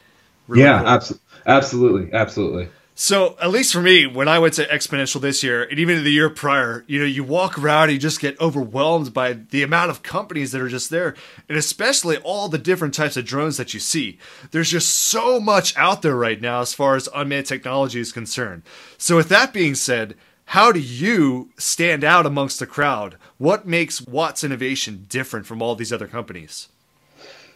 Really 0.49 0.62
yeah 0.64 0.79
cool. 0.79 0.88
abso- 0.97 1.18
absolutely 1.47 2.12
absolutely 2.14 2.68
So 2.96 3.37
at 3.42 3.50
least 3.50 3.72
for 3.72 3.80
me, 3.80 4.07
when 4.07 4.28
I 4.28 4.38
went 4.38 4.54
to 4.54 4.66
XPONENTIAL 4.66 5.20
this 5.20 5.42
year, 5.42 5.64
and 5.64 5.80
even 5.80 6.04
the 6.04 6.12
year 6.12 6.30
prior, 6.30 6.85
you 6.87 7.00
know, 7.00 7.04
you 7.04 7.24
walk 7.24 7.59
around 7.59 7.85
and 7.85 7.94
you 7.94 7.98
just 7.98 8.20
get 8.20 8.40
overwhelmed 8.40 9.12
by 9.12 9.33
the 9.33 9.64
amount 9.64 9.90
of 9.90 10.04
companies 10.04 10.52
that 10.52 10.61
are 10.61 10.68
just 10.68 10.90
there, 10.90 11.16
and 11.48 11.59
especially 11.59 12.18
all 12.18 12.48
the 12.48 12.57
different 12.57 12.94
types 12.94 13.16
of 13.16 13.24
drones 13.24 13.57
that 13.57 13.74
you 13.74 13.80
see. 13.80 14.18
There's 14.52 14.70
just 14.70 14.94
so 14.94 15.40
much 15.40 15.76
out 15.76 16.02
there 16.02 16.14
right 16.14 16.40
now 16.40 16.61
as 16.61 16.72
far 16.72 16.94
as 16.94 17.09
unmanned 17.12 17.46
technology 17.46 17.98
is 17.98 18.12
concerned. 18.12 18.62
So 18.96 19.16
with 19.16 19.28
that 19.28 19.52
being 19.52 19.74
said, 19.74 20.14
how 20.46 20.70
do 20.70 20.78
you 20.78 21.50
stand 21.59 22.04
out 22.04 22.26
amongst 22.26 22.61
the 22.61 22.66
crowd? 22.66 23.16
What 23.38 23.66
makes 23.66 24.02
Watts 24.02 24.44
Innovation 24.44 25.07
different 25.09 25.46
from 25.46 25.61
all 25.61 25.74
these 25.74 25.92
other 25.92 26.07
companies? 26.07 26.68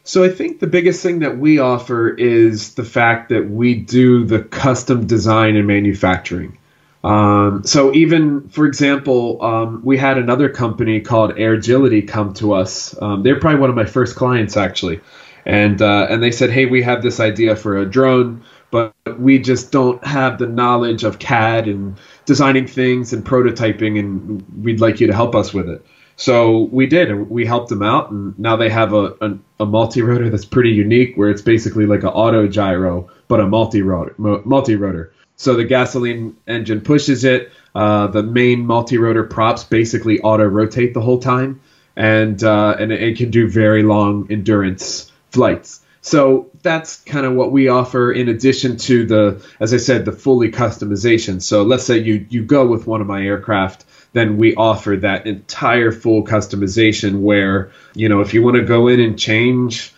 So 0.09 0.25
I 0.25 0.31
think 0.31 0.59
the 0.59 0.67
biggest 0.67 1.03
thing 1.03 1.19
that 1.19 1.37
we 1.37 1.59
offer 1.59 2.09
is 2.09 2.73
the 2.77 2.83
fact 2.83 3.29
that 3.29 3.51
we 3.51 3.75
do 3.75 4.25
the 4.25 4.43
custom 4.43 5.07
design 5.07 5.55
and 5.55 5.67
manufacturing. 5.67 6.57
Um, 7.05 7.63
so 7.65 7.93
even, 7.93 8.49
for 8.49 8.65
example, 8.65 9.43
um, 9.45 9.83
we 9.85 9.99
had 9.99 10.17
another 10.17 10.49
company 10.49 11.03
called 11.03 11.33
Airagility 11.33 12.09
come 12.09 12.33
to 12.35 12.55
us. 12.55 12.97
Um, 13.03 13.23
they're 13.23 13.39
probably 13.39 13.61
one 13.61 13.69
of 13.69 13.77
my 13.77 13.85
first 13.85 14.17
clients 14.17 14.57
actually, 14.57 15.01
and 15.45 15.83
uh, 15.83 16.07
and 16.09 16.23
they 16.23 16.31
said, 16.31 16.49
hey, 16.49 16.65
we 16.65 16.83
have 16.83 17.03
this 17.03 17.21
idea 17.21 17.55
for 17.55 17.77
a 17.77 17.85
drone, 17.85 18.43
but 18.71 18.95
we 19.19 19.39
just 19.39 19.73
don't 19.73 20.03
have 20.07 20.39
the 20.39 20.47
knowledge 20.47 21.05
of 21.05 21.19
CAD 21.19 21.69
and 21.69 21.99
designing 22.25 22.67
things 22.67 23.13
and 23.13 23.27
prototyping, 23.27 23.99
and 23.99 24.43
we'd 24.65 24.81
like 24.81 25.01
you 25.01 25.07
to 25.09 25.15
help 25.15 25.35
us 25.35 25.53
with 25.53 25.69
it. 25.69 25.85
So 26.21 26.69
we 26.73 26.87
did, 26.87 27.13
and 27.13 27.31
we 27.31 27.47
helped 27.47 27.69
them 27.69 27.83
out, 27.83 28.11
and 28.11 28.37
now 28.41 28.57
they 28.57 28.69
have 28.71 28.93
a, 28.93 29.15
a, 29.21 29.39
a 29.61 29.67
multi-rotor 29.67 30.31
that's 30.31 30.45
pretty 30.45 30.71
unique, 30.71 31.15
where 31.17 31.31
it's 31.31 31.43
basically 31.43 31.87
like 31.87 32.03
an 32.03 32.09
auto 32.09 32.49
gyro, 32.49 33.09
but 33.29 33.39
a 33.39 33.47
multi-rotor. 33.47 34.17
Multi-rotor. 34.19 35.13
So 35.37 35.55
the 35.55 35.65
gasoline 35.65 36.37
engine 36.49 36.81
pushes 36.81 37.23
it. 37.23 37.53
Uh, 37.73 38.09
the 38.09 38.25
main 38.25 38.67
multi-rotor 38.67 39.23
props 39.23 39.63
basically 39.63 40.19
auto-rotate 40.19 40.93
the 40.93 41.01
whole 41.01 41.21
time, 41.21 41.61
and 41.95 42.43
uh, 42.43 42.77
and 42.81 42.91
it, 42.91 43.01
it 43.01 43.17
can 43.17 43.31
do 43.31 43.49
very 43.49 43.85
long 43.85 44.27
endurance 44.29 45.13
flights. 45.31 45.83
So 46.01 46.51
that's 46.63 46.97
kind 47.03 47.27
of 47.27 47.35
what 47.35 47.53
we 47.53 47.69
offer 47.69 48.11
in 48.11 48.29
addition 48.29 48.77
to 48.79 49.07
the, 49.07 49.47
as 49.61 49.73
I 49.73 49.77
said, 49.77 50.05
the 50.05 50.13
fully 50.13 50.51
customization. 50.51 51.41
So 51.41 51.63
let's 51.63 51.85
say 51.85 51.99
you 51.99 52.27
you 52.29 52.43
go 52.45 52.67
with 52.67 52.89
one 52.89 53.01
of 53.01 53.07
my 53.07 53.23
aircraft 53.23 53.85
then 54.13 54.37
we 54.37 54.55
offer 54.55 54.97
that 54.97 55.27
entire 55.27 55.93
full 55.93 56.25
customization 56.25 57.21
where 57.21 57.71
you 57.95 58.09
know 58.09 58.21
if 58.21 58.35
you 58.35 58.43
want 58.43 58.57
to 58.57 58.65
go 58.65 58.89
in 58.89 59.01
and 59.01 59.19
change 59.19 59.93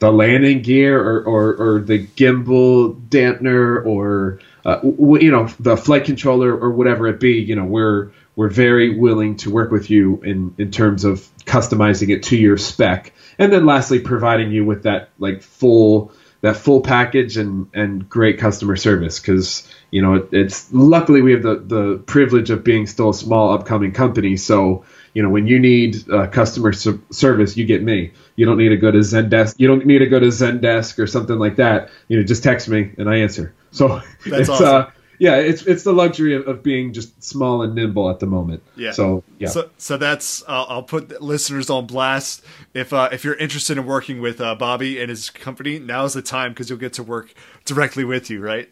the 0.00 0.12
landing 0.12 0.62
gear 0.62 1.00
or, 1.00 1.24
or, 1.24 1.56
or 1.56 1.80
the 1.80 2.06
gimbal 2.06 2.94
dampener 3.08 3.84
or 3.84 4.38
uh, 4.64 4.80
you 4.82 5.30
know 5.30 5.48
the 5.58 5.76
flight 5.76 6.04
controller 6.04 6.56
or 6.56 6.70
whatever 6.70 7.08
it 7.08 7.18
be 7.18 7.40
you 7.40 7.56
know 7.56 7.64
we're 7.64 8.10
we're 8.38 8.48
very 8.48 8.96
willing 8.96 9.34
to 9.34 9.50
work 9.50 9.72
with 9.72 9.90
you 9.90 10.22
in 10.22 10.54
in 10.58 10.70
terms 10.70 11.04
of 11.04 11.28
customizing 11.44 12.10
it 12.10 12.22
to 12.22 12.36
your 12.36 12.56
spec. 12.56 13.12
And 13.36 13.52
then 13.52 13.66
lastly 13.66 13.98
providing 13.98 14.52
you 14.52 14.64
with 14.64 14.84
that 14.84 15.08
like 15.18 15.42
full 15.42 16.12
that 16.40 16.56
full 16.56 16.80
package 16.80 17.36
and 17.36 17.68
and 17.74 18.08
great 18.08 18.38
customer 18.38 18.76
service 18.76 19.18
because 19.18 19.68
you 19.90 20.02
know 20.02 20.14
it, 20.14 20.28
it's 20.32 20.72
luckily 20.72 21.20
we 21.20 21.32
have 21.32 21.42
the 21.42 21.56
the 21.56 21.98
privilege 22.06 22.50
of 22.50 22.62
being 22.62 22.86
still 22.86 23.10
a 23.10 23.14
small 23.14 23.52
upcoming 23.52 23.92
company. 23.92 24.36
So 24.36 24.84
you 25.14 25.22
know 25.22 25.30
when 25.30 25.46
you 25.46 25.58
need 25.58 26.08
uh, 26.10 26.28
customer 26.28 26.72
ser- 26.72 27.00
service 27.10 27.56
you 27.56 27.64
get 27.66 27.82
me. 27.82 28.12
You 28.36 28.46
don't 28.46 28.58
need 28.58 28.68
to 28.68 28.76
go 28.76 28.90
to 28.90 28.98
zendesk 28.98 29.56
you 29.58 29.66
don't 29.66 29.84
need 29.84 29.98
to 29.98 30.06
go 30.06 30.20
to 30.20 30.26
zendesk 30.26 30.98
or 30.98 31.06
something 31.06 31.38
like 31.38 31.56
that. 31.56 31.90
You 32.08 32.18
know 32.18 32.22
just 32.22 32.42
text 32.42 32.68
me 32.68 32.92
and 32.98 33.10
i 33.10 33.16
answer. 33.16 33.54
So 33.70 33.88
That's 34.24 34.40
it's 34.42 34.48
awesome. 34.48 34.66
uh 34.66 34.90
yeah 35.18 35.36
it's 35.36 35.62
it's 35.62 35.82
the 35.82 35.92
luxury 35.92 36.34
of, 36.34 36.46
of 36.48 36.62
being 36.62 36.92
just 36.92 37.22
small 37.22 37.62
and 37.62 37.74
nimble 37.74 38.08
at 38.10 38.20
the 38.20 38.26
moment 38.26 38.62
Yeah. 38.76 38.92
so 38.92 39.22
yeah 39.38 39.48
So, 39.48 39.70
so 39.76 39.96
that's 39.96 40.42
uh, 40.48 40.64
I'll 40.68 40.82
put 40.82 41.20
listeners 41.22 41.70
on 41.70 41.86
blast. 41.86 42.44
If 42.74 42.92
uh, 42.92 43.08
if 43.12 43.24
you're 43.24 43.34
interested 43.34 43.78
in 43.78 43.86
working 43.86 44.20
with 44.20 44.40
uh, 44.40 44.54
Bobby 44.54 45.00
and 45.00 45.10
his 45.10 45.30
company, 45.30 45.78
now's 45.78 46.14
the 46.14 46.22
time 46.22 46.52
because 46.52 46.68
you'll 46.70 46.78
get 46.78 46.92
to 46.94 47.02
work 47.02 47.34
directly 47.64 48.04
with 48.04 48.30
you, 48.30 48.40
right? 48.40 48.68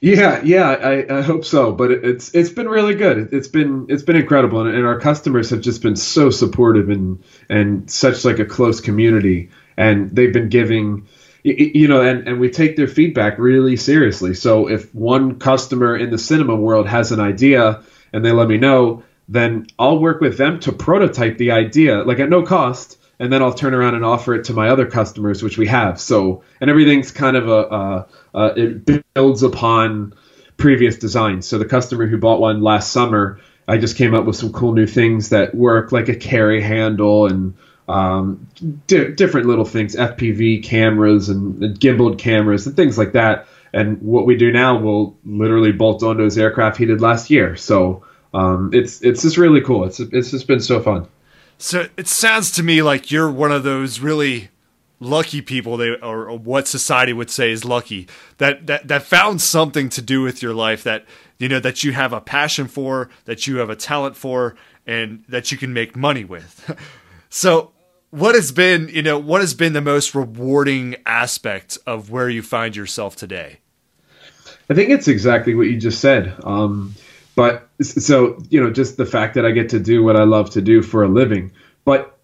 Yeah, 0.00 0.40
yeah, 0.42 0.70
I, 0.70 1.18
I 1.18 1.22
hope 1.22 1.44
so. 1.44 1.72
But 1.72 1.90
it, 1.90 2.04
it's 2.04 2.34
it's 2.34 2.50
been 2.50 2.68
really 2.68 2.94
good. 2.94 3.18
It, 3.18 3.32
it's 3.32 3.48
been 3.48 3.86
it's 3.88 4.02
been 4.02 4.16
incredible, 4.16 4.60
and, 4.66 4.74
and 4.74 4.86
our 4.86 4.98
customers 5.00 5.50
have 5.50 5.60
just 5.60 5.82
been 5.82 5.96
so 5.96 6.30
supportive 6.30 6.88
and 6.88 7.22
and 7.48 7.90
such 7.90 8.24
like 8.24 8.38
a 8.38 8.44
close 8.46 8.80
community, 8.80 9.50
and 9.76 10.10
they've 10.10 10.32
been 10.32 10.48
giving, 10.48 11.06
you 11.42 11.88
know, 11.88 12.02
and 12.02 12.26
and 12.28 12.40
we 12.40 12.50
take 12.50 12.76
their 12.76 12.88
feedback 12.88 13.38
really 13.38 13.76
seriously. 13.76 14.34
So 14.34 14.68
if 14.68 14.94
one 14.94 15.38
customer 15.38 15.96
in 15.96 16.10
the 16.10 16.18
cinema 16.18 16.56
world 16.56 16.86
has 16.86 17.12
an 17.12 17.20
idea 17.20 17.82
and 18.12 18.24
they 18.24 18.32
let 18.32 18.48
me 18.48 18.58
know, 18.58 19.02
then 19.28 19.66
I'll 19.78 19.98
work 19.98 20.20
with 20.20 20.36
them 20.36 20.60
to 20.60 20.72
prototype 20.72 21.38
the 21.38 21.52
idea, 21.52 22.02
like 22.02 22.18
at 22.18 22.28
no 22.28 22.42
cost, 22.42 22.98
and 23.18 23.32
then 23.32 23.42
I'll 23.42 23.54
turn 23.54 23.74
around 23.74 23.94
and 23.94 24.04
offer 24.04 24.34
it 24.34 24.44
to 24.44 24.54
my 24.54 24.70
other 24.70 24.86
customers, 24.86 25.42
which 25.42 25.56
we 25.56 25.68
have. 25.68 26.00
So, 26.00 26.42
and 26.60 26.68
everything's 26.68 27.12
kind 27.12 27.36
of 27.36 27.48
a, 27.48 27.52
uh, 27.52 28.06
uh, 28.34 28.52
it 28.56 29.14
builds 29.14 29.42
upon 29.42 30.14
previous 30.56 30.96
designs. 30.96 31.46
So 31.46 31.58
the 31.58 31.64
customer 31.64 32.06
who 32.06 32.18
bought 32.18 32.40
one 32.40 32.60
last 32.60 32.92
summer, 32.92 33.38
I 33.68 33.78
just 33.78 33.96
came 33.96 34.14
up 34.14 34.24
with 34.24 34.36
some 34.36 34.52
cool 34.52 34.72
new 34.72 34.86
things 34.86 35.28
that 35.28 35.54
work, 35.54 35.92
like 35.92 36.08
a 36.08 36.16
carry 36.16 36.60
handle 36.60 37.26
and 37.26 37.54
um, 37.90 38.48
di- 38.86 39.12
different 39.12 39.46
little 39.46 39.64
things, 39.64 39.96
FPV 39.96 40.62
cameras 40.62 41.28
and, 41.28 41.78
gimbaled 41.78 42.18
cameras 42.18 42.66
and 42.66 42.76
things 42.76 42.96
like 42.96 43.12
that. 43.12 43.48
And 43.72 44.00
what 44.00 44.26
we 44.26 44.36
do 44.36 44.52
now 44.52 44.78
will 44.78 45.16
literally 45.24 45.72
bolt 45.72 46.02
on 46.02 46.16
those 46.16 46.38
aircraft 46.38 46.78
he 46.78 46.86
did 46.86 47.00
last 47.00 47.30
year. 47.30 47.56
So 47.56 48.04
um, 48.32 48.70
it's 48.72 49.02
it's 49.02 49.22
just 49.22 49.36
really 49.36 49.60
cool. 49.60 49.84
It's 49.84 50.00
it's 50.00 50.30
just 50.30 50.46
been 50.46 50.60
so 50.60 50.80
fun. 50.80 51.08
So 51.58 51.88
it 51.96 52.08
sounds 52.08 52.52
to 52.52 52.62
me 52.62 52.82
like 52.82 53.10
you're 53.10 53.30
one 53.30 53.52
of 53.52 53.64
those 53.64 54.00
really 54.00 54.50
lucky 55.00 55.40
people 55.40 55.78
they 55.78 55.94
or 55.96 56.36
what 56.36 56.68
society 56.68 57.12
would 57.12 57.30
say 57.30 57.50
is 57.50 57.64
lucky 57.64 58.06
that, 58.36 58.66
that 58.66 58.86
that 58.86 59.02
found 59.02 59.40
something 59.40 59.88
to 59.88 60.02
do 60.02 60.20
with 60.20 60.42
your 60.42 60.52
life 60.52 60.82
that 60.84 61.06
you 61.38 61.48
know 61.48 61.58
that 61.58 61.82
you 61.82 61.92
have 61.92 62.12
a 62.12 62.20
passion 62.20 62.68
for 62.68 63.08
that 63.24 63.46
you 63.46 63.56
have 63.56 63.70
a 63.70 63.76
talent 63.76 64.14
for 64.14 64.54
and 64.86 65.24
that 65.26 65.50
you 65.50 65.56
can 65.56 65.72
make 65.72 65.96
money 65.96 66.22
with 66.22 66.76
so 67.30 67.72
what 68.10 68.34
has 68.34 68.52
been 68.52 68.88
you 68.88 69.02
know 69.02 69.18
what 69.18 69.40
has 69.40 69.54
been 69.54 69.72
the 69.72 69.80
most 69.80 70.14
rewarding 70.14 70.96
aspect 71.06 71.78
of 71.86 72.10
where 72.10 72.28
you 72.28 72.42
find 72.42 72.76
yourself 72.76 73.16
today 73.16 73.58
I 74.70 74.74
think 74.74 74.90
it's 74.90 75.08
exactly 75.08 75.56
what 75.56 75.66
you 75.66 75.76
just 75.76 76.00
said. 76.00 76.32
Um, 76.44 76.94
but 77.34 77.68
so 77.82 78.38
you 78.50 78.62
know, 78.62 78.70
just 78.70 78.96
the 78.96 79.04
fact 79.04 79.34
that 79.34 79.44
I 79.44 79.50
get 79.50 79.70
to 79.70 79.80
do 79.80 80.04
what 80.04 80.16
I 80.16 80.22
love 80.22 80.50
to 80.50 80.62
do 80.62 80.80
for 80.80 81.02
a 81.02 81.08
living. 81.08 81.52
But 81.84 82.16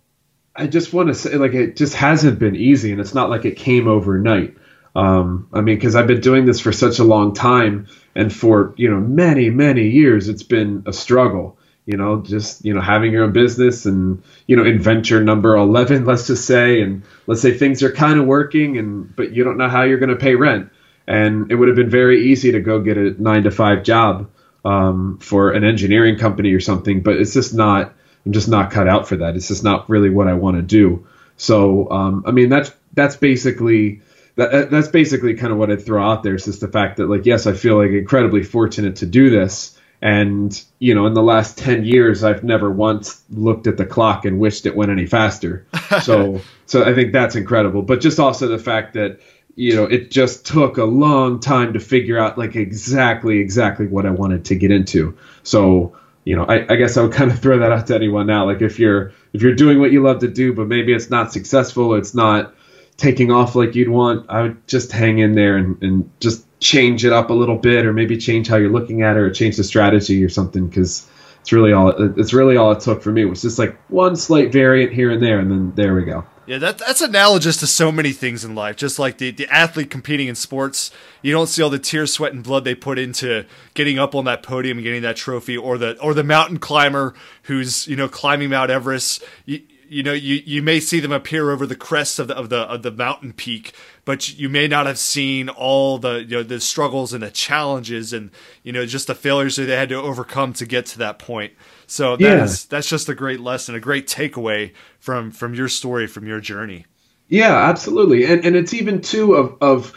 I 0.55 0.69
just 0.69 0.93
want 0.93 1.09
to 1.09 1.15
say, 1.15 1.35
like, 1.37 1.55
it 1.55 1.77
just 1.77 1.95
hasn't 1.95 2.39
been 2.39 2.55
easy, 2.55 2.93
and 2.93 3.01
it's 3.01 3.15
not 3.15 3.31
like 3.31 3.45
it 3.45 3.57
came 3.57 3.89
overnight. 3.89 4.57
Um, 4.95 5.49
I 5.53 5.61
mean, 5.61 5.77
because 5.77 5.97
I've 5.97 6.07
been 6.07 6.21
doing 6.21 6.47
this 6.47 6.61
for 6.61 6.73
such 6.73 7.01
a 7.01 7.05
long 7.05 7.35
time, 7.35 7.89
and 8.15 8.33
for 8.33 8.73
you 8.77 8.89
know 8.89 9.01
many 9.01 9.51
many 9.51 9.89
years, 9.89 10.29
it's 10.29 10.45
been 10.45 10.85
a 10.87 10.93
struggle. 10.93 11.59
You 11.87 11.97
know, 11.97 12.21
just 12.21 12.65
you 12.65 12.75
know 12.75 12.81
having 12.81 13.13
your 13.13 13.25
own 13.25 13.33
business 13.33 13.87
and 13.87 14.23
you 14.47 14.57
know 14.57 14.65
inventor 14.65 15.23
number 15.23 15.55
eleven, 15.57 16.05
let's 16.05 16.27
just 16.27 16.45
say, 16.45 16.83
and 16.83 17.03
let's 17.29 17.41
say 17.41 17.57
things 17.57 17.83
are 17.83 17.93
kind 17.93 18.19
of 18.19 18.27
working, 18.27 18.77
and 18.77 19.15
but 19.15 19.33
you 19.33 19.45
don't 19.45 19.57
know 19.57 19.69
how 19.69 19.85
you're 19.85 19.99
going 19.99 20.11
to 20.11 20.17
pay 20.17 20.35
rent, 20.35 20.71
and 21.07 21.51
it 21.51 21.55
would 21.55 21.69
have 21.69 21.77
been 21.77 21.91
very 21.91 22.27
easy 22.27 22.53
to 22.53 22.61
go 22.61 22.81
get 22.81 22.99
a 22.99 23.11
nine 23.23 23.45
to 23.45 23.53
five 23.53 23.85
job 23.85 24.29
um, 24.65 25.19
for 25.21 25.53
an 25.53 25.63
engineering 25.63 26.19
company 26.19 26.53
or 26.53 26.61
something, 26.61 27.03
but 27.03 27.17
it's 27.17 27.33
just 27.33 27.55
not. 27.55 27.95
I'm 28.25 28.33
just 28.33 28.49
not 28.49 28.73
cut 28.73 28.89
out 28.89 29.07
for 29.07 29.19
that. 29.19 29.37
It's 29.37 29.47
just 29.47 29.63
not 29.63 29.89
really 29.89 30.11
what 30.11 30.27
I 30.27 30.33
want 30.33 30.57
to 30.57 30.63
do. 30.63 31.07
So, 31.37 31.89
um, 31.91 32.25
I 32.27 32.33
mean, 32.33 32.49
that's 32.49 32.73
that's 32.95 33.15
basically 33.15 34.01
that, 34.37 34.71
that's 34.71 34.89
basically 34.89 35.35
kind 35.35 35.53
of 35.53 35.59
what 35.59 35.71
I'd 35.71 35.85
throw 35.85 36.05
out 36.05 36.23
there. 36.23 36.35
Is 36.35 36.47
just 36.47 36.61
the 36.61 36.69
fact 36.69 36.97
that, 36.97 37.09
like, 37.09 37.27
yes, 37.27 37.47
I 37.47 37.53
feel 37.53 37.77
like 37.77 37.91
incredibly 37.91 38.43
fortunate 38.43 38.97
to 38.97 39.07
do 39.07 39.31
this, 39.31 39.76
and 40.03 40.63
you 40.79 40.95
know, 40.95 41.07
in 41.07 41.15
the 41.15 41.23
last 41.23 41.59
ten 41.59 41.85
years, 41.85 42.25
I've 42.25 42.45
never 42.45 42.71
once 42.71 43.23
looked 43.31 43.67
at 43.67 43.77
the 43.77 43.87
clock 43.87 44.25
and 44.25 44.39
wished 44.39 44.67
it 44.67 44.77
went 44.77 44.91
any 44.91 45.07
faster. 45.07 45.67
So, 46.03 46.41
so 46.67 46.85
I 46.85 46.95
think 46.95 47.13
that's 47.13 47.37
incredible. 47.37 47.81
But 47.81 48.01
just 48.01 48.19
also 48.19 48.49
the 48.49 48.59
fact 48.59 48.95
that 48.95 49.21
you 49.55 49.75
know, 49.75 49.85
it 49.85 50.11
just 50.11 50.45
took 50.45 50.79
a 50.79 50.85
long 50.85 51.39
time 51.39 51.73
to 51.73 51.81
figure 51.81 52.19
out 52.19 52.37
like 52.37 52.57
exactly 52.57 53.39
exactly 53.39 53.87
what 53.87 54.05
I 54.05 54.11
wanted 54.11 54.45
to 54.47 54.57
get 54.57 54.71
into. 54.71 55.17
So 55.45 55.97
you 56.25 56.35
know, 56.35 56.45
I, 56.45 56.67
I 56.73 56.77
guess 56.77 56.97
I 56.97 57.03
would 57.03 57.13
kind 57.13 57.31
of 57.31 57.39
throw 57.43 57.59
that 57.61 57.73
out 57.73 57.87
to 57.87 57.95
anyone 57.95 58.27
now. 58.27 58.47
Like 58.47 58.63
if 58.63 58.79
you're 58.79 59.13
if 59.33 59.43
you're 59.43 59.55
doing 59.55 59.79
what 59.79 59.93
you 59.93 60.03
love 60.03 60.19
to 60.21 60.29
do, 60.29 60.53
but 60.53 60.67
maybe 60.67 60.93
it's 60.93 61.09
not 61.09 61.33
successful, 61.33 61.95
it's 61.95 62.15
not 62.15 62.55
taking 62.97 63.31
off 63.31 63.55
like 63.55 63.75
you'd 63.75 63.89
want, 63.89 64.29
I 64.29 64.43
would 64.43 64.67
just 64.69 64.93
hang 64.93 65.19
in 65.19 65.35
there 65.35 65.57
and, 65.57 65.83
and 65.83 66.11
just 66.21 66.46
change 66.61 67.05
it 67.05 67.13
up 67.13 67.31
a 67.31 67.35
little 67.35 67.57
bit, 67.57 67.87
or 67.87 67.93
maybe 67.93 68.17
change 68.17 68.49
how 68.49 68.57
you're 68.57 68.73
looking 68.73 69.03
at 69.03 69.17
it, 69.17 69.21
or 69.21 69.31
change 69.31 69.57
the 69.57 69.65
strategy 69.65 70.25
or 70.25 70.29
something, 70.29 70.67
because 70.67 71.09
it's 71.41 71.53
really 71.53 71.73
all 71.73 71.91
it's 71.91 72.33
really 72.33 72.57
all 72.57 72.73
it 72.73 72.81
took 72.81 73.03
for 73.03 73.13
me. 73.13 73.23
It 73.23 73.27
was 73.27 73.43
just 73.43 73.59
like 73.59 73.79
one 73.89 74.17
slight 74.17 74.53
variant 74.53 74.93
here 74.93 75.11
and 75.11 75.23
there, 75.23 75.39
and 75.39 75.51
then 75.51 75.73
there 75.75 75.95
we 75.95 76.05
go. 76.05 76.25
Yeah, 76.47 76.59
that, 76.59 76.79
that's 76.79 77.01
analogous 77.01 77.57
to 77.57 77.67
so 77.67 77.91
many 77.91 78.13
things 78.13 78.45
in 78.45 78.55
life. 78.55 78.77
Just 78.77 79.01
like 79.01 79.19
the, 79.19 79.33
the 79.33 79.49
athlete 79.53 79.91
competing 79.91 80.29
in 80.29 80.37
sports, 80.37 80.93
you 81.21 81.33
don't 81.33 81.49
see 81.49 81.61
all 81.61 81.71
the 81.71 81.79
tears, 81.81 82.13
sweat, 82.13 82.33
and 82.33 82.43
blood 82.45 82.65
they 82.65 82.77
put 82.77 83.01
into 83.01 83.45
getting 83.75 83.99
up 83.99 84.15
on 84.15 84.27
that 84.27 84.45
podium 84.45 84.79
and 84.79 84.85
getting 84.85 85.03
that 85.03 85.17
trophy, 85.17 85.57
or 85.57 85.77
the 85.77 86.01
or 86.01 86.15
the 86.15 86.23
mountain 86.23 86.59
climber 86.59 87.15
who's 87.45 87.87
you 87.89 87.97
know 87.97 88.09
climbing 88.09 88.51
Mount 88.51 88.71
Everest. 88.71 89.25
You, 89.45 89.61
you 89.89 90.03
know, 90.03 90.13
you, 90.13 90.43
you 90.45 90.63
may 90.63 90.81
see 90.81 91.01
them 91.01 91.13
appear 91.13 91.51
over 91.51 91.67
the 91.67 91.77
crest 91.77 92.19
of 92.19 92.29
the 92.29 92.35
of 92.37 92.49
the 92.49 92.59
of 92.61 92.83
the 92.83 92.91
mountain 92.91 93.33
peak, 93.33 93.73
but 94.05 94.39
you 94.39 94.49
may 94.49 94.67
not 94.69 94.87
have 94.87 94.99
seen 94.99 95.49
all 95.49 95.99
the 95.99 96.23
you 96.25 96.37
know 96.37 96.43
the 96.43 96.61
struggles 96.61 97.13
and 97.13 97.23
the 97.23 97.31
challenges 97.31 98.13
and 98.13 98.31
you 98.63 98.73
know 98.73 98.85
just 98.87 99.07
the 99.07 99.15
failures 99.15 99.57
that 99.57 99.65
they 99.65 99.77
had 99.77 99.89
to 99.91 99.97
overcome 99.97 100.53
to 100.55 100.67
get 100.67 100.87
to 100.87 100.99
that 100.99 101.19
point. 101.19 101.53
So 101.87 102.17
that 102.17 102.23
Yeah. 102.23 102.45
is- 102.45 102.65
that's 102.65 102.89
just 102.89 103.09
a 103.09 103.15
great 103.15 103.41
lesson, 103.41 103.75
a 103.75 103.81
great 103.81 104.07
takeaway 104.07 104.73
from 104.99 105.31
from 105.31 105.55
your 105.55 105.69
story, 105.69 106.07
from 106.07 106.27
your 106.27 106.41
journey. 106.41 106.87
Yeah, 107.29 107.57
absolutely. 107.69 108.25
And 108.25 108.45
and 108.45 108.57
it's 108.57 108.75
even 108.75 109.01
too 109.01 109.35
of 109.35 109.57
of 109.61 109.93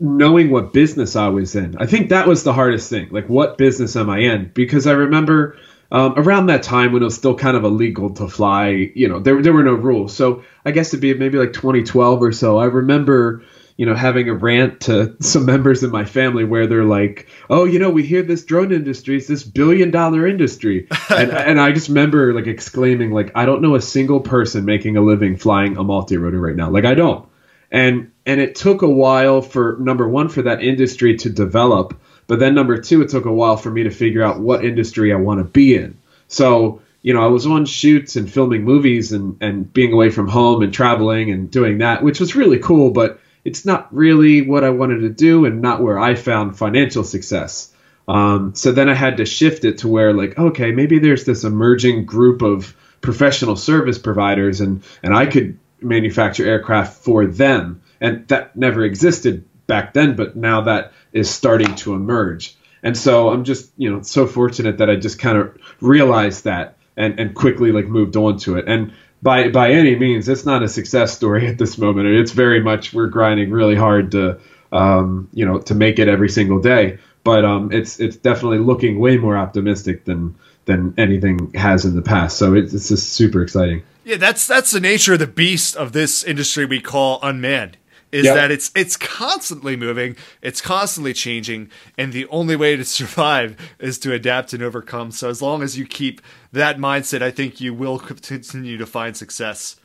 knowing 0.00 0.50
what 0.50 0.72
business 0.72 1.14
I 1.16 1.28
was 1.28 1.54
in. 1.54 1.76
I 1.78 1.86
think 1.86 2.08
that 2.08 2.26
was 2.26 2.42
the 2.42 2.52
hardest 2.52 2.90
thing. 2.90 3.08
Like 3.10 3.28
what 3.28 3.56
business 3.58 3.94
am 3.94 4.10
I 4.10 4.18
in? 4.18 4.50
Because 4.52 4.86
I 4.86 4.92
remember 4.92 5.56
um, 5.92 6.14
around 6.16 6.46
that 6.46 6.64
time 6.64 6.92
when 6.92 7.02
it 7.02 7.04
was 7.04 7.14
still 7.14 7.36
kind 7.36 7.56
of 7.56 7.62
illegal 7.64 8.10
to 8.14 8.26
fly, 8.26 8.90
you 8.94 9.08
know, 9.08 9.20
there 9.20 9.40
there 9.40 9.52
were 9.52 9.62
no 9.62 9.74
rules. 9.74 10.14
So 10.14 10.42
I 10.64 10.72
guess 10.72 10.88
it'd 10.88 11.00
be 11.00 11.14
maybe 11.14 11.38
like 11.38 11.52
2012 11.52 12.22
or 12.22 12.32
so. 12.32 12.58
I 12.58 12.64
remember 12.64 13.42
you 13.76 13.86
know, 13.86 13.94
having 13.94 14.28
a 14.28 14.34
rant 14.34 14.80
to 14.82 15.16
some 15.20 15.44
members 15.46 15.82
in 15.82 15.90
my 15.90 16.04
family 16.04 16.44
where 16.44 16.66
they're 16.66 16.84
like, 16.84 17.28
"Oh, 17.48 17.64
you 17.64 17.78
know, 17.78 17.90
we 17.90 18.02
hear 18.02 18.22
this 18.22 18.44
drone 18.44 18.72
industry 18.72 19.16
is 19.16 19.26
this 19.26 19.44
billion 19.44 19.90
dollar 19.90 20.26
industry," 20.26 20.86
and 21.10 21.30
and 21.30 21.60
I 21.60 21.72
just 21.72 21.88
remember 21.88 22.34
like 22.34 22.46
exclaiming, 22.46 23.12
like, 23.12 23.32
"I 23.34 23.46
don't 23.46 23.62
know 23.62 23.74
a 23.74 23.80
single 23.80 24.20
person 24.20 24.64
making 24.64 24.96
a 24.96 25.00
living 25.02 25.36
flying 25.36 25.76
a 25.76 25.84
multi 25.84 26.16
rotor 26.16 26.40
right 26.40 26.56
now. 26.56 26.70
Like, 26.70 26.84
I 26.84 26.94
don't." 26.94 27.28
And 27.70 28.10
and 28.26 28.40
it 28.40 28.54
took 28.54 28.82
a 28.82 28.88
while 28.88 29.42
for 29.42 29.76
number 29.80 30.08
one 30.08 30.28
for 30.28 30.42
that 30.42 30.62
industry 30.62 31.16
to 31.16 31.30
develop, 31.30 31.98
but 32.32 32.38
then 32.38 32.54
number 32.54 32.78
two, 32.78 33.02
it 33.02 33.10
took 33.10 33.26
a 33.26 33.30
while 33.30 33.58
for 33.58 33.70
me 33.70 33.82
to 33.82 33.90
figure 33.90 34.22
out 34.22 34.40
what 34.40 34.64
industry 34.64 35.12
I 35.12 35.16
want 35.16 35.40
to 35.40 35.44
be 35.44 35.74
in. 35.74 35.98
So 36.28 36.80
you 37.02 37.12
know, 37.12 37.22
I 37.22 37.26
was 37.26 37.44
on 37.44 37.66
shoots 37.66 38.16
and 38.16 38.32
filming 38.32 38.64
movies 38.64 39.12
and 39.12 39.36
and 39.42 39.70
being 39.70 39.92
away 39.92 40.08
from 40.08 40.28
home 40.28 40.62
and 40.62 40.72
traveling 40.72 41.30
and 41.30 41.50
doing 41.50 41.76
that, 41.78 42.02
which 42.02 42.20
was 42.20 42.34
really 42.34 42.58
cool, 42.58 42.90
but 42.90 43.20
it's 43.44 43.66
not 43.66 43.94
really 43.94 44.40
what 44.40 44.64
I 44.64 44.70
wanted 44.70 45.00
to 45.00 45.10
do 45.10 45.44
and 45.44 45.60
not 45.60 45.82
where 45.82 45.98
I 45.98 46.14
found 46.14 46.56
financial 46.56 47.04
success. 47.04 47.70
Um, 48.08 48.54
so 48.54 48.72
then 48.72 48.88
I 48.88 48.94
had 48.94 49.18
to 49.18 49.26
shift 49.26 49.66
it 49.66 49.76
to 49.80 49.88
where 49.88 50.14
like, 50.14 50.38
okay, 50.38 50.72
maybe 50.72 51.00
there's 51.00 51.26
this 51.26 51.44
emerging 51.44 52.06
group 52.06 52.40
of 52.40 52.74
professional 53.02 53.56
service 53.56 53.98
providers 53.98 54.62
and, 54.62 54.82
and 55.02 55.14
I 55.14 55.26
could 55.26 55.58
manufacture 55.82 56.46
aircraft 56.46 57.04
for 57.04 57.26
them. 57.26 57.82
And 58.00 58.26
that 58.28 58.56
never 58.56 58.84
existed 58.84 59.44
back 59.66 59.92
then, 59.92 60.16
but 60.16 60.34
now 60.34 60.62
that 60.62 60.92
is 61.12 61.30
starting 61.30 61.74
to 61.76 61.94
emerge. 61.94 62.56
And 62.82 62.96
so 62.96 63.30
I'm 63.30 63.44
just, 63.44 63.70
you 63.76 63.90
know, 63.90 64.02
so 64.02 64.26
fortunate 64.26 64.78
that 64.78 64.90
I 64.90 64.96
just 64.96 65.18
kind 65.18 65.38
of 65.38 65.56
realized 65.80 66.44
that 66.44 66.76
and, 66.96 67.18
and 67.18 67.34
quickly 67.34 67.72
like 67.72 67.86
moved 67.86 68.16
on 68.16 68.38
to 68.38 68.56
it. 68.56 68.66
And 68.66 68.92
by 69.22 69.48
by 69.48 69.70
any 69.70 69.94
means, 69.94 70.28
it's 70.28 70.44
not 70.44 70.62
a 70.62 70.68
success 70.68 71.14
story 71.14 71.46
at 71.48 71.58
this 71.58 71.78
moment. 71.78 72.08
It's 72.08 72.32
very 72.32 72.60
much 72.60 72.92
we're 72.92 73.06
grinding 73.06 73.50
really 73.50 73.76
hard 73.76 74.10
to 74.12 74.40
um, 74.72 75.28
you 75.32 75.46
know 75.46 75.60
to 75.60 75.74
make 75.74 75.98
it 75.98 76.08
every 76.08 76.28
single 76.28 76.60
day. 76.60 76.98
But 77.24 77.44
um, 77.44 77.70
it's 77.70 78.00
it's 78.00 78.16
definitely 78.16 78.58
looking 78.58 78.98
way 78.98 79.16
more 79.16 79.36
optimistic 79.36 80.04
than 80.04 80.34
than 80.64 80.94
anything 80.98 81.52
has 81.54 81.84
in 81.84 81.96
the 81.96 82.02
past. 82.02 82.36
So 82.38 82.54
it's, 82.54 82.72
it's 82.72 82.88
just 82.88 83.12
super 83.12 83.42
exciting. 83.42 83.82
Yeah, 84.04 84.16
that's 84.16 84.46
that's 84.46 84.72
the 84.72 84.80
nature 84.80 85.12
of 85.12 85.20
the 85.20 85.28
beast 85.28 85.76
of 85.76 85.92
this 85.92 86.24
industry 86.24 86.64
we 86.64 86.80
call 86.80 87.20
unmanned. 87.22 87.76
Is 88.12 88.24
Yep. 88.26 88.34
that 88.34 88.50
it's 88.50 88.70
it's 88.76 88.96
constantly 88.98 89.74
moving, 89.74 90.16
it's 90.42 90.60
constantly 90.60 91.14
changing, 91.14 91.70
and 91.96 92.12
the 92.12 92.26
only 92.28 92.56
way 92.56 92.76
to 92.76 92.84
survive 93.00 93.56
is 93.78 93.98
to 94.00 94.12
adapt 94.12 94.52
and 94.52 94.62
overcome. 94.62 95.10
So 95.12 95.30
as 95.30 95.40
long 95.40 95.62
as 95.62 95.78
you 95.78 95.86
keep 95.86 96.20
that 96.52 96.76
mindset, 96.78 97.22
I 97.22 97.30
think 97.30 97.60
you 97.60 97.72
will 97.72 97.98
continue 97.98 98.76
to 98.76 98.86
find 98.86 99.16
success. 99.16 99.76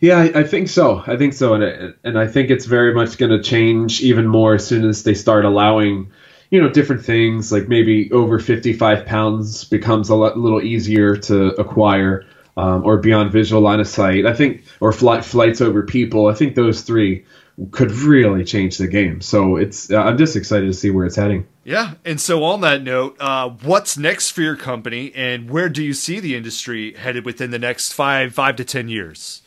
Yeah, 0.00 0.18
I, 0.18 0.40
I 0.40 0.44
think 0.44 0.68
so. 0.68 1.02
I 1.06 1.16
think 1.16 1.34
so, 1.34 1.54
and 1.54 1.62
it, 1.64 1.96
and 2.04 2.18
I 2.18 2.26
think 2.28 2.50
it's 2.50 2.66
very 2.66 2.94
much 2.94 3.18
going 3.18 3.32
to 3.32 3.42
change 3.42 4.00
even 4.00 4.26
more 4.26 4.54
as 4.54 4.66
soon 4.66 4.88
as 4.88 5.02
they 5.02 5.14
start 5.14 5.44
allowing, 5.44 6.12
you 6.50 6.62
know, 6.62 6.68
different 6.70 7.04
things 7.04 7.50
like 7.52 7.68
maybe 7.68 8.10
over 8.12 8.38
fifty 8.38 8.72
five 8.72 9.06
pounds 9.06 9.64
becomes 9.64 10.08
a 10.08 10.14
lot, 10.14 10.38
little 10.38 10.62
easier 10.62 11.16
to 11.16 11.48
acquire, 11.60 12.24
um, 12.56 12.84
or 12.84 12.98
beyond 12.98 13.32
visual 13.32 13.60
line 13.60 13.80
of 13.80 13.88
sight. 13.88 14.24
I 14.24 14.34
think, 14.34 14.62
or 14.80 14.92
flight 14.92 15.24
flights 15.24 15.60
over 15.60 15.82
people. 15.82 16.28
I 16.28 16.34
think 16.34 16.54
those 16.54 16.82
three 16.82 17.24
could 17.70 17.90
really 17.90 18.44
change 18.44 18.78
the 18.78 18.86
game. 18.86 19.20
So 19.20 19.56
it's 19.56 19.90
uh, 19.90 20.00
I'm 20.00 20.18
just 20.18 20.36
excited 20.36 20.66
to 20.66 20.74
see 20.74 20.90
where 20.90 21.06
it's 21.06 21.16
heading. 21.16 21.46
Yeah, 21.64 21.94
and 22.04 22.20
so 22.20 22.44
on 22.44 22.60
that 22.62 22.82
note, 22.82 23.16
uh, 23.20 23.50
what's 23.50 23.98
next 23.98 24.30
for 24.30 24.42
your 24.42 24.56
company, 24.56 25.12
and 25.14 25.50
where 25.50 25.68
do 25.68 25.82
you 25.82 25.92
see 25.92 26.20
the 26.20 26.34
industry 26.34 26.94
headed 26.94 27.24
within 27.24 27.50
the 27.50 27.58
next 27.58 27.92
five 27.92 28.34
five 28.34 28.56
to 28.56 28.64
ten 28.64 28.88
years? 28.88 29.42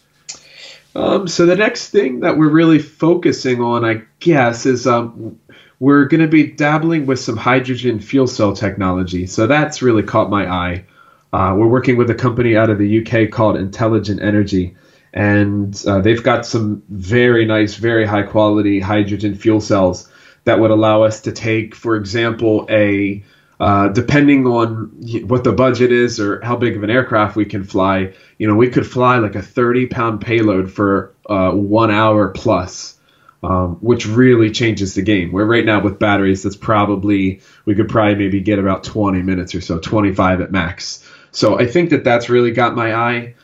Um, 0.93 1.28
so 1.28 1.45
the 1.45 1.55
next 1.55 1.89
thing 1.89 2.20
that 2.20 2.38
we're 2.38 2.49
really 2.49 2.80
focusing 2.80 3.62
on, 3.62 3.86
I 3.86 4.01
guess, 4.20 4.66
is 4.66 4.86
um, 4.86 5.39
we're 5.80 6.05
going 6.05 6.22
to 6.22 6.28
be 6.28 6.47
dabbling 6.47 7.05
with 7.05 7.20
some 7.20 7.38
hydrogen 7.38 7.99
fuel 7.99 8.28
cell 8.28 8.53
technology. 8.53 9.26
So 9.26 9.47
that's 9.47 9.82
really 9.82 10.03
caught 10.03 10.30
my 10.30 10.47
eye. 10.47 10.86
Uh, 11.34 11.55
we're 11.57 11.68
working 11.68 11.95
with 11.95 12.09
a 12.09 12.16
company 12.16 12.57
out 12.57 12.70
of 12.70 12.78
the 12.78 13.01
UK 13.01 13.32
called 13.32 13.55
Intelligent 13.55 14.22
Energy, 14.22 14.76
and 15.14 15.84
uh, 15.88 15.99
they've 16.01 16.24
got 16.24 16.45
some 16.45 16.84
very 16.89 17.45
nice, 17.45 17.76
very 17.76 18.05
high 18.05 18.24
quality 18.24 18.80
hydrogen 18.80 19.36
fuel 19.36 19.62
cells 19.62 20.09
that 20.45 20.59
would 20.59 20.72
allow 20.72 21.03
us 21.03 21.22
to 21.22 21.32
take, 21.32 21.76
for 21.76 21.95
example, 21.95 22.66
a 22.70 23.24
uh, 23.59 23.89
depending 23.89 24.47
on 24.47 24.89
what 25.28 25.43
the 25.43 25.51
budget 25.51 25.91
is 25.91 26.20
or 26.20 26.41
how 26.41 26.55
big 26.55 26.76
of 26.76 26.82
an 26.82 26.89
aircraft 26.89 27.36
we 27.36 27.45
can 27.45 27.64
fly, 27.64 28.12
you 28.39 28.47
know, 28.47 28.55
we 28.55 28.68
could 28.68 28.88
fly 28.88 29.18
like 29.20 29.36
a 29.36 29.41
30 29.41 29.86
pound 29.86 30.20
payload 30.20 30.72
for 30.72 31.14
uh, 31.30 31.51
one 31.51 31.91
hour 31.91 32.30
plus, 32.30 32.97
um, 33.43 33.76
which 33.76 34.07
really 34.07 34.49
changes 34.49 34.95
the 34.95 35.03
game. 35.03 35.32
Where 35.32 35.45
right 35.45 35.64
now 35.64 35.80
with 35.80 35.99
batteries, 35.99 36.41
that's 36.41 36.55
probably, 36.55 37.41
we 37.66 37.76
could 37.76 37.88
probably 37.88 38.16
maybe 38.16 38.41
get 38.41 38.57
about 38.57 38.84
20 38.84 39.22
minutes 39.22 39.53
or 39.53 39.62
so, 39.62 39.78
25 39.78 40.41
at 40.41 40.51
max. 40.51 41.07
So 41.30 41.59
I 41.59 41.68
think 41.68 41.91
that 41.91 42.03
that's 42.03 42.30
really 42.30 42.51
got 42.53 42.76
my 42.76 42.95
eye. 42.95 43.36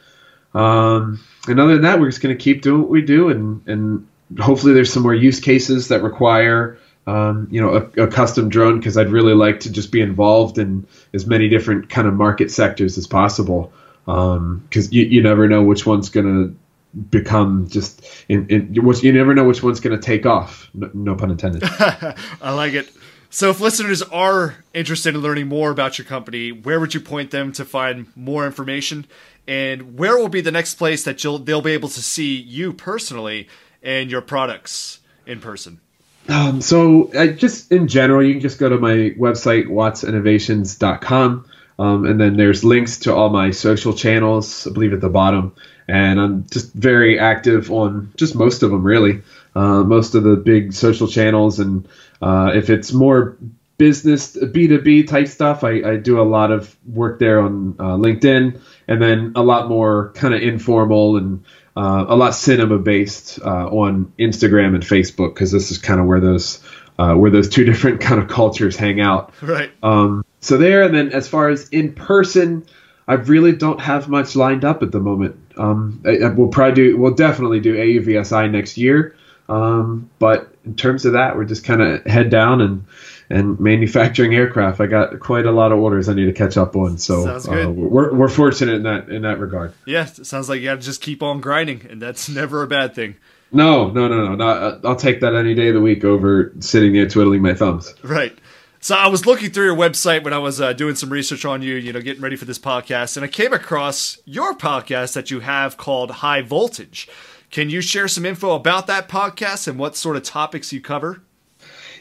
Um, 0.56 1.20
and 1.48 1.60
other 1.60 1.74
than 1.74 1.84
that, 1.84 2.00
we're 2.00 2.10
just 2.10 2.22
going 2.22 2.36
to 2.36 2.44
keep 2.44 2.62
doing 2.62 2.82
what 2.82 2.90
we 2.90 3.02
do, 3.02 3.30
and 3.30 3.68
and 3.68 4.08
hopefully 4.40 4.74
there's 4.74 4.92
some 4.92 5.04
more 5.04 5.14
use 5.14 5.40
cases 5.40 5.88
that 5.88 6.04
require 6.04 6.78
um, 7.06 7.48
you 7.50 7.62
know 7.62 7.90
a, 7.98 8.04
a 8.04 8.08
custom 8.08 8.50
drone 8.50 8.80
because 8.80 8.98
I'd 8.98 9.10
really 9.10 9.34
like 9.34 9.62
to 9.62 9.72
just 9.72 9.92
be 9.92 10.02
involved 10.02 10.58
in 10.58 10.86
as 11.14 11.26
many 11.26 11.50
different 11.50 11.90
kind 11.90 12.08
of 12.08 12.14
market 12.14 12.52
sectors 12.52 12.98
as 12.98 13.08
possible 13.08 13.72
because 14.06 14.94
you, 14.94 15.04
you 15.04 15.22
never 15.22 15.48
know 15.50 15.64
which 15.64 15.86
one's 15.86 16.10
going 16.10 16.26
to 16.26 16.56
become 16.98 17.68
just 17.68 18.06
in, 18.30 18.48
in 18.48 18.74
you 18.74 19.12
never 19.12 19.36
know 19.36 19.44
which 19.44 19.62
one's 19.62 19.82
going 19.82 20.00
to 20.00 20.04
take 20.04 20.26
off 20.26 20.70
no, 20.74 20.90
no 20.94 21.16
pun 21.16 21.30
intended 21.30 21.62
I 22.42 22.54
like 22.54 22.74
it. 22.74 22.90
So, 23.30 23.50
if 23.50 23.60
listeners 23.60 24.02
are 24.04 24.56
interested 24.74 25.14
in 25.14 25.22
learning 25.22 25.48
more 25.48 25.70
about 25.70 25.98
your 25.98 26.06
company, 26.06 26.54
where 26.54 26.80
would 26.80 26.94
you 26.94 27.02
point 27.02 27.32
them 27.32 27.52
to 27.54 27.66
find 27.66 28.08
more 28.16 28.46
information? 28.46 29.06
And 29.48 29.98
where 29.98 30.18
will 30.18 30.30
be 30.30 30.42
the 30.42 30.52
next 30.52 30.76
place 30.76 31.04
that 31.04 31.24
you'll, 31.24 31.40
they'll 31.40 31.62
be 31.62 31.72
able 31.72 31.90
to 31.90 32.02
see 32.02 32.36
you 32.36 32.74
personally 32.74 33.48
and 33.82 34.12
your 34.12 34.22
products 34.22 35.00
in 35.26 35.40
person? 35.40 35.80
Um, 36.30 36.62
so 36.62 37.10
I 37.18 37.28
just 37.28 37.72
in 37.72 37.88
general, 37.88 38.24
you 38.24 38.34
can 38.34 38.42
just 38.42 38.60
go 38.60 38.68
to 38.68 38.78
my 38.78 39.14
website, 39.18 39.68
wattsinnovations.com. 39.68 41.50
Um, 41.80 42.06
and 42.06 42.20
then 42.20 42.38
there's 42.38 42.64
links 42.64 43.00
to 43.00 43.14
all 43.14 43.30
my 43.30 43.52
social 43.52 43.94
channels, 43.94 44.68
I 44.68 44.72
believe 44.72 44.94
at 44.94 45.02
the 45.02 45.10
bottom. 45.10 45.56
And 45.88 46.20
I'm 46.20 46.48
just 46.48 46.74
very 46.74 47.20
active 47.20 47.72
on 47.72 48.12
just 48.18 48.36
most 48.36 48.64
of 48.64 48.72
them, 48.72 48.84
really. 48.84 49.22
Uh, 49.56 49.84
most 49.84 50.16
of 50.16 50.24
the 50.24 50.36
big 50.36 50.74
social 50.74 51.08
channels. 51.08 51.60
And 51.60 51.88
uh, 52.22 52.52
if 52.54 52.70
it's 52.70 52.92
more 52.92 53.38
business 53.78 54.36
B2B 54.36 55.08
type 55.08 55.28
stuff, 55.28 55.64
I, 55.64 55.82
I 55.84 55.96
do 55.98 56.20
a 56.20 56.24
lot 56.24 56.52
of 56.52 56.76
work 56.88 57.20
there 57.20 57.40
on 57.42 57.76
uh, 57.80 57.96
LinkedIn. 57.96 58.60
And 58.88 59.02
then 59.02 59.34
a 59.36 59.44
lot 59.44 59.68
more 59.68 60.12
kind 60.14 60.34
of 60.34 60.42
informal 60.42 61.18
and 61.18 61.44
uh, 61.76 62.06
a 62.08 62.16
lot 62.16 62.34
cinema 62.34 62.80
based 62.80 63.40
uh, 63.42 63.68
on 63.68 64.12
Instagram 64.18 64.74
and 64.76 64.84
Facebook 64.84 65.34
because 65.36 65.52
this 65.52 65.72
is 65.72 65.78
kind 65.78 66.00
of 66.00 66.06
where 66.08 66.20
those 66.20 66.64
uh, 66.98 67.14
where 67.14 67.30
those 67.30 67.50
two 67.50 67.64
different 67.72 68.02
kind 68.02 68.22
of 68.22 68.28
cultures 68.28 68.76
hang 68.76 69.00
out. 69.02 69.34
Right. 69.42 69.72
Um, 69.84 70.26
so 70.40 70.58
there, 70.58 70.84
and 70.84 70.96
then 70.96 71.12
as 71.12 71.28
far 71.28 71.50
as 71.50 71.70
in 71.70 71.94
person, 71.94 72.66
I 73.08 73.14
really 73.16 73.52
don't 73.52 73.80
have 73.82 74.08
much 74.10 74.36
lined 74.36 74.66
up 74.66 74.82
at 74.84 74.92
the 74.92 75.00
moment. 75.00 75.40
Um, 75.58 76.02
I, 76.06 76.18
I- 76.26 76.30
we'll 76.30 76.48
probably 76.48 76.76
do, 76.76 76.98
we'll 76.98 77.14
definitely 77.14 77.60
do 77.60 77.76
AUVSI 77.76 78.50
next 78.52 78.78
year. 78.78 79.16
Um, 79.50 80.10
but 80.20 80.54
in 80.66 80.76
terms 80.76 81.06
of 81.06 81.14
that, 81.14 81.36
we're 81.38 81.46
just 81.46 81.64
kind 81.64 81.82
of 81.82 82.06
head 82.06 82.30
down 82.30 82.62
and 82.62 82.86
and 83.30 83.60
manufacturing 83.60 84.34
aircraft. 84.34 84.80
I 84.80 84.88
got 84.88 85.20
quite 85.20 85.46
a 85.46 85.52
lot 85.52 85.72
of 85.72 85.80
orders 85.80 86.08
I 86.10 86.14
need 86.14 86.26
to 86.26 86.34
catch 86.34 86.58
up 86.58 86.76
on. 86.76 86.98
So. 86.98 87.28
Uh, 87.28 87.70
we're 87.70 88.14
we're 88.14 88.30
fortunate 88.30 88.76
in 88.76 88.84
that 88.84 89.10
in 89.10 89.22
that 89.24 89.40
regard. 89.40 89.74
Yeah, 89.86 90.06
sounds 90.06 90.50
like 90.50 90.60
you 90.60 90.66
got 90.66 90.76
to 90.76 90.82
just 90.82 91.02
keep 91.02 91.22
on 91.22 91.42
grinding, 91.42 91.86
and 91.90 92.02
that's 92.02 92.30
never 92.30 92.64
a 92.64 92.68
bad 92.68 92.96
thing. 92.96 93.16
No, 93.52 93.90
no, 93.90 94.08
no, 94.08 94.28
no. 94.28 94.36
Not, 94.36 94.86
I'll 94.86 94.96
take 94.96 95.22
that 95.22 95.34
any 95.34 95.56
day 95.56 95.70
of 95.70 95.74
the 95.74 95.82
week 95.82 96.04
over 96.04 96.52
sitting 96.60 96.94
there 96.94 97.08
twiddling 97.08 97.42
my 97.42 97.54
thumbs. 97.54 97.94
Right. 98.04 98.38
So 98.80 98.96
I 98.96 99.08
was 99.08 99.26
looking 99.26 99.50
through 99.50 99.66
your 99.66 99.76
website 99.76 100.24
when 100.24 100.34
I 100.34 100.38
was 100.38 100.62
uh, 100.62 100.74
doing 100.74 100.96
some 100.96 101.10
research 101.10 101.46
on 101.46 101.62
you, 101.62 101.76
you 101.76 101.92
know, 101.92 102.02
getting 102.02 102.22
ready 102.22 102.36
for 102.36 102.46
this 102.46 102.60
podcast, 102.60 103.18
and 103.18 103.24
I 103.24 103.28
came 103.28 103.54
across 103.54 104.20
your 104.26 104.54
podcast 104.54 105.14
that 105.14 105.32
you 105.32 105.40
have 105.40 105.78
called 105.78 106.12
High 106.12 106.42
Voltage. 106.42 107.08
Can 107.50 107.70
you 107.70 107.82
share 107.82 108.08
some 108.08 108.26
info 108.26 108.52
about 108.52 108.88
that 108.88 109.08
podcast 109.08 109.68
and 109.68 109.80
what 109.80 109.96
sort 109.96 110.18
of 110.18 110.24
topics 110.24 110.74
you 110.74 110.82
cover? 110.82 111.22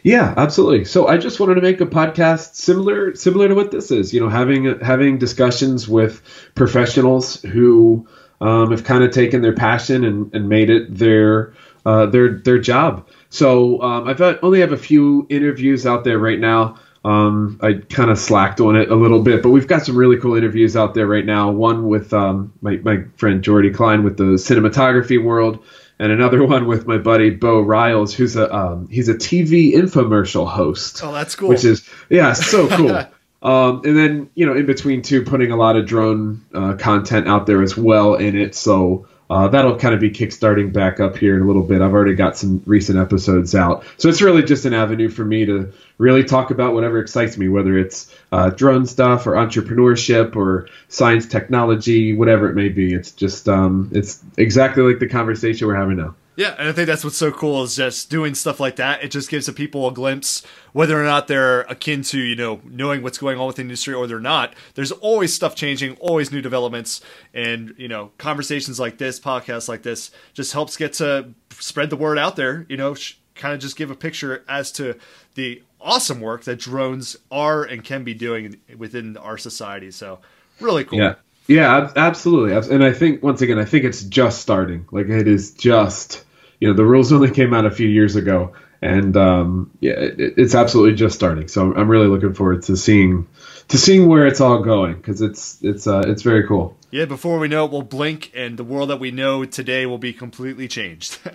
Yeah, 0.06 0.34
absolutely. 0.36 0.84
So 0.84 1.08
I 1.08 1.16
just 1.16 1.40
wanted 1.40 1.56
to 1.56 1.62
make 1.62 1.80
a 1.80 1.84
podcast 1.84 2.54
similar 2.54 3.16
similar 3.16 3.48
to 3.48 3.56
what 3.56 3.72
this 3.72 3.90
is. 3.90 4.14
You 4.14 4.20
know, 4.20 4.28
having 4.28 4.78
having 4.78 5.18
discussions 5.18 5.88
with 5.88 6.22
professionals 6.54 7.42
who 7.42 8.06
um, 8.40 8.70
have 8.70 8.84
kind 8.84 9.02
of 9.02 9.10
taken 9.10 9.42
their 9.42 9.52
passion 9.52 10.04
and, 10.04 10.32
and 10.32 10.48
made 10.48 10.70
it 10.70 10.96
their 10.96 11.54
uh, 11.84 12.06
their 12.06 12.38
their 12.38 12.58
job. 12.60 13.08
So 13.30 13.82
um, 13.82 14.06
I've 14.06 14.20
only 14.44 14.60
have 14.60 14.70
a 14.70 14.76
few 14.76 15.26
interviews 15.28 15.86
out 15.86 16.04
there 16.04 16.20
right 16.20 16.38
now. 16.38 16.76
Um, 17.04 17.58
I 17.60 17.72
kind 17.74 18.08
of 18.08 18.16
slacked 18.16 18.60
on 18.60 18.76
it 18.76 18.92
a 18.92 18.94
little 18.94 19.22
bit, 19.22 19.42
but 19.42 19.50
we've 19.50 19.66
got 19.66 19.84
some 19.86 19.96
really 19.96 20.18
cool 20.18 20.36
interviews 20.36 20.76
out 20.76 20.94
there 20.94 21.08
right 21.08 21.26
now. 21.26 21.50
One 21.50 21.88
with 21.88 22.14
um, 22.14 22.52
my, 22.62 22.76
my 22.76 23.02
friend 23.16 23.42
Jordy 23.42 23.70
Klein 23.70 24.04
with 24.04 24.16
the 24.18 24.34
cinematography 24.34 25.20
world, 25.20 25.64
and 25.98 26.12
another 26.12 26.44
one 26.44 26.66
with 26.66 26.86
my 26.86 26.98
buddy 26.98 27.30
Bo 27.30 27.60
Riles, 27.60 28.14
who's 28.14 28.36
a 28.36 28.54
um, 28.54 28.88
he's 28.88 29.08
a 29.08 29.14
TV 29.14 29.72
infomercial 29.72 30.48
host. 30.48 31.02
Oh, 31.02 31.12
that's 31.12 31.34
cool. 31.34 31.48
Which 31.48 31.64
is 31.64 31.88
yeah, 32.10 32.32
so 32.32 32.68
cool. 32.68 32.96
um, 33.42 33.82
and 33.84 33.96
then 33.96 34.30
you 34.34 34.46
know, 34.46 34.54
in 34.54 34.66
between 34.66 35.02
too, 35.02 35.22
putting 35.22 35.52
a 35.52 35.56
lot 35.56 35.76
of 35.76 35.86
drone 35.86 36.44
uh, 36.54 36.74
content 36.74 37.28
out 37.28 37.46
there 37.46 37.62
as 37.62 37.76
well 37.76 38.14
in 38.14 38.36
it. 38.36 38.54
So 38.54 39.08
uh, 39.28 39.48
that'll 39.48 39.76
kind 39.78 39.94
of 39.94 40.00
be 40.00 40.10
kickstarting 40.10 40.72
back 40.72 41.00
up 41.00 41.16
here 41.16 41.36
in 41.36 41.42
a 41.42 41.46
little 41.46 41.62
bit. 41.62 41.82
I've 41.82 41.92
already 41.92 42.14
got 42.14 42.36
some 42.36 42.62
recent 42.66 42.98
episodes 42.98 43.54
out, 43.54 43.84
so 43.96 44.08
it's 44.08 44.22
really 44.22 44.42
just 44.42 44.64
an 44.64 44.74
avenue 44.74 45.08
for 45.08 45.24
me 45.24 45.46
to 45.46 45.72
really 45.98 46.24
talk 46.24 46.50
about 46.50 46.74
whatever 46.74 46.98
excites 46.98 47.36
me, 47.36 47.48
whether 47.48 47.76
it's 47.76 48.14
uh, 48.32 48.50
drone 48.50 48.86
stuff 48.86 49.26
or 49.26 49.32
entrepreneurship 49.32 50.36
or 50.36 50.68
science, 50.88 51.26
technology, 51.26 52.12
whatever 52.12 52.48
it 52.50 52.54
may 52.54 52.68
be. 52.68 52.94
It's 52.94 53.12
just 53.12 53.48
um, 53.48 53.90
it's 53.92 54.22
exactly 54.36 54.82
like 54.82 54.98
the 54.98 55.08
conversation 55.08 55.66
we're 55.66 55.76
having 55.76 55.96
now. 55.96 56.14
Yeah, 56.36 56.54
and 56.58 56.68
I 56.68 56.72
think 56.72 56.86
that's 56.86 57.02
what's 57.02 57.16
so 57.16 57.32
cool 57.32 57.62
is 57.62 57.76
just 57.76 58.10
doing 58.10 58.34
stuff 58.34 58.60
like 58.60 58.76
that. 58.76 59.02
It 59.02 59.10
just 59.10 59.30
gives 59.30 59.46
the 59.46 59.52
people 59.52 59.88
a 59.88 59.92
glimpse, 59.92 60.42
whether 60.72 61.00
or 61.00 61.04
not 61.04 61.28
they're 61.28 61.62
akin 61.62 62.02
to 62.02 62.20
you 62.20 62.36
know 62.36 62.60
knowing 62.64 63.02
what's 63.02 63.18
going 63.18 63.38
on 63.38 63.46
with 63.46 63.56
the 63.56 63.62
industry 63.62 63.94
or 63.94 64.06
they're 64.06 64.20
not. 64.20 64.54
There's 64.74 64.92
always 64.92 65.32
stuff 65.32 65.54
changing, 65.54 65.96
always 65.96 66.30
new 66.30 66.42
developments, 66.42 67.00
and 67.32 67.74
you 67.78 67.88
know 67.88 68.12
conversations 68.18 68.78
like 68.78 68.98
this, 68.98 69.18
podcasts 69.18 69.68
like 69.68 69.82
this, 69.82 70.10
just 70.34 70.52
helps 70.52 70.76
get 70.76 70.92
to 70.94 71.32
spread 71.50 71.88
the 71.88 71.96
word 71.96 72.18
out 72.18 72.36
there. 72.36 72.66
You 72.68 72.76
know, 72.76 72.94
sh- 72.94 73.14
kind 73.34 73.54
of 73.54 73.60
just 73.60 73.76
give 73.76 73.90
a 73.90 73.96
picture 73.96 74.44
as 74.48 74.70
to 74.72 74.98
the 75.34 75.62
awesome 75.80 76.20
work 76.20 76.44
that 76.44 76.58
drones 76.58 77.16
are 77.30 77.62
and 77.64 77.82
can 77.82 78.04
be 78.04 78.12
doing 78.12 78.56
within 78.76 79.16
our 79.16 79.38
society. 79.38 79.90
So 79.90 80.18
really 80.60 80.84
cool. 80.84 80.98
Yeah. 80.98 81.14
Yeah, 81.48 81.92
absolutely. 81.94 82.74
And 82.74 82.82
I 82.82 82.92
think 82.92 83.22
once 83.22 83.40
again, 83.40 83.58
I 83.58 83.64
think 83.64 83.84
it's 83.84 84.02
just 84.02 84.42
starting. 84.42 84.84
Like 84.90 85.06
it 85.08 85.28
is 85.28 85.52
just, 85.52 86.24
you 86.60 86.68
know, 86.68 86.74
the 86.74 86.84
rules 86.84 87.12
only 87.12 87.30
came 87.30 87.52
out 87.54 87.66
a 87.66 87.70
few 87.70 87.88
years 87.88 88.16
ago, 88.16 88.52
and 88.82 89.16
um, 89.16 89.70
yeah, 89.80 89.92
it, 89.92 90.34
it's 90.36 90.54
absolutely 90.54 90.94
just 90.94 91.14
starting. 91.14 91.48
So 91.48 91.74
I'm, 91.74 91.88
really 91.88 92.08
looking 92.08 92.34
forward 92.34 92.62
to 92.64 92.76
seeing 92.76 93.26
to 93.68 93.78
seeing 93.78 94.06
where 94.06 94.26
it's 94.26 94.40
all 94.40 94.62
going 94.62 94.94
because 94.94 95.22
it's 95.22 95.58
it's 95.62 95.86
uh, 95.86 96.04
it's 96.06 96.22
very 96.22 96.46
cool. 96.46 96.76
Yeah, 96.90 97.04
before 97.04 97.38
we 97.38 97.48
know 97.48 97.66
it, 97.66 97.72
we'll 97.72 97.82
blink, 97.82 98.30
and 98.34 98.56
the 98.56 98.64
world 98.64 98.90
that 98.90 99.00
we 99.00 99.10
know 99.10 99.44
today 99.44 99.86
will 99.86 99.98
be 99.98 100.12
completely 100.12 100.68
changed. 100.68 101.18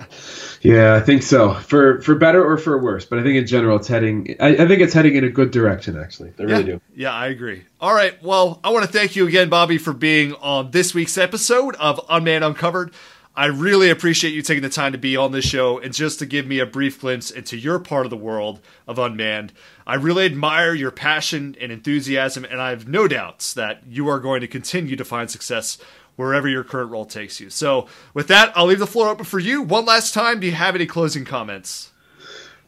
Yeah, 0.64 0.94
I 0.94 1.00
think 1.00 1.24
so. 1.24 1.56
For 1.56 2.02
for 2.02 2.14
better 2.14 2.46
or 2.46 2.56
for 2.56 2.78
worse, 2.78 3.04
but 3.04 3.18
I 3.18 3.24
think 3.24 3.36
in 3.36 3.48
general 3.48 3.78
it's 3.78 3.88
heading. 3.88 4.36
I, 4.40 4.50
I 4.50 4.68
think 4.68 4.82
it's 4.82 4.94
heading 4.94 5.16
in 5.16 5.24
a 5.24 5.30
good 5.30 5.50
direction. 5.50 5.98
Actually, 5.98 6.34
I 6.38 6.44
really 6.44 6.60
yeah. 6.60 6.62
do. 6.62 6.82
Yeah, 6.96 7.14
I 7.14 7.30
agree. 7.30 7.64
All 7.80 7.92
right. 7.92 8.22
Well, 8.22 8.60
I 8.64 8.70
want 8.70 8.86
to 8.86 8.92
thank 8.92 9.16
you 9.16 9.28
again, 9.28 9.50
Bobby, 9.50 9.80
for 9.80 9.92
being 9.92 10.36
on 10.36 10.70
this 10.70 10.94
week's 10.94 11.18
episode 11.18 11.76
of 11.78 12.00
Unmanned 12.10 12.44
Uncovered. 12.44 12.94
I 13.34 13.46
really 13.46 13.90
appreciate 13.90 14.34
you 14.34 14.42
taking 14.42 14.62
the 14.62 14.70
time 14.70 14.92
to 14.92 14.98
be 14.98 15.16
on 15.16 15.32
this 15.32 15.46
show 15.46 15.80
and 15.80 15.94
just 15.94 16.20
to 16.20 16.26
give 16.26 16.46
me 16.46 16.60
a 16.60 16.66
brief 16.66 17.00
glimpse 17.00 17.32
into 17.32 17.58
your 17.58 17.80
part 17.80 18.06
of 18.06 18.10
the 18.10 18.18
world 18.18 18.60
of 18.88 19.00
unmanned. 19.00 19.54
I 19.88 19.96
really 19.96 20.26
admire 20.26 20.74
your 20.74 20.92
passion 20.92 21.56
and 21.62 21.72
enthusiasm, 21.72 22.44
and 22.44 22.62
I 22.62 22.72
have 22.72 22.90
no 22.90 23.08
doubts 23.08 23.54
that 23.54 23.84
you 23.88 24.10
are 24.10 24.20
going 24.20 24.42
to 24.42 24.48
continue 24.48 24.98
to 24.98 25.06
find 25.06 25.32
success 25.32 25.78
wherever 26.18 26.48
your 26.48 26.66
current 26.66 26.92
role 26.92 27.06
takes 27.06 27.40
you. 27.40 27.50
So, 27.50 27.88
with 28.14 28.28
that, 28.28 28.52
I'll 28.54 28.66
leave 28.66 28.80
the 28.80 28.88
floor 28.88 29.08
open 29.08 29.24
for 29.24 29.40
you. 29.40 29.62
One 29.62 29.86
last 29.86 30.14
time, 30.14 30.42
do 30.42 30.48
you 30.48 30.54
have 30.54 30.76
any 30.76 30.86
closing 30.86 31.24
comments? 31.24 31.92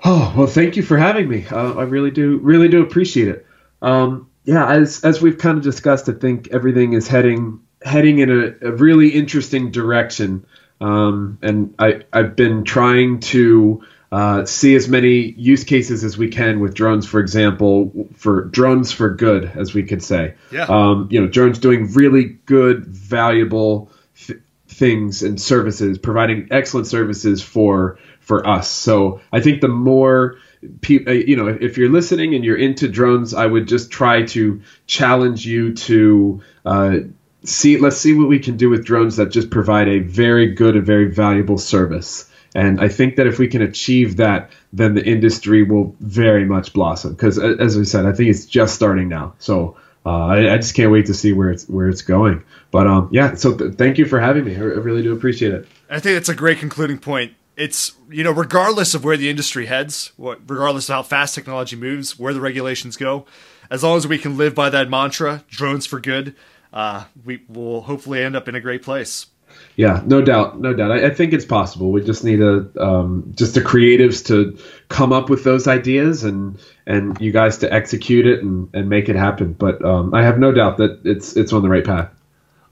Oh 0.05 0.33
well, 0.35 0.47
thank 0.47 0.75
you 0.75 0.83
for 0.83 0.97
having 0.97 1.29
me. 1.29 1.45
Uh, 1.45 1.73
I 1.73 1.83
really 1.83 2.11
do, 2.11 2.37
really 2.39 2.67
do 2.67 2.81
appreciate 2.81 3.27
it. 3.27 3.45
Um, 3.81 4.29
yeah, 4.45 4.69
as 4.69 5.03
as 5.03 5.21
we've 5.21 5.37
kind 5.37 5.57
of 5.57 5.63
discussed, 5.63 6.09
I 6.09 6.13
think 6.13 6.49
everything 6.51 6.93
is 6.93 7.07
heading 7.07 7.61
heading 7.83 8.19
in 8.19 8.29
a, 8.29 8.67
a 8.67 8.71
really 8.71 9.09
interesting 9.09 9.71
direction. 9.71 10.45
Um, 10.81 11.37
and 11.41 11.75
I 11.79 12.03
I've 12.11 12.35
been 12.35 12.63
trying 12.63 13.19
to 13.21 13.83
uh, 14.11 14.45
see 14.45 14.75
as 14.75 14.87
many 14.87 15.31
use 15.31 15.63
cases 15.63 16.03
as 16.03 16.17
we 16.17 16.29
can 16.29 16.59
with 16.59 16.73
drones. 16.73 17.05
For 17.05 17.19
example, 17.19 18.07
for 18.15 18.45
drones 18.45 18.91
for 18.91 19.09
good, 19.09 19.51
as 19.55 19.73
we 19.73 19.83
could 19.83 20.03
say. 20.03 20.35
Yeah. 20.51 20.65
Um, 20.65 21.07
you 21.09 21.21
know, 21.21 21.27
drones 21.27 21.59
doing 21.59 21.91
really 21.93 22.25
good, 22.45 22.85
valuable 22.85 23.91
th- 24.25 24.39
things 24.67 25.23
and 25.23 25.39
services, 25.39 25.97
providing 25.97 26.49
excellent 26.51 26.87
services 26.87 27.41
for 27.41 27.97
for 28.19 28.47
us. 28.47 28.69
So 28.69 29.21
I 29.31 29.41
think 29.41 29.61
the 29.61 29.67
more 29.67 30.37
pe- 30.81 31.05
uh, 31.05 31.11
you 31.11 31.35
know, 31.35 31.47
if 31.47 31.77
you're 31.77 31.89
listening 31.89 32.35
and 32.35 32.43
you're 32.43 32.57
into 32.57 32.87
drones, 32.87 33.33
I 33.33 33.45
would 33.45 33.67
just 33.67 33.91
try 33.91 34.23
to 34.27 34.61
challenge 34.87 35.45
you 35.45 35.73
to 35.73 36.41
uh, 36.65 36.97
see. 37.43 37.77
Let's 37.77 37.97
see 37.97 38.13
what 38.13 38.27
we 38.27 38.39
can 38.39 38.57
do 38.57 38.69
with 38.69 38.85
drones 38.85 39.17
that 39.17 39.31
just 39.31 39.49
provide 39.49 39.87
a 39.87 39.99
very 39.99 40.53
good 40.53 40.75
and 40.75 40.85
very 40.85 41.05
valuable 41.11 41.57
service. 41.57 42.29
And 42.55 42.79
I 42.79 42.87
think 42.87 43.15
that 43.15 43.25
if 43.25 43.39
we 43.39 43.47
can 43.47 43.61
achieve 43.61 44.17
that, 44.17 44.51
then 44.71 44.93
the 44.93 45.03
industry 45.03 45.63
will 45.63 45.95
very 45.99 46.45
much 46.45 46.73
blossom. 46.73 47.13
Because 47.13 47.39
as 47.39 47.77
we 47.77 47.85
said, 47.85 48.05
I 48.05 48.11
think 48.11 48.29
it's 48.29 48.45
just 48.45 48.75
starting 48.75 49.09
now. 49.09 49.33
So 49.39 49.75
uh, 50.05 50.25
I, 50.25 50.53
I, 50.53 50.57
just 50.57 50.75
can't 50.75 50.91
wait 50.91 51.05
to 51.05 51.13
see 51.13 51.31
where 51.33 51.49
it's 51.49 51.67
where 51.67 51.87
it's 51.87 52.01
going. 52.01 52.43
But 52.71 52.87
um, 52.87 53.09
yeah, 53.11 53.35
so 53.35 53.55
th- 53.55 53.75
thank 53.75 53.97
you 53.97 54.05
for 54.05 54.19
having 54.19 54.43
me. 54.43 54.55
I, 54.55 54.59
really 54.59 55.01
do 55.01 55.13
appreciate 55.13 55.53
it. 55.53 55.67
I 55.89 55.99
think 55.99 56.15
that's 56.15 56.29
a 56.29 56.35
great 56.35 56.59
concluding 56.59 56.99
point. 56.99 57.33
It's 57.55 57.93
you 58.09 58.23
know, 58.23 58.31
regardless 58.31 58.93
of 58.93 59.05
where 59.05 59.15
the 59.15 59.29
industry 59.29 59.67
heads, 59.67 60.11
what 60.17 60.39
regardless 60.41 60.89
of 60.89 60.95
how 60.95 61.03
fast 61.03 61.35
technology 61.35 61.75
moves, 61.75 62.19
where 62.19 62.33
the 62.33 62.41
regulations 62.41 62.97
go, 62.97 63.25
as 63.71 63.81
long 63.81 63.95
as 63.95 64.05
we 64.05 64.17
can 64.17 64.35
live 64.37 64.53
by 64.53 64.69
that 64.69 64.89
mantra, 64.89 65.45
drones 65.49 65.85
for 65.85 66.01
good, 66.01 66.35
uh, 66.73 67.05
we 67.23 67.41
will 67.47 67.81
hopefully 67.81 68.23
end 68.23 68.35
up 68.35 68.47
in 68.47 68.55
a 68.55 68.61
great 68.61 68.81
place. 68.81 69.27
Yeah, 69.75 70.01
no 70.05 70.21
doubt, 70.21 70.59
no 70.59 70.73
doubt. 70.73 70.91
I, 70.91 71.07
I 71.07 71.09
think 71.11 71.33
it's 71.33 71.45
possible. 71.45 71.91
We 71.91 72.03
just 72.03 72.23
need 72.23 72.41
a 72.41 72.67
um, 72.83 73.33
just 73.35 73.53
the 73.53 73.61
creatives 73.61 74.25
to 74.27 74.57
come 74.89 75.13
up 75.13 75.29
with 75.29 75.43
those 75.43 75.67
ideas 75.67 76.23
and 76.23 76.59
and 76.85 77.19
you 77.21 77.31
guys 77.31 77.57
to 77.59 77.71
execute 77.71 78.25
it 78.25 78.43
and, 78.43 78.69
and 78.73 78.89
make 78.89 79.09
it 79.09 79.15
happen. 79.15 79.53
But 79.53 79.83
um, 79.83 80.13
I 80.13 80.23
have 80.23 80.39
no 80.39 80.51
doubt 80.51 80.77
that 80.77 81.01
it's 81.05 81.35
it's 81.37 81.53
on 81.53 81.61
the 81.61 81.69
right 81.69 81.85
path. 81.85 82.09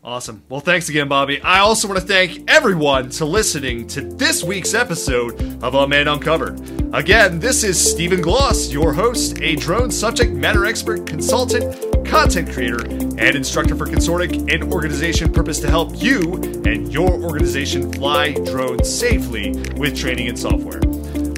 Awesome. 0.04 0.42
Well, 0.50 0.62
thanks 0.62 0.90
again, 0.90 1.08
Bobby. 1.08 1.40
I 1.42 1.60
also 1.60 1.88
want 1.88 2.00
to 2.00 2.06
thank 2.06 2.50
everyone 2.50 3.10
to 3.12 3.26
listening 3.26 3.86
to 3.90 4.02
this 4.02 4.44
week's 4.44 4.74
episode 4.74 5.40
of 5.64 5.76
Unmanned 5.76 6.10
Uncovered. 6.10 6.60
Again, 6.92 7.40
this 7.40 7.64
is 7.64 7.80
Stephen 7.80 8.20
Gloss, 8.20 8.72
your 8.72 8.94
host, 8.94 9.40
a 9.42 9.56
drone 9.58 9.92
subject 9.92 10.34
matter 10.34 10.66
expert, 10.66 11.06
consultant, 11.06 11.91
content 12.06 12.52
creator, 12.52 12.86
and 12.86 13.36
instructor 13.36 13.76
for 13.76 13.86
Consortiq, 13.86 14.54
an 14.54 14.72
organization 14.72 15.32
purpose 15.32 15.60
to 15.60 15.70
help 15.70 15.92
you 16.02 16.36
and 16.66 16.92
your 16.92 17.12
organization 17.12 17.92
fly 17.94 18.34
drones 18.34 18.90
safely 18.90 19.52
with 19.76 19.98
training 19.98 20.28
and 20.28 20.38
software. 20.38 20.80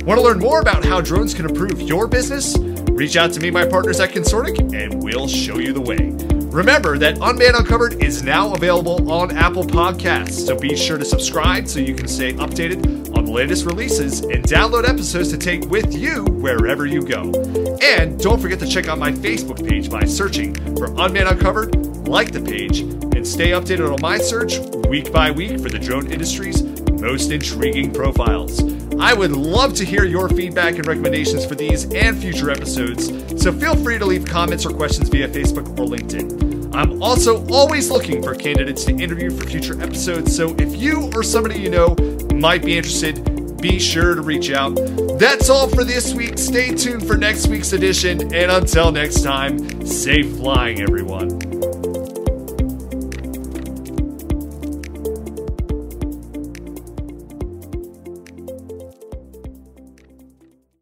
Want 0.05 0.19
to 0.19 0.21
learn 0.21 0.39
more 0.39 0.59
about 0.59 0.83
how 0.83 1.01
drones 1.01 1.33
can 1.33 1.45
improve 1.45 1.81
your 1.81 2.07
business? 2.07 2.57
Reach 2.91 3.15
out 3.15 3.31
to 3.33 3.39
me, 3.39 3.51
my 3.51 3.65
partners 3.65 3.99
at 3.99 4.11
Consortiq, 4.11 4.73
and 4.73 5.01
we'll 5.03 5.27
show 5.27 5.57
you 5.57 5.73
the 5.73 5.81
way. 5.81 6.32
Remember 6.53 6.99
that 6.99 7.17
Unmanned 7.19 7.55
Uncovered 7.55 8.03
is 8.03 8.21
now 8.21 8.53
available 8.53 9.11
on 9.11 9.35
Apple 9.35 9.63
Podcasts, 9.63 10.45
so 10.45 10.55
be 10.55 10.75
sure 10.75 10.99
to 10.99 11.03
subscribe 11.03 11.67
so 11.67 11.79
you 11.79 11.95
can 11.95 12.07
stay 12.07 12.31
updated 12.33 13.17
on 13.17 13.25
the 13.25 13.31
latest 13.31 13.65
releases 13.65 14.19
and 14.19 14.43
download 14.43 14.87
episodes 14.87 15.31
to 15.31 15.37
take 15.39 15.67
with 15.71 15.95
you 15.95 16.25
wherever 16.25 16.85
you 16.85 17.01
go. 17.01 17.31
And 17.81 18.19
don't 18.19 18.39
forget 18.39 18.59
to 18.59 18.67
check 18.67 18.87
out 18.87 18.99
my 18.99 19.11
Facebook 19.11 19.67
page 19.67 19.89
by 19.89 20.05
searching 20.05 20.53
for 20.75 20.93
Unmanned 20.95 21.27
Uncovered, 21.29 22.07
like 22.07 22.31
the 22.31 22.41
page, 22.41 22.81
and 22.81 23.27
stay 23.27 23.49
updated 23.49 23.91
on 23.91 23.99
my 23.99 24.19
search 24.19 24.59
week 24.87 25.11
by 25.11 25.31
week 25.31 25.59
for 25.59 25.69
the 25.69 25.79
drone 25.79 26.11
industry's 26.11 26.61
most 27.01 27.31
intriguing 27.31 27.91
profiles. 27.91 28.61
I 28.99 29.13
would 29.13 29.31
love 29.31 29.73
to 29.75 29.85
hear 29.85 30.05
your 30.05 30.29
feedback 30.29 30.75
and 30.75 30.85
recommendations 30.85 31.45
for 31.45 31.55
these 31.55 31.85
and 31.93 32.17
future 32.17 32.49
episodes, 32.49 33.07
so 33.41 33.51
feel 33.51 33.75
free 33.75 33.97
to 33.97 34.05
leave 34.05 34.25
comments 34.25 34.65
or 34.65 34.71
questions 34.71 35.09
via 35.09 35.27
Facebook 35.27 35.67
or 35.79 35.85
LinkedIn. 35.85 36.75
I'm 36.75 37.01
also 37.03 37.45
always 37.47 37.91
looking 37.91 38.23
for 38.23 38.33
candidates 38.33 38.85
to 38.85 38.91
interview 38.91 39.29
for 39.29 39.45
future 39.45 39.81
episodes, 39.81 40.35
so 40.35 40.55
if 40.57 40.75
you 40.75 41.11
or 41.15 41.23
somebody 41.23 41.59
you 41.59 41.69
know 41.69 41.95
might 42.33 42.63
be 42.63 42.77
interested, 42.77 43.57
be 43.61 43.79
sure 43.79 44.15
to 44.15 44.21
reach 44.21 44.51
out. 44.51 44.75
That's 45.19 45.49
all 45.49 45.69
for 45.69 45.83
this 45.83 46.13
week. 46.13 46.37
Stay 46.37 46.73
tuned 46.73 47.07
for 47.07 47.15
next 47.15 47.47
week's 47.47 47.73
edition, 47.73 48.33
and 48.33 48.51
until 48.51 48.91
next 48.91 49.21
time, 49.21 49.85
safe 49.85 50.35
flying, 50.37 50.81
everyone. 50.81 51.52